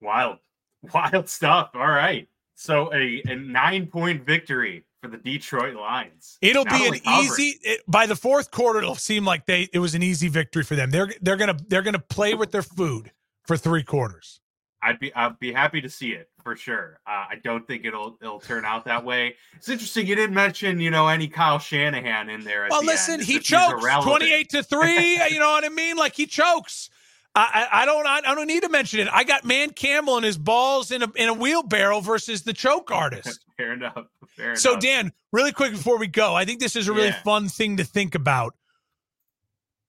Wild, 0.01 0.37
wild 0.93 1.27
stuff. 1.29 1.71
All 1.73 1.87
right. 1.87 2.27
So 2.55 2.93
a, 2.93 3.21
a 3.25 3.35
nine 3.35 3.87
point 3.87 4.25
victory 4.25 4.85
for 5.01 5.09
the 5.09 5.17
Detroit 5.17 5.75
Lions. 5.75 6.37
It'll 6.41 6.65
be 6.65 6.87
an 6.87 6.95
easy 6.95 7.57
it, 7.63 7.81
by 7.87 8.05
the 8.05 8.15
fourth 8.15 8.51
quarter. 8.51 8.79
It'll 8.79 8.95
seem 8.95 9.23
like 9.23 9.45
they 9.45 9.69
it 9.71 9.79
was 9.79 9.95
an 9.95 10.03
easy 10.03 10.27
victory 10.27 10.63
for 10.63 10.75
them. 10.75 10.91
They're 10.91 11.13
they're 11.21 11.37
gonna 11.37 11.57
they're 11.69 11.81
gonna 11.81 11.99
play 11.99 12.33
with 12.33 12.51
their 12.51 12.61
food 12.61 13.11
for 13.49 13.57
three 13.57 13.81
quarters. 13.81 14.41
I'd 14.79 14.99
be 14.99 15.11
I'd 15.15 15.39
be 15.39 15.51
happy 15.51 15.81
to 15.81 15.89
see 15.89 16.11
it 16.11 16.29
for 16.43 16.55
sure. 16.55 16.99
Uh, 17.07 17.25
I 17.31 17.35
don't 17.43 17.65
think 17.65 17.83
it'll 17.83 18.15
it'll 18.21 18.39
turn 18.39 18.63
out 18.63 18.85
that 18.85 19.03
way. 19.03 19.35
It's 19.57 19.67
interesting 19.67 20.05
you 20.05 20.15
didn't 20.15 20.35
mention 20.35 20.79
you 20.79 20.91
know 20.91 21.07
any 21.07 21.27
Kyle 21.27 21.57
Shanahan 21.57 22.29
in 22.29 22.43
there. 22.43 22.67
well, 22.69 22.81
the 22.81 22.85
listen, 22.87 23.19
he 23.19 23.39
chokes 23.39 23.83
twenty 24.03 24.31
eight 24.31 24.49
to 24.49 24.61
three. 24.61 25.19
you 25.31 25.39
know 25.39 25.49
what 25.49 25.65
I 25.65 25.69
mean? 25.69 25.97
Like 25.97 26.13
he 26.13 26.27
chokes. 26.27 26.91
I, 27.35 27.67
I, 27.71 27.85
don't 27.85 28.05
I, 28.05 28.21
don't 28.21 28.47
need 28.47 28.63
to 28.63 28.69
mention 28.69 28.99
it. 28.99 29.07
I 29.11 29.23
got 29.23 29.45
Man 29.45 29.69
Campbell 29.69 30.17
and 30.17 30.25
his 30.25 30.37
balls 30.37 30.91
in 30.91 31.03
a 31.03 31.07
in 31.15 31.29
a 31.29 31.33
wheelbarrow 31.33 32.01
versus 32.01 32.43
the 32.43 32.53
choke 32.53 32.91
artist. 32.91 33.45
Fair 33.57 33.73
enough. 33.73 34.05
Fair 34.35 34.55
so 34.55 34.71
enough. 34.71 34.81
Dan, 34.81 35.11
really 35.31 35.51
quick 35.51 35.71
before 35.71 35.97
we 35.97 36.07
go, 36.07 36.35
I 36.35 36.45
think 36.45 36.59
this 36.59 36.75
is 36.75 36.87
a 36.87 36.93
really 36.93 37.09
Yeah. 37.09 37.21
fun 37.23 37.47
thing 37.47 37.77
to 37.77 37.83
think 37.83 38.15
about. 38.15 38.55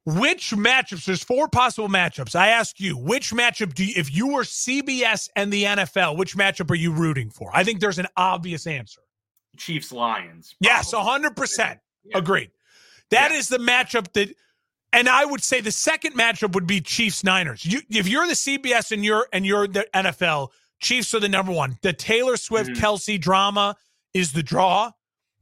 Which 0.06 0.50
matchups? 0.52 1.04
There's 1.04 1.22
four 1.22 1.46
possible 1.48 1.88
matchups. 1.88 2.34
I 2.34 2.48
ask 2.48 2.80
you, 2.80 2.96
which 2.96 3.32
matchup 3.32 3.74
do 3.74 3.84
you, 3.84 3.92
if 3.96 4.14
you 4.14 4.28
were 4.28 4.42
CBS 4.42 5.28
and 5.36 5.52
the 5.52 5.64
NFL, 5.64 6.16
which 6.16 6.36
matchup 6.36 6.70
are 6.70 6.74
you 6.76 6.92
rooting 6.92 7.28
for? 7.30 7.50
I 7.52 7.64
think 7.64 7.80
there's 7.80 7.98
an 7.98 8.06
obvious 8.16 8.66
answer. 8.66 9.02
Chiefs 9.58 9.92
Lions. 9.92 10.54
Yes, 10.60 10.90
probably. 10.90 11.10
hundred 11.10 11.36
percent. 11.36 11.80
Yeah. 12.04 12.18
Agreed. 12.18 12.50
That 13.10 13.30
Yeah. 13.30 13.38
is 13.38 13.48
the 13.48 13.58
matchup 13.58 14.12
that, 14.14 14.30
and 14.92 15.08
I 15.08 15.24
would 15.26 15.42
say 15.44 15.60
the 15.60 15.72
second 15.72 16.14
matchup 16.14 16.54
would 16.54 16.66
be 16.66 16.80
Chiefs 16.80 17.22
Niners. 17.22 17.64
You, 17.66 17.82
if 17.90 18.08
you're 18.08 18.26
the 18.26 18.34
CBS 18.36 18.92
and 18.92 19.04
you're 19.04 19.28
and 19.34 19.44
you're 19.44 19.68
the 19.68 19.86
NFL, 19.94 20.48
Chiefs 20.80 21.12
are 21.14 21.20
the 21.20 21.28
number 21.28 21.52
one. 21.52 21.76
The 21.82 21.92
Taylor 21.92 22.38
Swift 22.38 22.70
Mhm. 22.70 22.76
Kelce 22.76 23.20
drama 23.20 23.76
is 24.14 24.32
the 24.32 24.42
draw, 24.42 24.92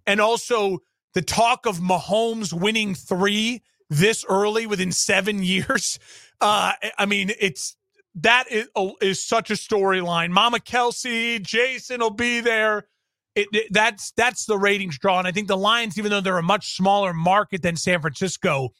and 0.04 0.20
also 0.20 0.78
the 1.14 1.22
talk 1.22 1.64
of 1.64 1.78
Mahomes 1.78 2.52
winning 2.52 2.94
three 2.96 3.62
this 3.90 4.24
early 4.28 4.66
within 4.66 4.92
seven 4.92 5.42
years. 5.42 5.98
Uh, 6.40 6.72
I 6.98 7.06
mean, 7.06 7.32
it's 7.40 7.76
that 8.16 8.50
is, 8.50 8.68
oh, 8.74 8.96
is 9.00 9.22
such 9.24 9.50
a 9.50 9.54
storyline. 9.54 10.30
Mama 10.30 10.58
Kelce, 10.58 11.40
Jason 11.42 12.00
will 12.00 12.10
be 12.10 12.40
there 12.40 12.86
it, 13.34 13.48
it- 13.52 13.68
that's 13.72 14.10
that's 14.16 14.46
the 14.46 14.58
ratings 14.58 14.98
draw. 14.98 15.18
And 15.18 15.28
I 15.28 15.32
think 15.32 15.48
the 15.48 15.56
Lions, 15.56 15.98
even 15.98 16.10
though 16.10 16.20
they're 16.20 16.38
a 16.38 16.42
much 16.42 16.74
smaller 16.74 17.12
market 17.12 17.62
than 17.62 17.76
San 17.76 18.00
Francisco, 18.00 18.70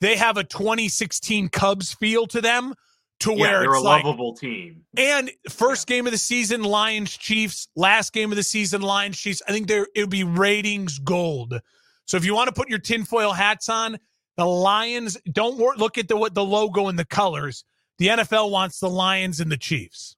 they 0.00 0.16
have 0.16 0.36
a 0.36 0.44
2016 0.44 1.48
Cubs 1.48 1.94
feel 1.94 2.26
to 2.26 2.40
them, 2.40 2.74
to 3.20 3.30
Yeah, 3.32 3.38
where 3.38 3.60
they're 3.60 3.70
it's 3.70 3.78
a 3.78 3.80
like 3.80 4.04
lovable 4.04 4.34
team. 4.34 4.82
and 4.96 5.30
first 5.48 5.86
game 5.86 6.06
of 6.06 6.12
the 6.12 6.18
season, 6.18 6.62
Lions 6.62 7.16
Chiefs. 7.16 7.68
Last 7.76 8.12
game 8.12 8.30
of 8.32 8.36
the 8.36 8.42
season, 8.42 8.82
Lions 8.82 9.18
Chiefs. 9.18 9.42
I 9.48 9.52
think 9.52 9.68
there 9.68 9.86
it 9.94 10.00
would 10.00 10.10
be 10.10 10.24
ratings 10.24 10.98
gold. 10.98 11.60
So 12.04 12.16
if 12.16 12.24
you 12.24 12.34
want 12.34 12.48
to 12.48 12.52
put 12.54 12.68
your 12.68 12.80
tinfoil 12.80 13.32
hats 13.32 13.68
on, 13.68 13.98
the 14.36 14.46
Lions 14.46 15.16
don't 15.32 15.58
wor- 15.58 15.76
look 15.76 15.98
at 15.98 16.08
the 16.08 16.16
what 16.16 16.34
the 16.34 16.44
logo 16.44 16.88
and 16.88 16.98
the 16.98 17.04
colors. 17.04 17.64
The 17.98 18.08
NFL 18.08 18.50
wants 18.50 18.80
the 18.80 18.88
Lions 18.88 19.40
and 19.40 19.50
the 19.52 19.56
Chiefs. 19.56 20.16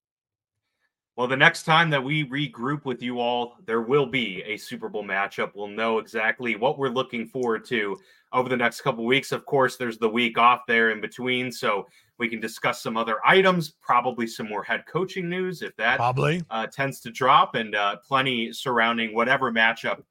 Well, 1.17 1.29
the 1.29 1.37
next 1.37 1.63
time 1.63 1.91
that 1.91 2.03
we 2.03 2.25
regroup 2.29 2.85
with 2.85 3.01
you 3.01 3.21
all, 3.21 3.57
there 3.67 3.83
will 3.83 4.07
be 4.07 4.43
a 4.45 4.57
Super 4.57 4.89
Bowl 4.89 5.05
matchup. 5.05 5.53
We'll 5.55 5.69
know 5.69 5.99
exactly 5.99 6.57
what 6.57 6.77
we're 6.77 6.89
looking 6.89 7.25
forward 7.27 7.65
to 7.67 7.97
over 8.33 8.49
the 8.49 8.57
next 8.57 8.81
couple 8.81 9.05
weeks. 9.05 9.31
Of 9.31 9.47
course, 9.47 9.77
there's 9.77 9.97
the 9.99 10.09
week 10.09 10.39
off 10.39 10.63
there 10.67 10.91
in 10.91 11.01
between, 11.01 11.53
so 11.53 11.87
we 12.19 12.29
can 12.29 12.41
discuss 12.41 12.83
some 12.83 12.97
other 12.97 13.19
items, 13.25 13.75
probably 13.81 14.27
some 14.27 14.49
more 14.49 14.65
head 14.65 14.87
coaching 14.87 15.29
news 15.29 15.63
if 15.63 15.77
that 15.77 15.99
Probably. 15.99 16.43
uh, 16.51 16.67
tends 16.67 16.99
to 17.01 17.11
drop, 17.13 17.55
and 17.55 17.77
uh, 17.77 17.97
plenty 18.05 18.53
surrounding 18.53 19.15
whatever 19.15 19.53
matchup 19.53 20.03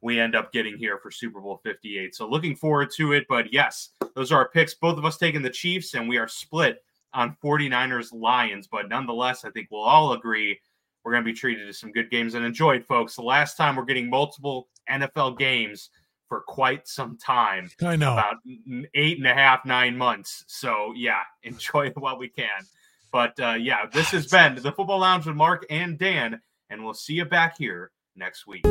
we 0.00 0.18
end 0.18 0.34
up 0.34 0.52
getting 0.52 0.76
here 0.76 0.98
for 0.98 1.10
Super 1.10 1.40
Bowl 1.40 1.60
58. 1.62 2.14
So 2.14 2.28
looking 2.28 2.56
forward 2.56 2.90
to 2.96 3.12
it. 3.12 3.26
But 3.28 3.52
yes, 3.52 3.90
those 4.14 4.32
are 4.32 4.38
our 4.38 4.48
picks. 4.48 4.74
Both 4.74 4.98
of 4.98 5.04
us 5.04 5.16
taking 5.16 5.42
the 5.42 5.50
Chiefs, 5.50 5.94
and 5.94 6.08
we 6.08 6.18
are 6.18 6.28
split 6.28 6.82
on 7.12 7.36
49ers 7.42 8.12
Lions. 8.12 8.66
But 8.66 8.88
nonetheless, 8.88 9.44
I 9.44 9.50
think 9.50 9.68
we'll 9.70 9.82
all 9.82 10.12
agree 10.12 10.58
we're 11.04 11.12
going 11.12 11.24
to 11.24 11.30
be 11.32 11.36
treated 11.36 11.66
to 11.66 11.72
some 11.72 11.92
good 11.92 12.10
games 12.10 12.34
and 12.34 12.44
enjoyed, 12.44 12.84
folks. 12.84 13.16
The 13.16 13.22
last 13.22 13.56
time 13.56 13.76
we're 13.76 13.84
getting 13.84 14.10
multiple 14.10 14.68
NFL 14.90 15.38
games 15.38 15.90
for 16.28 16.42
quite 16.42 16.86
some 16.86 17.18
time 17.18 17.68
I 17.82 17.96
know. 17.96 18.12
about 18.12 18.36
eight 18.94 19.18
and 19.18 19.26
a 19.26 19.34
half, 19.34 19.64
nine 19.64 19.96
months. 19.96 20.44
So 20.46 20.92
yeah, 20.96 21.20
enjoy 21.42 21.86
it 21.86 21.96
while 21.96 22.18
we 22.18 22.28
can. 22.28 22.48
But 23.12 23.38
uh, 23.40 23.56
yeah, 23.60 23.86
this 23.92 24.10
has 24.10 24.26
been 24.30 24.54
the 24.54 24.72
Football 24.72 25.00
Lounge 25.00 25.26
with 25.26 25.36
Mark 25.36 25.66
and 25.68 25.98
Dan, 25.98 26.40
and 26.70 26.84
we'll 26.84 26.94
see 26.94 27.14
you 27.14 27.24
back 27.24 27.58
here 27.58 27.90
next 28.16 28.46
week. 28.46 28.64